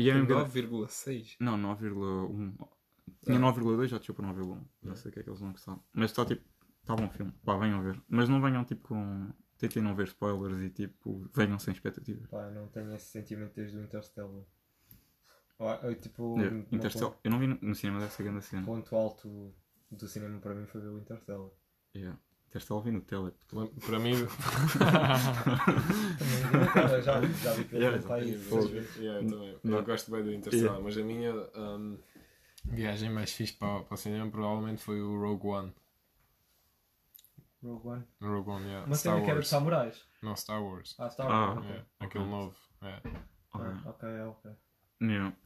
[0.00, 0.50] E é mesmo grande.
[0.50, 1.36] 9,6.
[1.40, 2.68] Não, 9,1.
[3.24, 4.64] Tinha 9,2, já desceu para 9,1.
[4.82, 5.82] Não sei o que é que eles não gostaram.
[5.92, 6.42] Mas está tipo.
[6.80, 7.32] Está bom filme.
[7.44, 8.00] Pá, venham ver.
[8.08, 9.30] Mas não venham tipo com.
[9.58, 11.28] Tentem não ver spoilers e tipo.
[11.34, 12.26] Venham sem expectativas.
[12.28, 14.42] Pá, não tenho esse sentimento desde o Interstellar.
[15.58, 17.18] Ah, eu, tipo, Yeah, no Interstellar.
[17.22, 18.64] Eu não vi no, no cinema dessa grande cena.
[18.64, 19.54] ponto, ponto alto
[19.90, 21.50] do cinema para mim foi ver o Interstellar.
[21.94, 22.18] Yeah.
[22.52, 23.32] Interstellar vi no tele.
[23.86, 24.14] Para mim.
[27.04, 28.42] Já, já vi pelo Yeah, yeah, país.
[28.46, 28.68] Fogo.
[28.98, 29.58] Yeah, eu também.
[29.64, 29.78] Não.
[29.78, 31.98] Eu gosto bem do Interstellar, mas a minha um,
[32.64, 35.72] viagem mais fixe para, para o cinema provavelmente foi o Rogue One.
[37.62, 38.04] Rogue One.
[38.20, 38.86] Rogue One, yeah.
[38.86, 39.48] Uma cena que era de Wars.
[39.48, 40.04] samurais.
[40.22, 40.94] Não, Star Wars.
[40.98, 41.58] Ah, Star Ah, Wars.
[41.58, 41.70] ok.
[41.70, 42.56] Yeah, Aquele novo.
[42.82, 43.02] yeah.
[43.52, 44.50] Ah, ok, ok.
[45.02, 45.36] Yeah.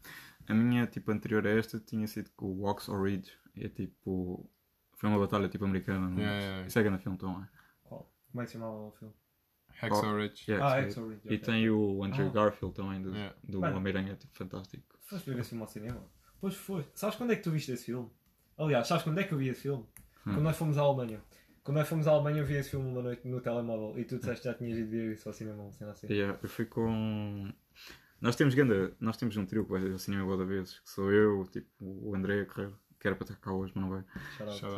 [0.48, 3.32] A minha tipo anterior a esta tinha sido com o Oxford Ridge.
[3.56, 4.48] É tipo.
[5.04, 6.08] Foi uma batalha tipo americana.
[6.08, 6.18] Não?
[6.18, 7.48] Yeah, yeah, Isso é grande filme então, é?
[7.82, 8.10] Qual?
[8.32, 9.12] Como é que se chamava o filme?
[9.68, 10.44] Hacksaw Ridge.
[10.50, 11.20] Yeah, ah, é- Exo Ridge.
[11.24, 11.38] E ok.
[11.40, 12.32] tem o Andrew Ah.
[12.32, 13.36] Garfield também do, Yeah.
[13.44, 13.60] do.
[13.62, 14.98] Homem-Aranha, tipo fantástico.
[15.02, 16.02] Foste ver esse filme ao cinema?
[16.40, 16.86] Pois foi.
[16.94, 18.08] Sabes quando é que tu viste esse filme?
[18.56, 19.82] Aliás, sabes quando é que eu vi esse filme?
[19.82, 20.32] Hum.
[20.32, 21.20] Quando nós fomos à Alemanha.
[21.62, 24.16] Quando nós fomos à Alemanha eu vi esse filme uma noite no telemóvel e tu
[24.18, 26.06] disseste que já tinhas ido ver isso ao cinema, uma cena assim.
[26.10, 27.52] Yeah, eu fui com.
[28.22, 30.88] Nós temos ganda, nós temos um trio que vai ao cinema boa da vez, que
[30.88, 32.72] sou eu, tipo, o André Correia,
[33.04, 34.04] que era para estar cá hoje, mas não out.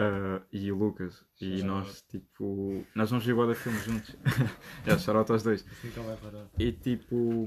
[0.00, 1.24] Ah, e o Lucas.
[1.40, 2.84] E nós, tipo.
[2.92, 4.16] Nós vamos ver da filme juntos.
[4.84, 5.64] é, shout out aos dois.
[5.64, 6.18] Assim vai.
[6.58, 7.46] E tipo.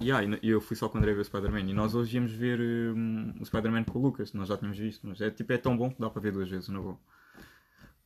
[0.00, 1.68] Yeah, e e eu fui só com o André ver o Spider-Man.
[1.68, 5.06] E nós hoje íamos ver hum, o Spider-Man com o Lucas, nós já tínhamos visto.
[5.06, 6.98] Mas é, tipo, é tão bom que dá para ver duas vezes, na boa.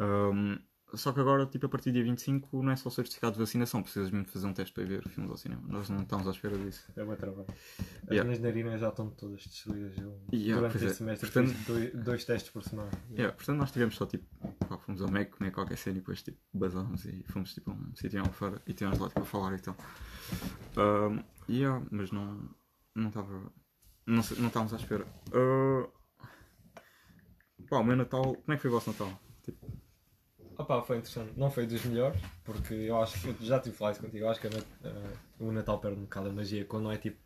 [0.00, 0.58] Hum,
[0.96, 3.82] só que agora, tipo, a partir do dia 25, não é só certificado de vacinação,
[3.82, 5.62] precisas mesmo fazer um teste para ver filmes ao cinema.
[5.68, 6.90] Nós não estamos à espera disso.
[6.96, 7.46] É bom trabalho.
[7.48, 8.24] As Yeah.
[8.24, 9.96] minhas narinas já estão todas destruídas.
[9.98, 10.94] Eu, Yeah, durante este é.
[10.94, 12.90] semestre Portanto- fiz dois, dois testes por semana.
[13.10, 14.24] Yeah, portanto, nós tivemos só tipo,
[14.68, 17.74] pá, fomos ao Mac comer qualquer cena e depois tipo, basámos e fomos tipo a
[17.74, 19.76] um sítio fora e tivemos lá tipo a falar e tal.
[20.76, 21.22] Um,
[21.52, 22.48] yeah, mas não
[22.94, 23.52] não estava
[24.06, 25.04] não, não estávamos à espera.
[25.28, 25.90] Uh,
[27.68, 29.20] pá, o meu Natal, como é que foi o vosso Natal?
[29.42, 29.75] Tipo,
[30.66, 31.32] Opa, foi interessante.
[31.38, 34.24] Não foi dos melhores, porque eu acho que eu já tive falar isso contigo.
[34.24, 36.96] Eu acho que a eh, o Natal perde um bocado a magia quando não é
[36.98, 37.18] tipo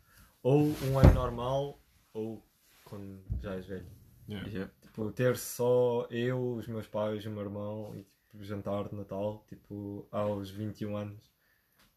[0.43, 1.81] ou um ano normal
[2.13, 2.45] ou
[2.85, 3.87] quando já és velho.
[4.29, 4.47] Yeah.
[4.49, 8.95] yeah, Tipo, ter só eu, os meus pais, o meu irmão e tipo, jantar de
[8.95, 11.23] Natal, tipo, aos 21 anos.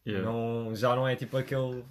[0.05, 0.25] yeah.
[0.27, 1.85] Não, já não é tipo aquele.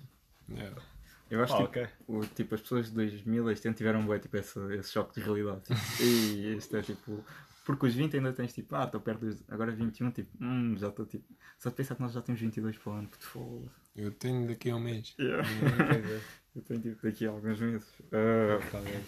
[0.51, 0.83] Yeah.
[1.31, 1.89] Eu acho Ah, que ok.
[2.09, 5.21] o, tipo, as pessoas de 2000 este ano tiveram bem, tipo, esse, esse choque de
[5.25, 5.63] realidade.
[5.97, 7.25] Tipo, e este é tipo.
[7.65, 9.43] Porque os 20 ainda tens tipo, ah, estou perto dos.
[9.49, 11.25] Agora 21, tipo, hum, já estou tipo.
[11.59, 13.73] Só de pensar que nós já temos 22 para o ano, puto foda.
[13.97, 15.15] Eu tenho daqui a um mês.
[15.17, 15.43] Dizer,
[16.55, 17.93] Eu tenho tipo daqui a alguns meses.
[18.11, 19.05] Bem.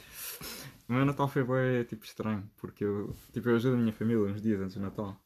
[0.89, 4.23] o meu Natal foi bem tipo estranho, porque eu, tipo, eu ajudo a minha família
[4.25, 5.17] uns dias antes do Natal.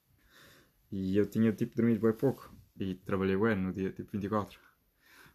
[0.90, 2.52] E eu tinha tipo dormido bem pouco.
[2.78, 4.58] E trabalhei bem no dia tipo 24.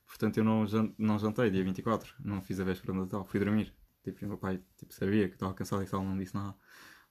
[0.06, 2.14] Portanto eu não, jan- não jantei dia 24.
[2.20, 3.26] Não fiz a véspera do Natal.
[3.26, 3.74] Fui dormir.
[4.04, 6.56] Tipo, o meu pai tipo, sabia que estava cansado e tal, não disse nada.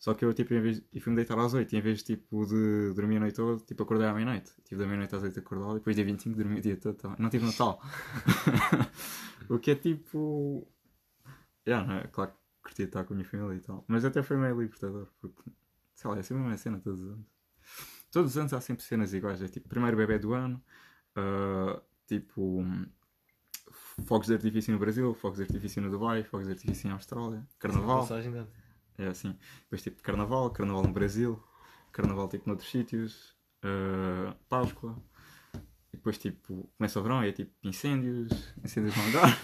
[0.05, 2.45] Só que eu tipo, em vez, e fui-me deitar às 8 e em vez tipo,
[2.45, 4.53] de dormir a noite toda, tipo, acordei à meia-noite.
[4.63, 6.95] Tive da meia-noite às 8 acordado e depois dia 25 dormi o dia todo.
[6.95, 7.17] também.
[7.19, 7.81] Não tive Natal.
[9.49, 10.69] o que é tipo.
[11.67, 12.07] Yeah, não é?
[12.09, 13.83] Claro que curti estar com a minha família e tal.
[13.89, 15.51] Mas até foi meio libertador, porque,
[15.95, 17.27] sei lá, é sempre uma cena todos os anos.
[18.13, 19.41] Todos os anos há sempre cenas iguais.
[19.41, 20.63] É tipo, primeiro bebê do ano,
[21.17, 22.63] ah, tipo,
[24.05, 27.43] fogos de artifício no Brasil, fogos de artifício no Dubai, fogos de artifício em Austrália,
[27.59, 28.03] carnaval.
[28.03, 28.64] De ano.
[28.99, 29.37] É assim.
[29.63, 31.43] Depois tipo carnaval, carnaval no Brasil,
[31.93, 34.97] carnaval tipo noutros sítios, ah, Páscoa.
[35.93, 39.37] E depois tipo começa o verão e é tipo incêndios, incêndios no Algarve.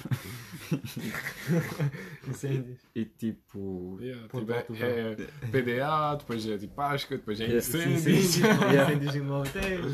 [2.28, 2.80] Incêndios.
[2.94, 3.98] e tipo.
[4.00, 8.06] Yeah, tipo, alto, é, é PDA, depois é tipo Páscoa, depois é Yeah, incêndios.
[8.06, 8.36] Incêndios.
[8.70, 8.82] Yeah.
[8.92, 9.88] Incêndios em Monteiro.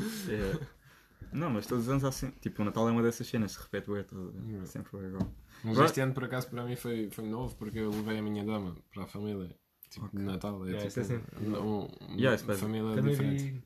[1.37, 2.41] É- Não, mas todos os anos há sempre.
[2.41, 4.35] Tipo, o Natal é uma dessas cenas, se repete bem todo.
[4.47, 4.67] Yeah.
[4.67, 5.33] Sempre foi igual.
[5.63, 8.23] Mas Agora- este ano por acaso para mim foi, foi novo porque eu levei a
[8.23, 9.55] minha dama para a família.
[9.91, 10.19] Tipo, Ok.
[10.19, 10.65] de Natal.
[10.67, 13.43] É Yeah, tipo, isso é sempre- um, um- Yeah, uma faz- família Também diferente.
[13.43, 13.65] vi,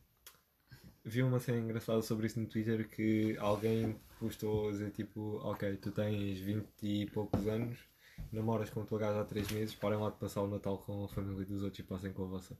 [1.05, 5.76] vi uma cena engraçada sobre isso no Twitter que alguém postou a dizer tipo, ok,
[5.76, 7.78] tu tens 20 e poucos anos,
[8.30, 11.05] namoras com o teu gajo há 3 meses, parem lá de passar o Natal com
[11.05, 12.56] a família dos outros e passem com a vossa.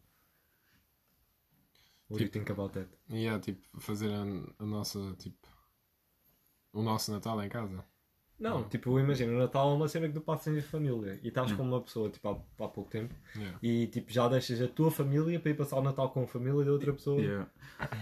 [2.11, 2.89] What do you think about that?
[3.09, 4.23] E é tipo fazer a,
[4.63, 5.49] a nossa tipo
[6.73, 7.85] o nosso Natal em casa.
[8.39, 11.53] Não, tipo, imagina, o Natal é uma cena que tu passas em família e estás
[11.53, 13.59] com uma pessoa tipo, há, há pouco tempo Yeah.
[13.63, 16.65] e tipo, já deixas a tua família para ir passar o Natal com a família
[16.65, 17.21] da outra pessoa.
[17.21, 17.47] Yeah.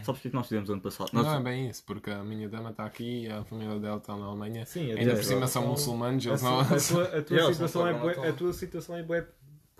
[0.04, 1.10] Sabes o que é que nós fizemos ano passado?
[1.12, 3.96] Nós- Não é bem isso, porque a minha dama está aqui e a família dela
[3.96, 4.64] está na Alemanha.
[4.64, 6.60] Sim, Ainda por cima são muçulmanos, A, eles não.
[6.60, 9.26] a tua, a tua Yeah, situação é bué- a tua situação é bué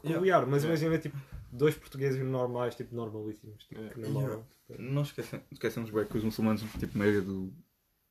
[0.03, 0.67] peculiar, mas Yeah.
[0.87, 1.17] imagina tipo
[1.53, 3.95] dois portugueses normais, tipo normalíssimos, tipo, Yeah.
[3.95, 4.45] que namoram.
[4.79, 7.53] Não esquecemos, esquecemos bem que os muçulmanos, tipo, meio do.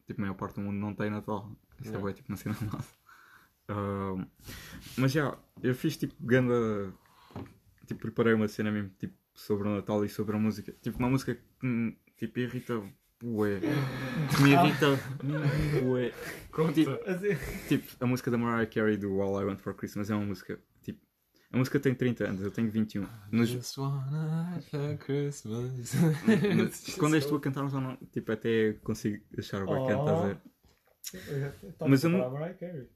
[0.05, 1.51] Tipo, maior parte do mundo não tem Natal.
[1.79, 1.99] Isso Yeah.
[1.99, 2.95] é bem, tipo, uma cena nossa.
[3.69, 4.25] Ahm,
[4.97, 6.93] mas já, eu fiz tipo ganda.
[7.85, 10.73] Tipo, preparei uma cena mesmo, tipo, sobre o Natal e sobre a música.
[10.81, 12.81] Tipo, uma música que me tipo, irrita.
[13.23, 13.59] Ué.
[13.59, 14.87] Que me irrita.
[15.85, 16.11] Ué.
[16.73, 16.91] Tipo,
[17.67, 20.59] tipo, a música da Mariah Carey do All I Want for Christmas é uma música.
[21.51, 23.07] A música tem 30 anos, eu tenho 21.
[23.31, 25.93] Nos, Just wanna have a Christmas.
[26.57, 30.19] mas quando és tu a cantar, já não, tipo, até consigo achar o bacana, estás
[30.19, 31.51] a ver?
[31.77, 32.19] Tá Mas eu não-
[32.55, 32.89] Carey.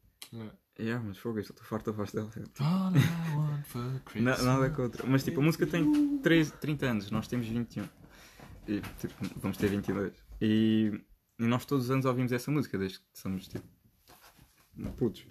[0.80, 1.04] Yeah.
[1.06, 2.30] Mas fogo, eu estou farto da voz dela.
[4.16, 5.06] Nada contra.
[5.08, 7.88] Mas tipo, a música tem 3, 30 anos, nós temos 21.
[8.68, 10.14] E tipo, vamos ter 22.
[10.42, 10.92] E,
[11.40, 13.66] e nós todos os anos ouvimos essa música, desde que somos tipo.
[14.98, 15.26] putos.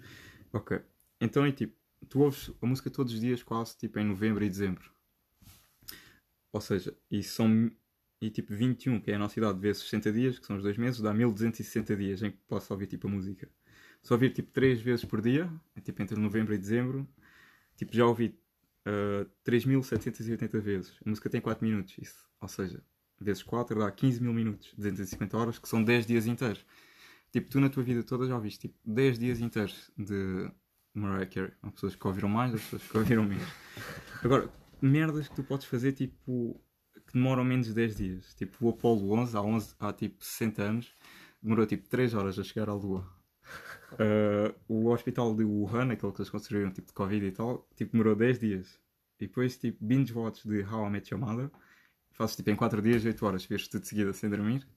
[0.53, 0.79] Ok.
[1.19, 1.75] Então é tipo,
[2.09, 4.91] tu ouves a música todos os dias, quase tipo em novembro e dezembro.
[6.51, 7.71] Ou seja, e são.
[8.21, 10.77] E tipo 21, que é a nossa idade, vezes 60 dias, que são os dois
[10.77, 13.49] meses, dá 1260 dias em que posso ouvir tipo a música.
[14.03, 17.07] Se ouvir tipo 3 vezes por dia, é, tipo entre novembro e dezembro,
[17.75, 18.37] tipo já ouvi
[18.87, 20.93] uh, 3.780 vezes.
[21.03, 22.27] A música tem 4 minutos, isso.
[22.39, 22.83] Ou seja,
[23.19, 26.63] vezes 4 dá 15 mil minutos, 250 horas, que são 10 dias inteiros.
[27.31, 30.51] Tipo, tu na tua vida toda já ouviste tipo, 10 dias inteiros de
[30.93, 31.53] Mariah Carey.
[31.61, 33.47] Há pessoas que ouviram mais, há pessoas que ouviram menos.
[34.23, 34.49] Agora,
[34.81, 36.59] merdas que tu podes fazer tipo
[37.07, 38.33] que demoram menos de 10 dias.
[38.35, 40.95] Tipo, o Apollo 11, há, 11, há tipo 60 anos,
[41.41, 43.07] demorou tipo 3 horas a chegar à Lua.
[43.93, 47.91] Uh, o hospital de Wuhan, aquele que eles construíram tipo de Covid e tal, tipo,
[47.91, 48.79] demorou 10 dias.
[49.19, 51.51] E depois, tipo, binge watch de How I Met Your Mother,
[52.11, 54.67] fazes tipo em 4 dias, 8 horas, vês tudo de seguida sem dormir.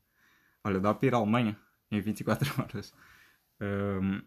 [0.64, 1.56] Olha, dá para ir à Alemanha
[1.90, 2.92] em 24 horas.
[3.60, 4.20] Um,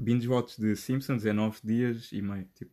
[0.00, 2.72] binge watch de Simpsons é 9 dias e meio, tipo,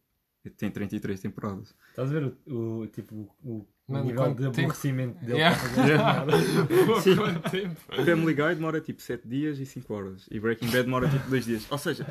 [0.58, 1.76] tem 33 temporadas.
[1.90, 4.60] Estás a ver o, o, tipo, o, nível de tempo?
[4.60, 5.60] aborrecimento dele Yeah.
[5.60, 7.02] para fazer essa merda?
[7.02, 7.16] Sim.
[7.16, 7.76] Quanto tempo?
[8.06, 10.28] Family Guy demora tipo 7 dias e 5 horas.
[10.32, 11.72] E Breaking Bad demora tipo 2 dias.
[11.72, 12.06] Ou seja,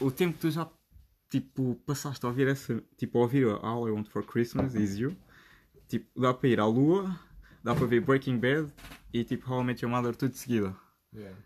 [0.00, 0.68] o tempo que tu já
[1.30, 2.82] tipo, passaste a ouvir essa.
[2.96, 5.16] Tipo, a ouvir a All I Want for Christmas is You.
[5.88, 7.18] Tipo, dá para ir à lua,
[7.62, 8.72] dá para ver Breaking Bad
[9.12, 10.74] e tipo How I Met Your Mother tudo de seguida.
[11.14, 11.36] Yeah.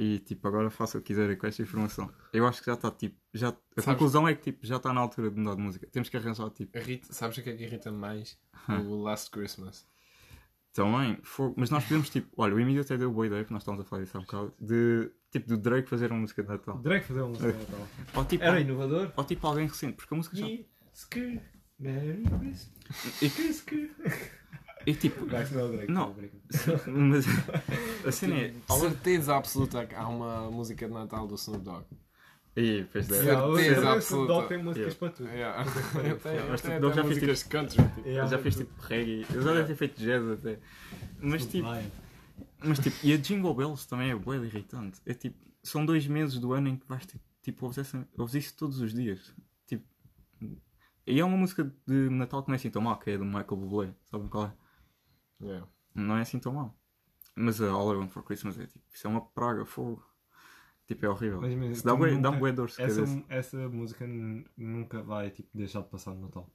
[0.00, 2.08] E tipo, agora faça o que quiserem com esta informação.
[2.32, 3.16] Eu acho que já está tipo.
[3.34, 5.86] Já, a Sabes- conclusão é que tipo, já está na altura de mudar de música.
[5.90, 6.78] Temos que arranjar tipo.
[6.78, 8.38] Irrita, sabes o que é que irrita mais?
[8.86, 9.86] O Last Christmas.
[10.72, 11.54] Também, fogo.
[11.58, 12.28] mas nós podemos tipo.
[12.36, 14.24] Olha, o Emílio até deu boa ideia, que nós estávamos a falar disso há um
[14.24, 14.54] bocado.
[14.60, 16.78] De tipo do Drake fazer uma música de Natal.
[16.78, 17.88] Drake fazer uma música de Natal.
[18.14, 19.12] Ou tipo, Era inovador.
[19.16, 20.46] ou tipo alguém recente, porque a música já.
[20.46, 20.64] E
[20.94, 21.40] Skr,
[21.80, 22.70] Merry Christmas.
[23.22, 23.88] E, Skr.
[24.86, 25.26] e tipo.
[25.26, 25.92] Vai ser o Drake.
[25.92, 26.12] Não.
[26.12, 26.42] brincando.
[26.86, 27.26] Mas
[28.06, 28.54] a cena é.
[28.68, 31.84] Certeza absoluta que há uma música de Natal do Snoop Dogg.
[32.56, 32.60] E.
[32.60, 32.86] Yeah,
[33.46, 34.32] o Certeza Snoop absoluta.
[34.32, 34.98] Dogg tem músicas Yeah.
[34.98, 35.28] para tudo.
[35.28, 35.64] Yeah.
[36.08, 37.76] Eu tenho, Mas eu tenho Snoop Dogg já fez, country.
[37.82, 38.08] Tipo.
[38.08, 39.26] Yeah, já fez tipo reggae.
[39.30, 40.58] Já deve ter feito jazz até.
[41.20, 41.68] Mas tipo.
[42.64, 45.00] Mas tipo, e a Jingle Bells também é de irritante.
[45.06, 48.34] É tipo, são dois meses do ano em que vais tipo, tipo ouves, essa, ouves
[48.34, 49.32] isso todos os dias.
[49.66, 49.84] Tipo,
[51.06, 53.24] e é uma música de Natal que não é assim tão mal, que é do
[53.24, 54.52] Michael Bublé, sabem qual é?
[55.40, 55.66] Yeah.
[55.94, 56.74] Não é assim tão mal.
[57.34, 60.04] Mas a All I Want for Christmas é tipo, isso é uma praga, fogo.
[60.86, 61.40] Tipo, é horrível.
[61.40, 64.06] Mas, mas Isso dá nunca- dá um bué dor se Essa, essa música
[64.56, 66.50] nunca vai tipo, deixar de passar no Natal.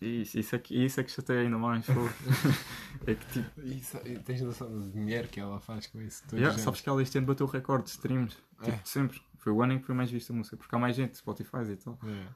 [0.00, 2.08] Isso, isso, é que, isso é que chateia ainda mais, fogo.
[3.06, 3.82] é que tipo, E,
[4.12, 6.24] e tens noção do dinheiro que ela faz com isso?
[6.32, 8.36] Yeah, sabes que ela este ano bateu o recorde de streams.
[8.62, 8.80] Tipo, É.
[8.84, 9.22] sempre.
[9.38, 10.56] Foi o ano em que foi mais vista a música.
[10.56, 11.98] Porque há mais gente, Spotify e tal.
[12.02, 12.34] Yeah.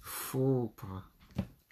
[0.00, 1.04] Fogo, pá.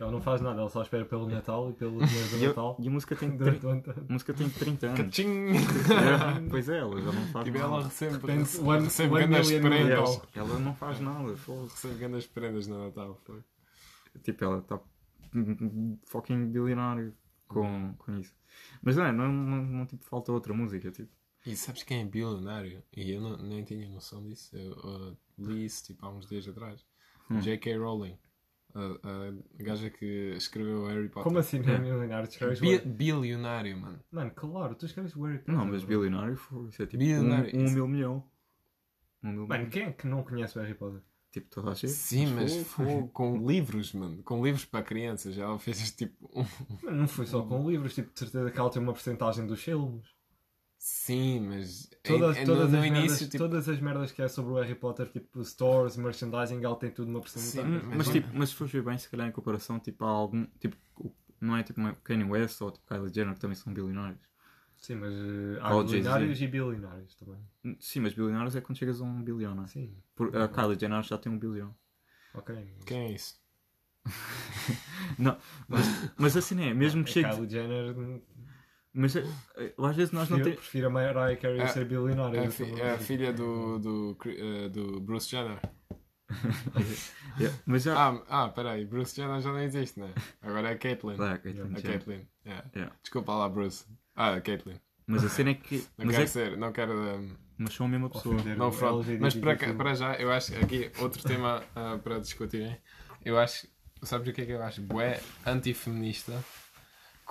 [0.02, 2.76] Ela não faz nada, ela só espera pelo Natal e pelo dinheiro do Natal.
[2.80, 3.60] e a música tem, tri-
[4.08, 5.00] a música tem 30 anos.
[5.00, 5.48] Caching!
[5.54, 7.84] É, pois é, ela já não faz Tipo, ela nada.
[7.84, 8.16] recebe,
[8.62, 10.20] one- recebe one grandes prendas.
[10.34, 11.34] Ela não faz nada.
[11.70, 13.20] Recebe grandes prendas no Natal.
[13.24, 13.42] Foi.
[14.22, 14.80] Tipo, ela está
[16.06, 17.14] fucking bilionário
[17.48, 18.34] com, com isso.
[18.82, 21.10] Mas não, é, não, não, não, tipo, falta outra música, tipo.
[21.46, 22.82] E sabes quem é bilionário?
[22.96, 24.56] E eu não, nem tinha noção disso.
[24.56, 26.84] Eu uh, li isso tipo, há uns dias atrás.
[27.30, 27.40] Hum.
[27.40, 27.76] J.K.
[27.78, 28.16] Rowling.
[28.74, 28.80] A,
[29.60, 31.22] a gaja que escreveu Harry Potter.
[31.24, 31.78] Como assim, não É.
[31.78, 32.26] milionário?
[32.28, 34.00] Tu escreves Bi- Harry- bilionário, mano.
[34.10, 35.54] Mano, claro, tu escreves Harry Potter.
[35.54, 36.68] Não, mas bilionário, fogo.
[36.68, 37.74] Isso é tipo Bilionário, um, um isso.
[37.74, 38.24] mil milhão.
[39.22, 39.70] Um mil Mano, milhão.
[39.70, 41.00] quem é que não conhece o Harry Potter?
[41.30, 41.92] Tipo, toda a gente.
[41.92, 44.22] Sim, mas foi com livros, mano.
[44.22, 45.36] Com livros para crianças.
[45.38, 46.30] Ela fez tipo.
[46.34, 46.44] um-
[46.84, 49.62] Mano, não foi só com livros, tipo, de certeza que ela tem uma porcentagem dos
[49.62, 50.06] filmes.
[50.84, 51.88] Sim, mas.
[52.02, 53.38] Todas, em- todas, no, no as início, merdas, tipo.
[53.38, 57.08] todas as merdas que é sobre o Harry Potter, tipo stores, merchandising, ela tem tudo
[57.08, 57.80] uma porcentagem.
[57.80, 60.44] Sim, Mas, tipo, mas se fores ver bem, se calhar em comparação, tipo, há algum.
[60.58, 60.76] Tipo,
[61.40, 64.20] não é tipo Kanye West ou tipo Kylie Jenner que também são bilionários.
[64.76, 67.38] Sim, mas eh, há Ou bilionários e bilionários também.
[67.78, 69.66] Sim, mas bilionários é quando chegas a um bilhão, não é?
[69.68, 71.72] Sim, Por, a Kylie Jenner já tem um bilhão.
[72.34, 72.56] ok.
[72.86, 73.40] Quem é isso?
[75.18, 75.36] Não,
[75.68, 75.86] mas,
[76.18, 77.30] mas assim é, mesmo que A chegue.
[77.30, 77.94] Kylie Jenner
[78.94, 79.24] Mas é,
[79.56, 80.56] é, às vezes nós não temos.
[80.58, 82.38] prefiro a Mariah Carey É- ser bilionária.
[82.40, 85.58] É a, fi- a é a filha do, do, eh, do Bruce Jenner.
[87.38, 87.96] Yeah, Mas já.
[87.96, 90.12] Ah, ah, peraí, Bruce Jenner já não existe, né?
[90.42, 91.16] Agora é a Caitlyn.
[91.16, 91.82] Caitlyn A Jenner.
[91.82, 92.26] Caitlyn.
[92.44, 92.64] yeah.
[92.76, 92.96] Yeah.
[93.02, 93.86] Desculpa lá, Bruce.
[94.14, 94.76] Ah, a Caitlyn.
[95.06, 95.78] Mas a cena é que.
[95.96, 96.92] Não Mas, quero é, ser, não quero.
[96.92, 98.36] um, mas são a mesma pessoa.
[98.56, 99.12] Não o fraude.
[99.12, 102.76] LGBT Mas para, para já, eu acho que aqui outro tema ah, para discutirem.
[103.24, 103.66] Eu acho.
[104.02, 104.82] Sabes o que é que eu acho?
[104.82, 106.32] Bué antifeminista.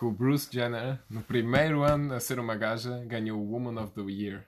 [0.01, 3.93] Que o Bruce Jenner, no primeiro ano a ser uma gaja, ganhou o Woman of
[3.93, 4.47] the Year.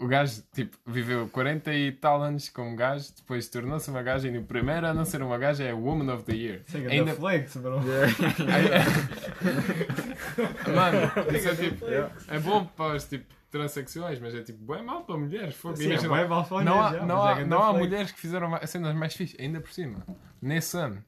[0.00, 4.30] O gajo, tipo, viveu 40 e tal anos como gajo, depois tornou-se uma gaja e
[4.30, 6.62] no primeiro ano a ser uma gaja é Woman of the Year.
[6.66, 7.80] Isso é Ainda, flex, bro.
[10.74, 11.84] Mano, isso é tipo.
[12.26, 15.56] É bom para os tipo, transexuais, mas é tipo, bem mal para mulheres.
[15.56, 15.76] Fogo.
[15.76, 17.72] Sim, Imagina, é bué mal para não há, mulheres, não mas é há, não há
[17.74, 20.06] mulheres que fizeram cenas mais fixas, ainda por cima.
[20.40, 21.04] Nesse ano,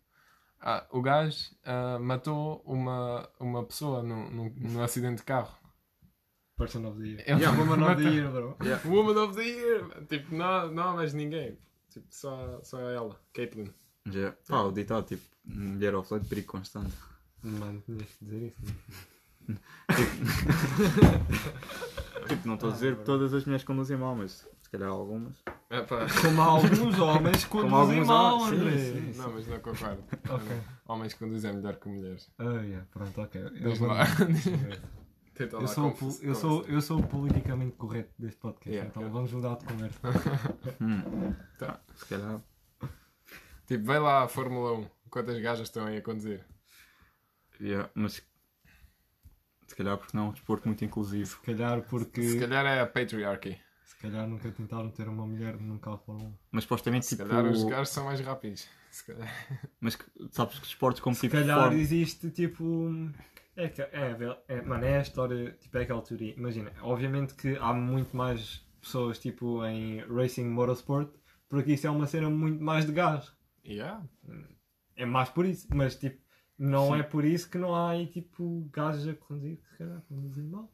[0.62, 5.54] ah, o gajo ah, matou uma, uma pessoa num, num, num acidente de carro.
[6.56, 7.22] Person of the Year.
[7.26, 8.56] Ele Yeah, Woman of the Year, bro.
[8.86, 10.06] Woman of the Year!
[10.06, 11.58] Tipo, não, há- não há mais ninguém.
[11.90, 13.68] Tipo, só, só ela, Caitlyn.
[14.06, 14.32] Já.
[14.48, 16.94] Pá, o ditado tipo, mulher ao flor de perigo constante.
[17.42, 18.62] Mano, tinhas que dizer isso.
[22.28, 25.38] Tipo, não estou a dizer que todas as mulheres conduzem mal, mas calhar algumas.
[25.42, 25.56] Pá.
[26.22, 29.12] Como alguns homens conduzem alguns mal, homens, sim, André.
[29.12, 30.04] sim, Não, mas não concordo.
[30.28, 30.60] Ok.
[30.86, 32.30] Homens que conduzem melhor que mulheres.
[32.38, 33.40] Ah, yeah, pronto, ok.
[33.42, 34.04] Eu, Diz vou- lá.
[35.34, 38.68] Tenta lá eu, sou, o pol- eu, sou, eu sou o politicamente correto deste podcast,
[38.70, 39.14] Yeah, então yeah.
[39.18, 39.98] vamos mudar de conversa.
[40.80, 41.34] Hum.
[41.58, 41.80] Tá.
[41.94, 42.40] Se calhar.
[43.66, 44.86] Tipo, vai lá a Fórmula 1.
[45.08, 46.44] Quantas gajas estão aí a conduzir?
[47.60, 48.22] Yeah, mas
[49.66, 51.30] se calhar porque não é um desporto muito inclusivo.
[51.30, 52.22] Se calhar porque.
[52.22, 53.58] Se calhar é a patriarchy.
[54.02, 56.34] Se calhar nunca tentaram ter uma mulher num carro Fórmula 1.
[56.50, 57.28] Mas supostamente Se tipo.
[57.28, 58.68] calhar os gajos são mais rápidos.
[58.90, 59.28] Se calhar.
[59.80, 59.96] Mas
[60.32, 61.34] sabes que esportes como Se tipo.
[61.36, 62.90] calhar Fórmula- existe tipo.
[63.54, 66.34] É, que- é, vel- é, mano, é a história, tipo, é aquela teoria.
[66.34, 71.14] Imagina, obviamente que há muito mais pessoas tipo em Racing Motorsport,
[71.48, 73.32] porque isso é uma cena muito mais de gás.
[73.64, 74.04] Yeah.
[74.96, 76.20] É mais por isso, mas tipo,
[76.58, 76.98] não Sim.
[76.98, 80.44] é por isso que não há aí tipo gajos a conduzir que se calhar conduzem
[80.44, 80.72] mal.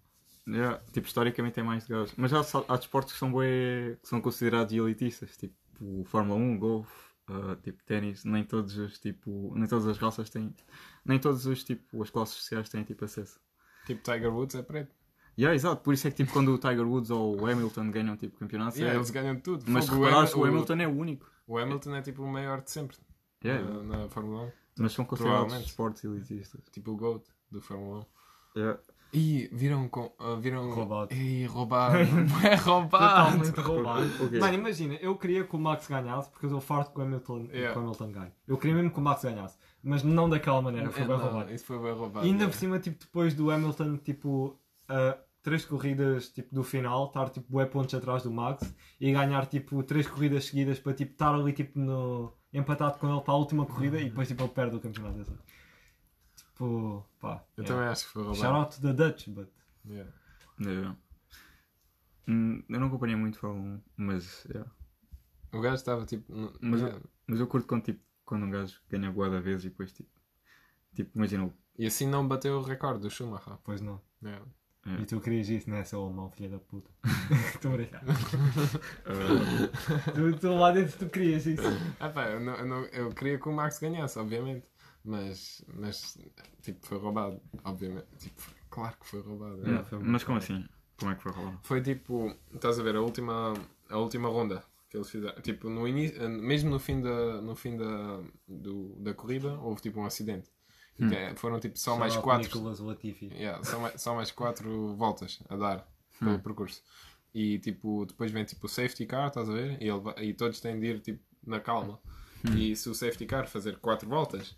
[0.51, 2.15] Yeah, tipo, historicamente é mais de gajos.
[2.17, 5.55] Mas há, há desportos que são, bué, que são considerados elitistas, tipo
[6.07, 6.91] Fórmula 1, golfe,
[7.29, 8.25] ah, tipo ténis.
[8.25, 10.55] Nem todos os tipo, nem todas as raças têm,
[11.05, 13.39] nem todos os tipo as classes sociais têm tipo acesso.
[13.87, 14.95] Tipo Tiger Woods é preto.
[15.39, 18.17] Yeah, exato, por isso é que tipo quando o Tiger Woods ou o Hamilton ganham
[18.17, 19.65] tipo campeonatos, Yeah, é- eles ganham tudo.
[19.69, 21.31] mas se Fogo, reparares, o Ham- Hamilton é o único.
[21.47, 22.97] o Hamilton é tipo o maior de sempre
[23.45, 24.53] Yeah, na, na Fórmula 1.
[24.81, 26.61] mas são considerados esportes elitistas.
[26.73, 28.07] Tipo o GOAT do Fórmula
[28.57, 28.59] 1.
[28.59, 28.81] Yeah.
[29.13, 30.13] Ih, viram com.
[30.19, 30.71] ah, viram.
[30.71, 31.15] Roubado.
[31.15, 31.97] Ih, roubado.
[32.47, 33.39] é roubado.
[33.39, 34.25] Totalmente roubado.
[34.25, 34.39] O quê?
[34.39, 37.49] Mano, imagina, eu queria que o Max ganhasse porque eu estou farto que o Hamilton,
[37.53, 37.73] Yeah.
[37.73, 38.33] que o Hamilton ganhe.
[38.47, 41.25] Eu queria mesmo que o Max ganhasse, mas não daquela maneira, foi É, bem não,
[41.25, 41.53] roubado.
[41.55, 42.27] Isso foi bem roubado.
[42.27, 42.53] E ainda yeah.
[42.53, 44.59] por cima, tipo, depois do Hamilton, tipo,
[44.89, 49.47] a três corridas tipo, do final, estar tipo, bué pontos atrás do Max e ganhar
[49.47, 52.35] tipo três corridas seguidas para tipo, estar ali tipo, no...
[52.53, 55.33] empatado com ele para a última corrida e depois tipo, ele perde o campeonato.
[56.59, 57.45] Tipo, pá.
[57.57, 57.67] Eu yeah.
[57.67, 58.43] também acho que foi roubado.
[58.43, 59.49] Shout out to the Dutch, but.
[59.89, 60.11] Yeah.
[60.61, 60.97] Yeah.
[62.27, 64.69] Hum, eu não acompanhei muito Fórmula 1, mas, yeah.
[65.53, 66.33] O gajo estava tipo.
[66.61, 67.01] Mas yeah.
[67.29, 70.11] mas eu curto quando, tipo, quando um gajo ganha boa da vez e depois tipo,
[70.95, 73.57] tipo imagina E assim não bateu o recorde do Schumacher.
[73.63, 74.01] Pois não.
[74.21, 74.45] Yeah.
[74.85, 75.03] É.
[75.03, 76.91] E tu querias isso, não é, seu alemão, filha da puta?
[77.55, 78.03] Estou a brincar.
[79.05, 81.63] Ah, tu, tu lá dentro tu querias isso.
[82.01, 84.67] Ah, pá, eu, não- eu não- eu queria que o Max ganhasse, obviamente.
[85.09, 86.19] Mas, mas
[86.63, 87.41] tipo, foi roubado.
[87.65, 88.07] Obviamente.
[88.19, 89.57] Tipo, claro que foi roubado.
[89.63, 89.83] yeah.
[89.85, 90.67] foi mas como assim?
[90.99, 91.61] Como é que foi roubado?
[91.63, 93.55] Foi tipo, estás a ver, a última,
[93.89, 95.41] a última ronda que eles fizeram.
[95.41, 99.99] Tipo, no início, mesmo no fim da, no fim da, do, da corrida, houve tipo
[99.99, 100.51] um acidente.
[101.01, 101.09] Hum.
[101.09, 102.49] que Foram tipo só Shout mais quatro.
[103.33, 106.39] Yeah, só, mais, só mais quatro voltas a dar pelo Hum.
[106.41, 106.83] percurso.
[107.33, 109.81] E tipo, depois vem tipo o safety car, estás a ver?
[109.81, 111.99] E, ele vai- e todos têm de ir tipo, na calma.
[112.45, 112.57] Hum.
[112.57, 114.57] E se o safety car fazer quatro voltas,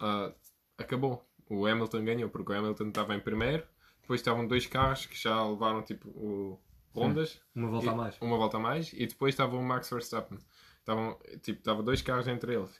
[0.00, 0.32] ah,
[0.76, 1.24] acabou.
[1.48, 3.64] O Hamilton ganhou, porque o Hamilton estava em primeiro.
[4.02, 6.58] Depois estavam dois carros que já levaram tipo o
[6.94, 8.16] rondas, Uma volta e- a mais.
[8.20, 8.92] uma volta a mais.
[8.92, 10.38] E depois estava o Max Verstappen.
[10.78, 12.70] Estavam, tipo, estava dois carros entre eles.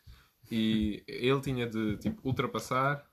[0.50, 3.04] E ele tinha de tipo, ultrapassar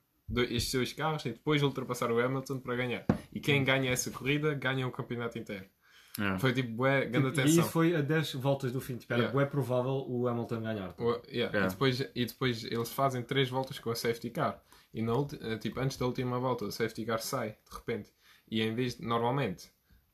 [0.49, 3.06] estes dois carros e depois ultrapassar o Hamilton para ganhar.
[3.34, 5.65] E quem ganha essa corrida ganha o campeonato inteiro.
[6.17, 6.39] Yeah.
[6.39, 7.61] Foi tipo, bué, grande Tipo, e atenção.
[7.63, 8.95] isso foi a 10 voltas do fim.
[8.97, 9.33] Tipo, era Yeah.
[9.37, 10.95] bué provável o Hamilton ganhar.
[10.97, 11.65] O- yeah, Yeah.
[11.65, 14.61] E, depois, e depois eles fazem três voltas com a safety car.
[14.93, 18.11] E na ulti- eh, tipo, antes da última volta, o safety car sai, de repente.
[18.49, 19.69] E em vez de, normalmente,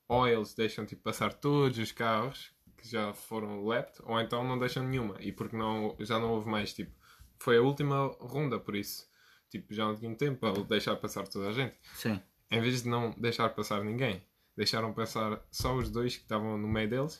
[0.07, 4.57] ou eles deixam tipo, passar todos os carros que já foram lapped, ou então não
[4.57, 5.15] deixam nenhuma.
[5.19, 6.91] E porque não, já não houve mais tipo,
[7.38, 9.07] foi a última ronda, por isso.
[9.52, 11.76] Tipo, já não tinha tempo para deixar passar toda a gente.
[11.94, 12.19] Sim.
[12.49, 14.23] Em vez de não deixar passar ninguém,
[14.62, 17.20] deixaram passar só os dois que estavam no meio deles.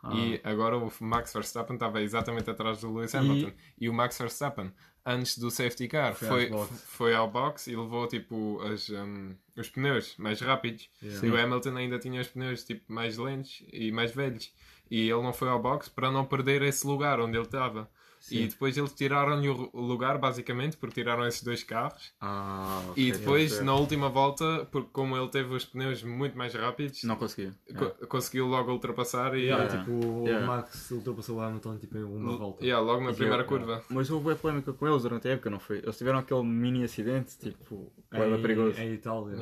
[0.00, 0.14] Ah.
[0.14, 3.52] E agora o Max Verstappen estava exatamente atrás do Lewis Hamilton.
[3.80, 4.72] E, o Max Verstappen,
[5.04, 9.68] antes do safety car, Foi foi, foi ao box e levou tipo as, um, os
[9.70, 10.88] pneus mais rápidos.
[11.02, 11.26] Yeah.
[11.26, 14.52] E o Hamilton ainda tinha os pneus tipo, mais lentos e mais velhos.
[14.88, 17.90] E ele não foi ao box para não perder esse lugar onde ele estava.
[18.30, 22.12] E depois eles tiraram-lhe o lugar, basicamente, porque tiraram esses dois carros.
[22.20, 26.54] Ah, E ok, depois, na última volta, porque como ele teve os pneus muito mais
[26.54, 27.52] rápidos, Não conseguia.
[27.76, 29.84] co- conseguiu logo ultrapassar e Yeah, Yeah.
[29.84, 30.44] Tipo, Yeah.
[30.44, 32.64] o Max ultrapassou o Hamilton tipo, em uma volta.
[32.64, 33.82] yeah, logo na primeira curva.
[33.90, 35.78] Mas houve uma polémica com eles durante a época, não foi?
[35.78, 38.80] Eles tiveram aquele mini acidente, tipo, era Em, perigoso.
[38.80, 39.36] em Itália.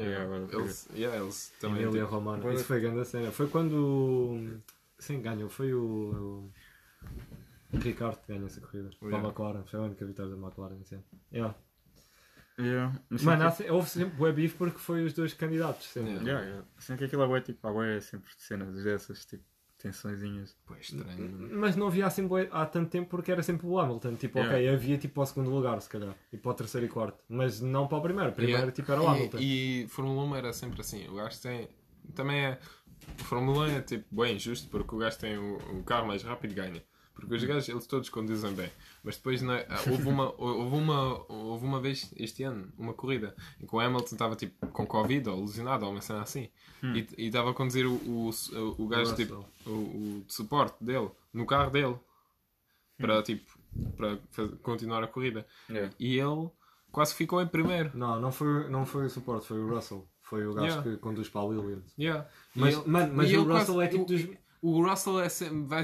[0.52, 1.82] Eles, yeah, eles também.
[1.82, 2.38] Emília tipo, Romana.
[2.38, 3.30] Agora- Isso foi grande cena.
[3.30, 4.60] Foi quando.
[4.98, 5.48] Sim, ganhou.
[5.48, 6.50] Foi o.
[7.72, 8.90] o Ricardo que ganhou essa corrida.
[8.98, 9.26] Para Yeah.
[9.26, 9.64] a McLaren.
[9.64, 11.04] Foi a única vitória da McLaren esse ano.
[11.32, 11.54] Yeah.
[12.58, 13.00] Yeah.
[13.08, 15.86] Mas Mano, se- houve sempre web beef porque foi os dois candidatos.
[15.86, 16.12] Sempre.
[16.12, 16.30] Yeah.
[16.44, 16.46] yeah,
[16.78, 16.96] yeah.
[16.98, 19.44] Que aquilo é tipo, ah, é sempre cenas dessas, tipo,
[19.78, 20.54] tensõezinhas.
[20.66, 21.48] Pô, é estranho.
[21.52, 24.14] Mas não havia assim há tanto tempo porque era sempre o Hamilton.
[24.16, 24.56] Tipo, Yeah.
[24.58, 26.14] ok, havia tipo para o segundo lugar, se calhar.
[26.30, 27.24] E para o terceiro e quarto.
[27.28, 28.32] Mas não para o primeiro.
[28.32, 28.72] Primeiro Yeah.
[28.72, 29.38] tipo era o Hamilton.
[29.38, 31.08] E, e Fórmula 1 era sempre assim.
[31.08, 31.68] O gajo tem.
[32.14, 32.58] Também é.
[33.18, 36.22] O Fórmula 1 é tipo bem injusto porque o gajo tem o, o carro mais
[36.22, 36.82] rápido e ganha.
[37.20, 38.70] Porque os gajos, eles todos conduzem bem.
[39.04, 43.66] Mas depois na- houve, uma, houve, uma, houve uma vez este ano, uma corrida, em
[43.66, 46.48] que o Hamilton estava tipo com Covid ou lesionado ou uma cena assim.
[46.82, 48.30] E e estava a conduzir o, o,
[48.78, 49.50] o gajo, O tipo, Russell.
[49.66, 49.70] o,
[50.18, 51.96] o de suporte dele, no carro dele.
[52.98, 53.58] Para tipo,
[53.96, 54.18] para
[54.62, 55.46] continuar a corrida.
[55.70, 55.90] Yeah.
[55.98, 56.50] E ele
[56.92, 57.90] quase ficou em primeiro.
[57.94, 60.06] Não, não foi, não foi o suporte, foi o Russell.
[60.22, 60.82] Foi o gajo Yeah.
[60.90, 61.92] que conduz para a Williams.
[61.98, 62.28] Yeah.
[62.54, 64.28] Mas, E ele- mas e o Russell quase- é tipo o- dos.
[64.62, 65.82] O Russell é sempre, vai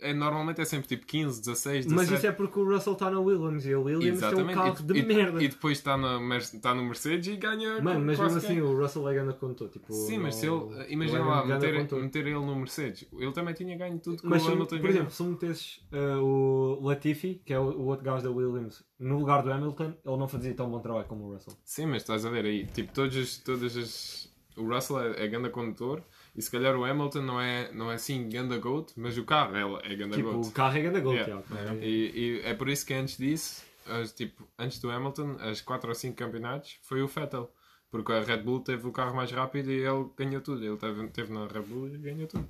[0.00, 1.94] é, normalmente é sempre tipo 15, 16, 17.
[1.94, 4.76] Mas isso é porque o Russell está na Williams e a Williams tem um carro
[4.78, 5.42] e, de e- merda.
[5.42, 5.96] E depois está
[6.40, 7.80] está no Mercedes e ganha.
[7.80, 9.68] Mano, mas mesmo assim o Russell é grande contou.
[9.68, 10.92] Tipo, Sim, mas se ele.
[10.92, 13.06] Imagina é lá, meter, meter ele no Mercedes.
[13.12, 16.86] Ele também tinha ganho tudo que Mas, o Hamilton por exemplo, se metesses uh, o
[16.86, 20.28] Latifi, que é o, o outro gajo da Williams, no lugar do Hamilton, ele não
[20.28, 21.54] fazia tão bom trabalho como o Russell.
[21.64, 24.32] Sim, mas estás a ver aí, tipo, todas as.
[24.56, 26.02] O Russell é, é ganda condutor
[26.34, 29.54] e se calhar o Hamilton não é, não é assim ganda goat, mas o carro
[29.56, 30.48] é, é ganda tipo, goat.
[30.48, 31.42] o carro é grande gol, Yeah.
[31.42, 31.74] Tiago.
[31.82, 35.88] E, e é por isso que antes disso, as, tipo, antes do Hamilton, as 4
[35.88, 37.52] ou 5 campeonatos, foi o Vettel.
[37.90, 40.64] Porque a Red Bull teve o carro mais rápido e ele ganhou tudo.
[40.64, 42.48] Ele teve, teve na Red Bull e ganhou tudo.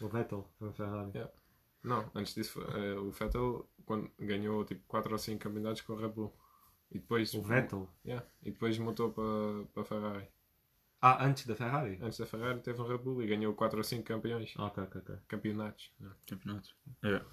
[0.00, 1.10] O Vettel, foi Ferrari.
[1.12, 1.32] Yeah.
[1.82, 6.00] Não, antes disso, eh, o Vettel quando ganhou tipo 4 ou 5 campeonatos com a
[6.00, 6.32] Red Bull.
[6.90, 7.88] E depois, O Vettel?
[8.06, 10.28] Yeah, e depois para para a Ferrari.
[11.06, 11.98] Ah, antes da Ferrari?
[12.00, 14.54] Antes da Ferrari teve um Red Bull e ganhou 4 ou 5 campeões.
[14.56, 15.16] Ok, ok, ok.
[15.28, 15.92] Campeonatos.
[16.00, 16.18] Yeah.
[16.26, 16.74] Campeonatos.
[17.04, 17.26] Yeah.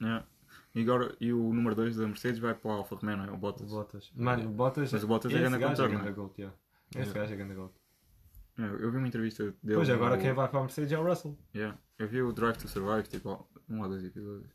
[0.00, 0.26] Yeah.
[0.74, 3.30] E, agora, e o número 2 da Mercedes vai para o Alfa Romeo, não é?
[3.30, 3.70] O O Bottas.
[3.70, 4.10] Bottas.
[4.14, 4.90] Mano, o Bottas.
[4.92, 6.02] Mas o Bottas é esse grande gajo condutor, é não é?
[6.04, 6.56] grande GOAT, yeah.
[6.96, 7.52] Esse gajo é grande.
[8.58, 9.74] Yeah, eu vi uma entrevista dele.
[9.76, 11.36] Pois agora no- quem vai para a Mercedes é o Russell.
[11.54, 11.78] Yeah.
[11.98, 14.50] Eu vi o Drive to Survive, tipo, um ou dois episódios.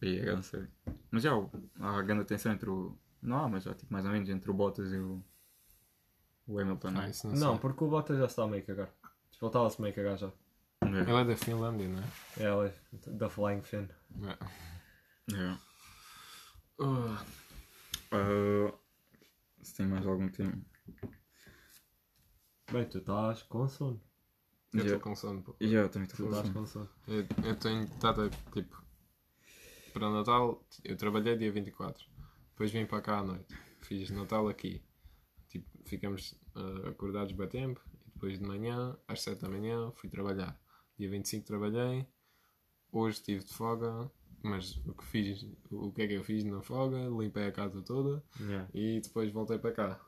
[0.00, 0.68] E é grande série.
[1.10, 1.32] Mas já
[1.80, 2.96] há grande tensão entre o.
[3.20, 5.22] Não há, mas já tipo mais ou menos entre o Bottas e o.
[6.46, 7.12] O Hamilton, não Ah, é?
[7.24, 7.58] não, Não, sei.
[7.60, 8.88] porque o Bottas já está a meio cagar.
[9.30, 10.32] Tipo, ele estava-se meio cagar já.
[10.84, 11.10] Yeah.
[11.10, 12.04] Ele é da Finlândia, não é?
[12.38, 13.88] É, ele é da Flying Finn.
[14.18, 14.38] Yeah.
[15.30, 15.60] Yeah.
[16.80, 17.16] Uh,
[18.10, 18.74] Ah,
[19.62, 20.60] se tem mais algum tema.
[22.70, 24.02] Bem, tu estás com sono.
[24.72, 25.02] eu estou Yeah.
[25.04, 25.42] com sono.
[25.42, 25.56] pô.
[25.62, 26.52] Yeah, também Tu estou falando.
[26.52, 26.88] com sono.
[27.06, 28.82] Eu, eu tenho estado tipo,
[29.92, 32.04] para Natal, eu trabalhei dia 24,
[32.50, 34.82] depois vim para cá à noite, fiz Natal aqui,
[35.52, 40.08] tipo, ficamos ah, acordados bem tempo, e depois de manhã, às 7 da manhã, fui
[40.08, 40.58] trabalhar.
[40.98, 42.06] Dia 25 trabalhei,
[42.90, 44.10] hoje estive de folga,
[44.42, 47.80] mas o que fiz, o que é que eu fiz na folga, limpei a casa
[47.82, 48.68] toda Yeah.
[48.74, 50.00] e depois voltei para cá.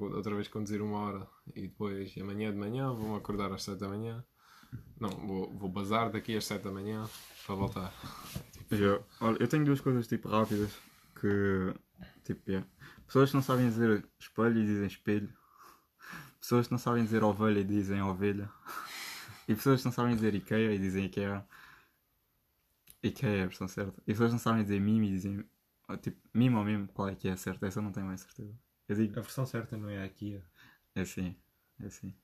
[0.00, 3.88] Outra vez conduzir uma hora e depois amanhã de manhã vou-me acordar às 7 da
[3.88, 4.24] manhã.
[4.98, 7.08] Não, vou, vou bazar daqui às 7 da manhã
[7.46, 7.94] para voltar.
[8.72, 9.04] Yeah.
[9.20, 10.76] Olha, eu tenho duas coisas tipo rápidas
[11.20, 11.74] que
[12.24, 12.68] tipo, yeah.
[13.10, 15.32] Pessoas que não sabem dizer espelho e dizem espelho,
[16.40, 18.48] pessoas que não sabem dizer ovelha e dizem ovelha,
[19.48, 21.44] e pessoas que não sabem dizer Ikea e dizem Ikea.
[23.02, 24.00] Ikea é a versão certa.
[24.06, 25.44] E pessoas que não sabem dizer mime e dizem
[25.88, 27.66] ah, tipo mime ou mime, qual é que é a certa?
[27.66, 28.54] Essa eu não tenho mais certeza.
[28.88, 30.40] Eu digo, A versão certa não é aqui.
[30.94, 31.34] é assim,
[31.80, 32.14] é assim.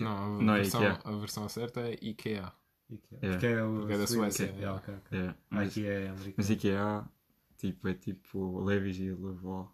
[0.00, 1.00] Não, a, Não é versão, IKEA.
[1.04, 2.52] a versão certa é IKEA.
[2.90, 3.18] Ikea.
[3.22, 3.30] É.
[3.30, 4.30] Porque é, o Porque é da Sweden.
[4.32, 4.54] Suécia.
[4.56, 4.82] Yeah.
[5.12, 6.34] É, mas, Aqui é americano.
[6.36, 7.04] mas Ikea
[7.56, 9.72] tipo, é tipo Levis e Levo.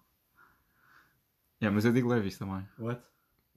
[1.63, 2.67] Yeah, mas eu digo Levis também.
[2.77, 3.01] What?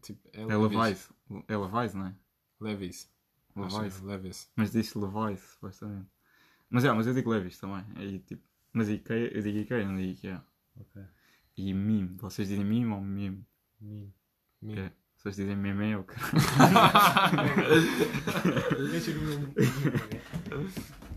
[0.04, 1.10] Tipo, é É Levi's.
[1.48, 2.16] É Levi's, não é?
[2.62, 3.12] Levis.
[3.56, 4.00] Levi's.
[4.02, 4.52] é Levis.
[4.56, 6.08] Mas diz Levi's, supostamente.
[6.70, 7.84] Mas é, mas eu digo Levis também.
[7.96, 10.46] Aí tipo, Mas Ikea, eu digo Ikea, não digo Ikea.
[10.80, 11.02] Ok.
[11.58, 13.44] E mime, vocês dizem mime ou mime?
[13.82, 14.14] Mim.
[14.62, 14.78] Mim.
[14.78, 14.92] É.
[15.16, 16.42] Vocês dizem meme ou caralho?
[18.92, 19.54] Deixa eu ver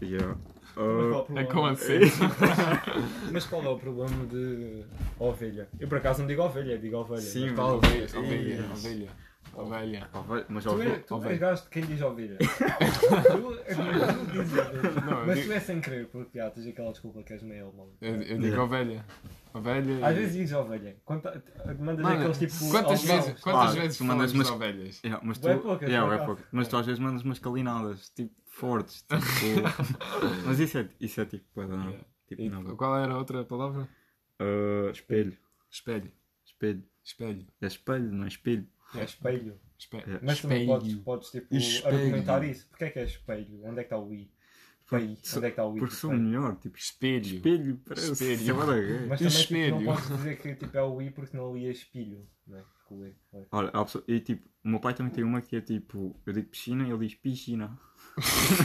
[0.00, 0.38] Yeah.
[0.76, 1.70] Mas qual Uh, É como problema?
[1.72, 1.98] assim?
[3.32, 4.84] Mas qual é o problema de
[5.18, 5.68] ovelha?
[5.80, 7.20] Eu por acaso não digo ovelha, digo ovelha.
[7.20, 9.08] Sim, Mas mas Ovelha, ovelha, ovelha.
[9.54, 10.08] Ovelha.
[10.14, 10.98] ovelha, mas Tu, é, ovelha.
[11.06, 11.32] tu ovelha.
[11.32, 12.38] és gajo de quem diz ovelha.
[12.38, 15.00] tu, é tu não dizes ovelha.
[15.06, 17.66] Não, Mas digo- tu é sem querer, porque ah, tens aquela desculpa que és meio
[17.66, 17.90] alemão.
[18.00, 19.04] Eu, eu digo ovelha.
[19.54, 20.06] Ovelha.
[20.06, 20.96] Às e- vezes dizes ovelha.
[21.04, 21.42] Quanta,
[21.80, 22.70] mandas Mano, aqueles tipo.
[22.70, 25.00] quantas vezes, quantas Ah, vezes tu mandas umas- ovelhas?
[25.02, 26.26] Yeah, mas tu, Bué poucas, yeah, acaso.
[26.26, 26.44] poucas.
[26.52, 29.02] Mas tu às vezes mandas umas calinadas, tipo, fortes.
[29.02, 29.18] Tipo...
[30.46, 31.44] mas isso é, isso é tipo.
[31.60, 31.98] Yeah.
[32.28, 32.76] Tipo, E não.
[32.76, 33.88] qual era a outra palavra?
[34.40, 35.36] Uh, espelho.
[35.70, 36.12] Espelho.
[36.44, 36.82] Espelho.
[37.02, 37.46] Espelho.
[37.62, 38.66] É espelho, não é espelho.
[38.94, 39.60] É espelho.
[39.78, 40.16] Espelho.
[40.16, 40.20] É.
[40.22, 40.66] Mas tu não Espelho.
[40.66, 41.96] podes, podes tipo, Espelho.
[41.96, 42.66] argumentar isso.
[42.68, 43.60] Porquê é que é espelho?
[43.64, 44.30] Onde é que está o i?
[44.88, 45.80] Só- Onde é que está o i?
[45.80, 46.26] Porque sou Espelho.
[46.28, 47.26] melhor, tipo, Espelho.
[47.36, 48.12] espelho, parece.
[48.12, 48.32] Espelho.
[48.62, 49.06] É.
[49.06, 49.80] Mas também tipo, Espelho.
[49.80, 52.26] não podes dizer que tipo, é o i porque não li é espelho.
[52.46, 52.62] Não é?
[52.62, 53.14] Porque o i.
[53.34, 53.46] é.
[53.52, 53.72] Olha,
[54.08, 56.90] e tipo, o meu pai também tem uma que é tipo, eu digo piscina e
[56.90, 57.78] ele diz piscina.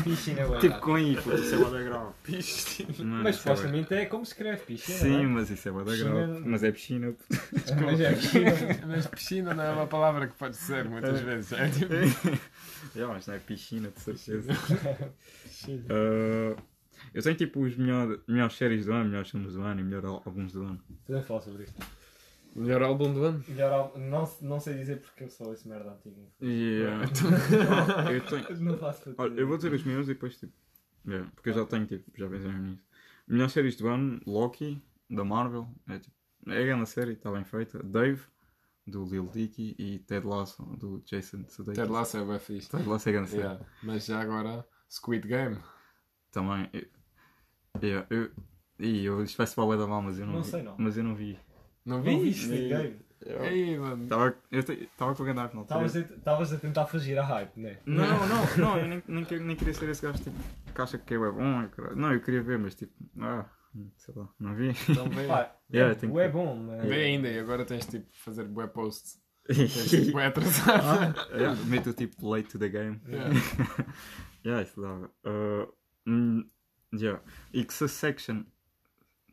[0.03, 2.11] Piscina é Tipo com i, puto, isso é da grave.
[2.23, 2.93] Piscina.
[3.23, 4.97] Mas é supostamente é como se escreve piscina.
[4.97, 5.27] Sim, não é?
[5.27, 6.39] mas isso é bué da Piscina-.
[6.45, 7.11] Mas é piscina.
[7.11, 7.75] puto.
[7.83, 8.51] Mas é piscina.
[8.87, 11.51] Mas piscina não é uma palavra que pode ser muitas vezes.
[11.53, 11.93] É tipo.
[12.95, 14.51] É, mas não é piscina, de certeza.
[15.63, 16.61] Uh,
[17.13, 20.09] eu tenho tipo os melhor, melhores séries do ano, melhores filmes do ano e melhores
[20.09, 20.81] álbuns do ano.
[21.05, 21.81] Podemos falar sobre isto.
[22.55, 23.43] Melhor álbum do ano?
[23.47, 26.31] Melhor álbum- não, não sei dizer porque eu sou esse merda antigo.
[26.41, 27.05] Yeah.
[28.13, 28.59] eu tenho.
[28.61, 30.53] Não faço para Olha, eu vou dizer os meus e depois tipo.
[31.07, 32.83] yeah, porque eu já tenho tipo, já pensei nisso.
[33.27, 35.67] Melhores séries do ano, Loki, da Marvel.
[35.87, 36.15] É tipo.
[36.47, 37.81] É a grande série, está bem feita.
[37.81, 38.21] Dave,
[38.85, 41.81] do Lil Dicky e Ted Lasso, do Jason Sudeikis.
[41.81, 42.69] Ted Lasso é bem fixe.
[42.69, 43.43] Ted Lasso é a grande série.
[43.43, 43.65] Yeah.
[43.81, 45.57] Mas já agora, Squid Game.
[46.31, 46.69] Também.
[46.73, 46.85] Eu,
[47.81, 48.29] yeah, eu,
[48.77, 50.49] e eu isto vai se para o da mal, mas eu não, Não vi.
[50.51, 50.75] sei, não.
[50.77, 51.39] Mas eu não vi.
[51.85, 52.17] Não Não vi?
[52.19, 52.47] viste
[53.77, 54.03] mano.
[54.03, 54.63] Estava eu
[55.15, 55.85] com o Gandalf altura.
[55.87, 57.79] Estavas a- tentar fugir à hype, não é?
[57.85, 60.35] Não, não, não, eu nem, nem, nem queria ser esse gajo tipo,
[60.73, 61.61] que acha que é bom.
[61.61, 61.95] é.
[61.95, 63.45] Não, eu queria ver, mas tipo, ah,
[63.97, 64.73] sei lá, não vi.
[64.95, 65.25] Não vê.
[65.27, 65.95] Pá, Yeah, é,
[66.27, 66.85] que- bom, mas...
[66.85, 69.21] Vê ainda e agora tens tipo de fazer bué posts.
[69.47, 71.19] Tens tipo bué atrasado.
[71.35, 72.99] yeah, meto tipo late to the game.
[73.07, 73.29] Yeah.
[74.45, 75.09] Yeah, isso dava.
[75.25, 75.71] Uh,
[76.05, 76.45] hum,
[76.93, 77.21] yeah.
[77.53, 78.43] E que Succession,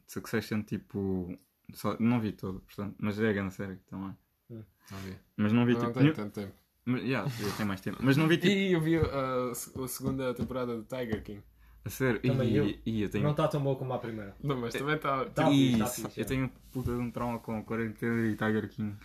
[0.06, 1.36] Succession tipo,
[1.74, 4.16] só, não vi todo, portanto, mas é a grande série também.
[4.48, 5.16] Não vi.
[5.36, 5.92] Mas não vi Não tipo.
[5.92, 6.52] tenho nenhum- tanto tempo.
[6.84, 7.98] mas, yeah, eu tenho mais tempo.
[8.00, 8.48] Mas não vi tipo.
[8.52, 11.42] E eu vi a, a segunda temporada do Tiger King.
[11.84, 12.20] A sério.
[12.20, 12.78] Também e, eu.
[12.84, 13.24] e eu tenho.
[13.24, 14.34] Não está tão boa como a primeira.
[14.42, 15.24] Não, mas também está.
[15.26, 16.26] Tá tá Isso, fixe, eu é.
[16.26, 18.96] tenho um puta de um trauma com a quarentena e Tiger King.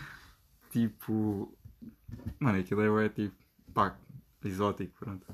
[0.72, 1.56] Tipo.
[2.40, 3.36] Mano, aquilo é, é tipo.
[3.74, 3.96] pá,
[4.44, 5.26] exótico, pronto.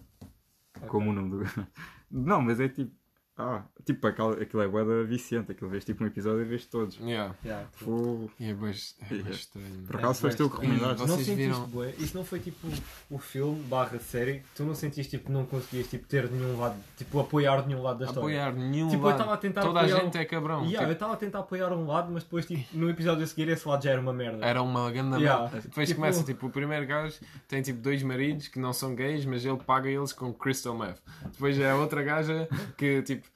[0.88, 1.68] Como o nome do.
[2.12, 2.92] Não, mas é tipo.
[3.38, 5.52] Ah, tipo, aquilo, aquilo é boeda viciante.
[5.52, 7.00] Aquilo vês tipo um episódio e vês todos.
[7.00, 7.34] Yeah.
[7.44, 8.32] Yeah, tipo, Fogo.
[8.40, 9.30] E é bem, é bem Yeah.
[9.32, 9.84] estranho.
[9.88, 10.98] Por acaso foste tu que Ih, recomendaste?
[10.98, 11.68] Vocês não sentiste viram?
[11.68, 11.94] bué?
[11.98, 12.68] Isso não foi tipo
[13.10, 14.44] o filme barra série?
[14.54, 18.06] Tu não sentiste tipo não conseguias tipo, ter nenhum lado, tipo apoiar nenhum lado da
[18.06, 18.20] história?
[18.44, 19.32] Apoiar nenhum Tipo, eu lado.
[19.32, 20.58] a tentar Toda apoiar a gente um- é cabrão.
[20.66, 23.28] Yeah, eu Tipo, estava a tentar apoiar um lado, mas depois tipo, no episódio a
[23.28, 24.46] seguir esse lado já era uma merda.
[24.46, 25.44] Era uma grande Yeah.
[25.44, 25.62] merda.
[25.62, 27.16] Depois Tipo- começa, tipo, o primeiro gajo
[27.48, 30.98] tem tipo dois maridos que não são gays, mas ele paga eles com crystal meth.
[31.32, 32.48] Depois é a outra gaja
[32.78, 33.31] que tipo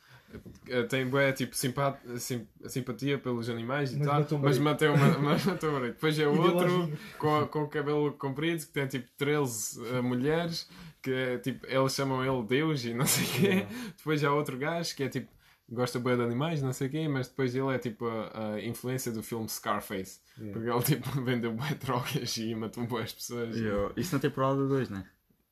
[0.90, 4.94] tem bué, tipo simpa- sim- simpatia pelos animais e Mas tal, matou um mas matou
[4.96, 5.82] uma, mas matou um.
[5.82, 10.70] Depois é o outro com, com o cabelo comprido que tem tipo 13 eh, mulheres
[11.02, 13.48] que é, tipo, eles chamam ele Deus e não sei o quê.
[13.48, 13.70] Yeah.
[13.98, 15.34] Depois há outro gajo que é tipo
[15.68, 18.62] gosta bem de animais, não sei o quê, mas depois ele é tipo a, a
[18.64, 20.20] influência do filme Scarface.
[20.38, 20.54] Yeah.
[20.54, 23.56] Porque ele tipo vendeu bué drogas e matou bué as pessoas.
[23.58, 25.06] E, ó, Isso na temporada 2, né?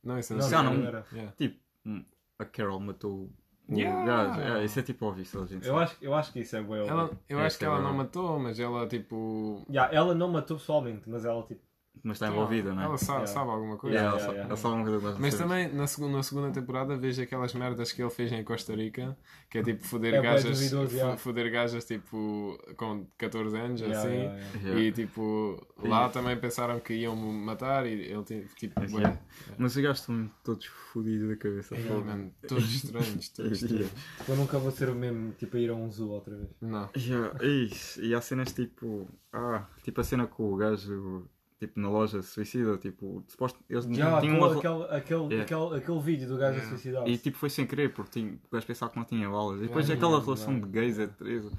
[0.03, 1.05] Não, isso Não, não, não- não era.
[1.13, 1.31] Yeah.
[1.37, 2.03] Tipo, hum,
[2.39, 3.31] a Carol matou
[3.69, 4.59] Yeah.
[4.59, 5.83] É, isso é tipo óbvio, gente Eu sabe.
[5.83, 6.85] acho, eu acho que isso é bué.
[6.85, 9.65] Ela, eu acho que ela ela- não matou, mas ela tipo.
[9.69, 11.61] Yeah, ela não matou pessoalmente, mas ela tipo.
[12.05, 12.83] Mas está envolvida, né?
[12.83, 13.27] Ela sabe, Yeah.
[13.33, 13.95] sabe alguma coisa.
[13.95, 16.51] Yeah, Yeah, ela, yeah, ela sabe uma coisa não Mas também na segunda, na segunda
[16.51, 19.17] temporada vejo aquelas merdas que ele fez em Costa Rica,
[19.49, 21.17] que é tipo foder É gajas, duvidoso, fo- yeah.
[21.17, 24.15] foder gajas tipo com 14 anos Yeah, assim.
[24.17, 24.59] yeah, yeah.
[24.67, 24.81] Yeah.
[24.81, 29.17] E tipo, lá também pensaram que iam me matar e ele tinha tipo, Yeah.
[29.57, 31.73] Mas os gajos estão todos fodidos da cabeça.
[31.77, 33.85] Mano, todos estranhos, todos Yeah.
[33.85, 33.91] estranhos.
[34.17, 36.49] Tipo, eu nunca vou ser o mesmo, tipo, a ir a um zoo outra vez.
[36.61, 36.89] Não.
[36.97, 39.07] Yeah, ixi, e há cenas tipo.
[39.31, 41.27] Ah, tipo a cena com o gajo
[41.67, 42.77] tipo, na loja se suicida.
[42.77, 44.57] Tipo, suposto, eles Já, tinham aquele, uma.
[44.57, 45.43] aquele, aquele, Yeah.
[45.43, 46.69] aquele, aquele vídeo do gajo a Yeah.
[46.69, 49.59] suicidar E tipo, foi sem querer, porque tinha, o gajo pensava que não tinha balas.
[49.59, 50.67] E depois Yeah, aquela yeah, relação yeah.
[50.67, 51.51] de gays é Teresa.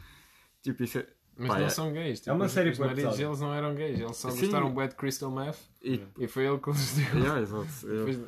[0.63, 1.07] Tipo, isso é.
[1.37, 2.19] Mas Pá, não é- são gays.
[2.21, 4.41] Tipo, É uma os- série Os maridos deles não eram gays, eles só Sim.
[4.41, 7.21] gostaram bué de crystal meth E, e foi ele que lhes deu.
[7.21, 7.67] yeah, exato.
[7.87, 8.21] Depois...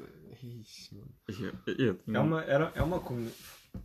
[0.43, 1.99] Ixi, mano.
[2.15, 3.35] É uma, era, é uma comunidade.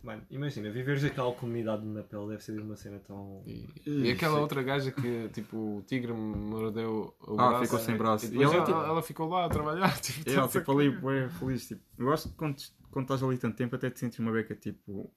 [0.02, 3.42] Mano, imagina, viveres aquela comunidade na pele deve ser uma cena tão.
[3.46, 7.64] E, e aquela outra gaja que, tipo, o tigre mordeu o Ah, braço.
[7.64, 8.26] ficou sem braço.
[8.32, 9.92] E E ela, ela, tipo- ela ficou lá a trabalhar.
[10.00, 11.66] Tipo, É, toda tipo ali, bué, feliz.
[11.68, 12.56] Tipo, eu acho que quando,
[12.90, 15.12] quando estás ali tanto tempo, até te sentes uma beca, tipo.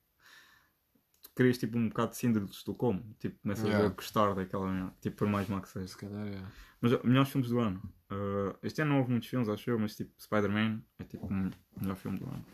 [1.35, 3.03] Crias tipo um bocado de síndrome de Estocolmo.
[3.19, 3.87] Tipo, começas Yeah.
[3.87, 4.93] a gostar daquela.
[5.01, 5.87] Tipo, por mais má que seja.
[5.87, 6.41] Se calhar é.
[6.79, 7.81] Mas melhores filmes do ano.
[8.11, 11.33] Uh, este ano não houve muitos filmes, acho eu, mas tipo, Spider-Man é tipo o
[11.81, 12.45] melhor filme do ano.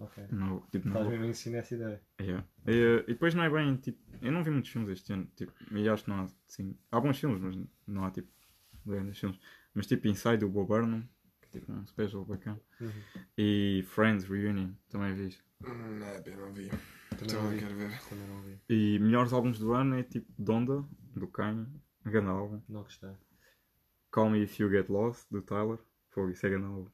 [0.00, 0.24] Ok.
[0.30, 2.02] No, tipo, Estás no, mesmo a ensinar essa ideia.
[2.20, 2.46] yeah.
[2.66, 5.26] e, e depois não é bem, tipo, eu não vi muitos filmes este ano.
[5.36, 8.28] Tipo, e acho que não há, assim, há bons filmes, mas não há tipo
[8.86, 9.38] grandes filmes.
[9.74, 11.06] Mas tipo, Inside do Bob Burnham,
[11.40, 12.60] que é tipo um special bacana.
[12.80, 12.90] Uhum.
[13.36, 15.36] E Friends Reunion, também vi.
[15.64, 16.68] Hum, Não, eu não vi.
[16.70, 16.80] Também
[17.26, 17.58] Então não vi.
[17.58, 18.00] quero ver.
[18.08, 18.58] Também não vi.
[18.70, 20.82] E melhores álbuns do ano é tipo Donda,
[21.14, 21.66] do Kanye,
[22.06, 22.62] grande álbum.
[22.68, 23.10] Não gostei.
[24.10, 25.78] Call Me If You Get Lost, do Tyler.
[26.08, 26.88] Fogo, isso é grande álbum.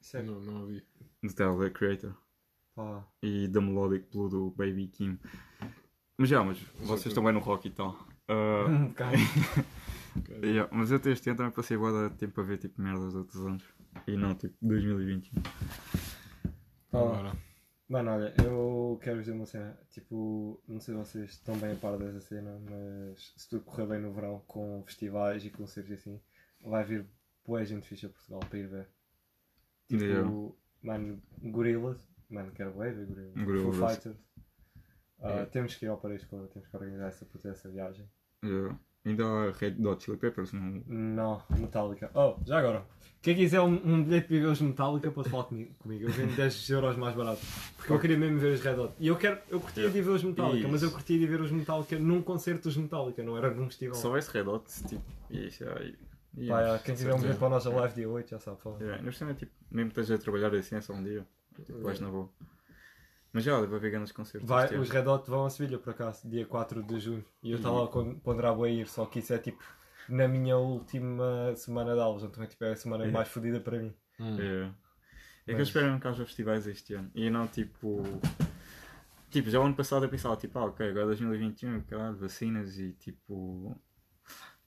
[0.00, 0.40] Sério.
[0.40, 0.82] Não, não vi.
[1.22, 2.14] Do Tyler, the Creator.
[2.74, 3.04] Pá.
[3.22, 5.18] e The Melodic Blue do Baby Kim.
[6.16, 7.96] Mas já, mas vocês estão bem no rock e tal.
[8.28, 9.16] Ah, Um bocado.
[10.42, 13.18] yeah, mas eu até este ano também passei agora tempo a ver tipo merdas de
[13.18, 13.64] outros anos.
[14.06, 15.42] E não tipo 2021.
[16.90, 16.98] Pá.
[16.98, 17.32] Agora.
[17.88, 19.76] Mano, olha, eu quero dizer uma cena.
[19.90, 23.86] Tipo, não sei se vocês estão bem a par dessa cena, mas se tudo correr
[23.86, 26.20] bem no verão, com festivais e concertos e assim,
[26.60, 27.04] vai vir
[27.44, 28.88] boa gente ficha a Portugal para ir ver.
[29.90, 30.30] Tipo, Yeah.
[30.82, 31.98] mano, Gorillaz.
[32.30, 33.44] Mano, quero ver Gorillaz.
[33.44, 33.76] Gorillaz.
[33.76, 34.16] Foo Fighters.
[35.22, 35.46] Ah, Yeah.
[35.50, 38.08] Temos que ir ao Paris Club, temos que organizar essa, essa viagem.
[38.44, 38.78] Yeah.
[39.04, 40.82] Ainda há Red Hot Chili Peppers, não?
[40.86, 42.10] Não, Metallica.
[42.14, 42.84] Oh, já agora.
[43.22, 45.74] Quem quiser um, um bilhete para ver os Metallica pode falar comigo.
[45.78, 46.04] comigo.
[46.04, 47.40] Eu vendo 10 euros mais barato.
[47.76, 48.94] Porque eu queria mesmo ver os Red Hot.
[48.98, 50.68] E eu, quero, eu curtia de ir ver os Metallica, Isso.
[50.68, 53.94] mas eu curtia de ver os Metallica num concerto dos Metallica, não era num festival.
[53.94, 55.94] Se houvesse Red Hot, tipo, isso aí.
[56.34, 58.78] Pá, yeah, quem tiver um bilhete para a nossa live dia 8 já sabe falar.
[58.80, 61.26] Yeah, ainda cima, tipo, mesmo que esteja a trabalhar assim, é só um dia.
[61.64, 62.30] Tipo, vais na boa.
[63.32, 64.48] Mas já, vai ver grandes concertos.
[64.48, 67.24] Vai, os Red Hot vão a Sevilha por acaso, dia 4 de junho.
[67.42, 69.62] E eu estava a con- ponderar a ir, só que isso é tipo
[70.08, 73.16] na minha última semana de aulas, então é, tipo, é a semana Yeah.
[73.18, 73.94] mais fodida para mim.
[74.18, 74.36] Hum.
[74.40, 74.70] É.
[75.46, 77.10] É que eu espero que haja festivais este ano.
[77.14, 78.02] E não tipo.
[79.30, 82.92] Tipo, já o ano passado eu pensava, tipo, ah, ok, agora 2021, caralho, vacinas e
[82.94, 83.76] tipo.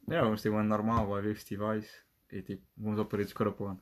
[0.09, 1.89] É, vamos ter um ano normal, vai haver festivais
[2.31, 3.80] e tipo, vamos ao Paredes Cora para o ano.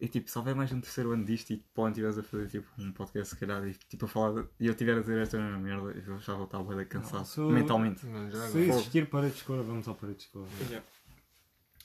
[0.00, 2.22] E tipo, se houver mais um terceiro ano disto e para o ano estiveres a
[2.22, 5.18] fazer tipo um podcast, se calhar, e tipo, a falar e eu estiver a dizer
[5.20, 8.00] esta mesma merda, eu já vou estar bem cansado, Sou- mentalmente.
[8.30, 8.78] Já Se agora.
[8.78, 10.46] existir para de escola, vamos ao para de escola.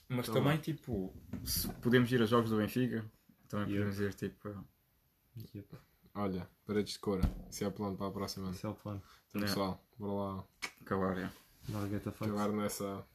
[0.08, 1.14] Mas Então também, tipo,
[1.44, 3.04] se podemos ir a jogos do Benfica,
[3.50, 3.92] também Yeah.
[3.92, 4.66] podemos ir, tipo,
[5.54, 5.76] Yep.
[6.14, 7.22] Olha, paredes de cora.
[7.50, 8.50] Isso é o plano para a próxima.
[8.52, 9.02] Esse é o plano.
[9.30, 9.46] Então, É.
[9.46, 10.44] pessoal, bora lá
[10.82, 11.30] acabar, é.
[12.22, 13.06] Acabar nessa,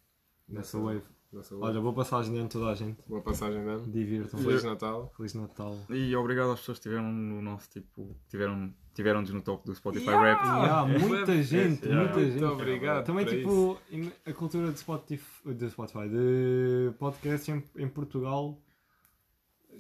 [0.51, 1.03] Nessa wave.
[1.33, 1.67] nessa wave.
[1.73, 2.99] Olha, boa passagem de ano toda a gente.
[3.07, 3.87] Boa passagem de ano.
[3.91, 4.41] Divirtam.
[4.41, 5.13] Feliz Natal.
[5.17, 5.77] Feliz Natal.
[5.91, 8.17] E obrigado às pessoas que estiveram no nosso tipo.
[8.29, 10.33] Tiveram, tiveram-nos no top do Spotify Yeah!
[10.35, 10.41] Rap.
[10.71, 12.03] Ah, muita gente, yeah.
[12.05, 12.45] muita Muito gente.
[12.45, 18.59] obrigado Também, tipo, em- a cultura de Spotify, de Spotify, de podcast em, em Portugal.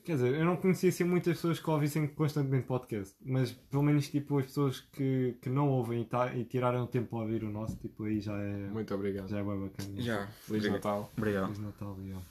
[0.04, 4.08] Quer dizer, eu não conhecia assim muitas pessoas que ouvissem constantemente podcast, mas pelo menos
[4.08, 7.44] tipo as pessoas que, que não ouvem e, tá, e tiraram o tempo para ouvir
[7.44, 9.28] o nosso, tipo aí já é, Muito obrigado.
[9.28, 10.00] já é bem bacana.
[10.00, 10.26] Já.
[10.26, 10.72] Feliz Obrigado.
[10.72, 11.12] Natal.
[11.16, 11.44] Obrigado.
[11.46, 12.26] Feliz Natal, yeah.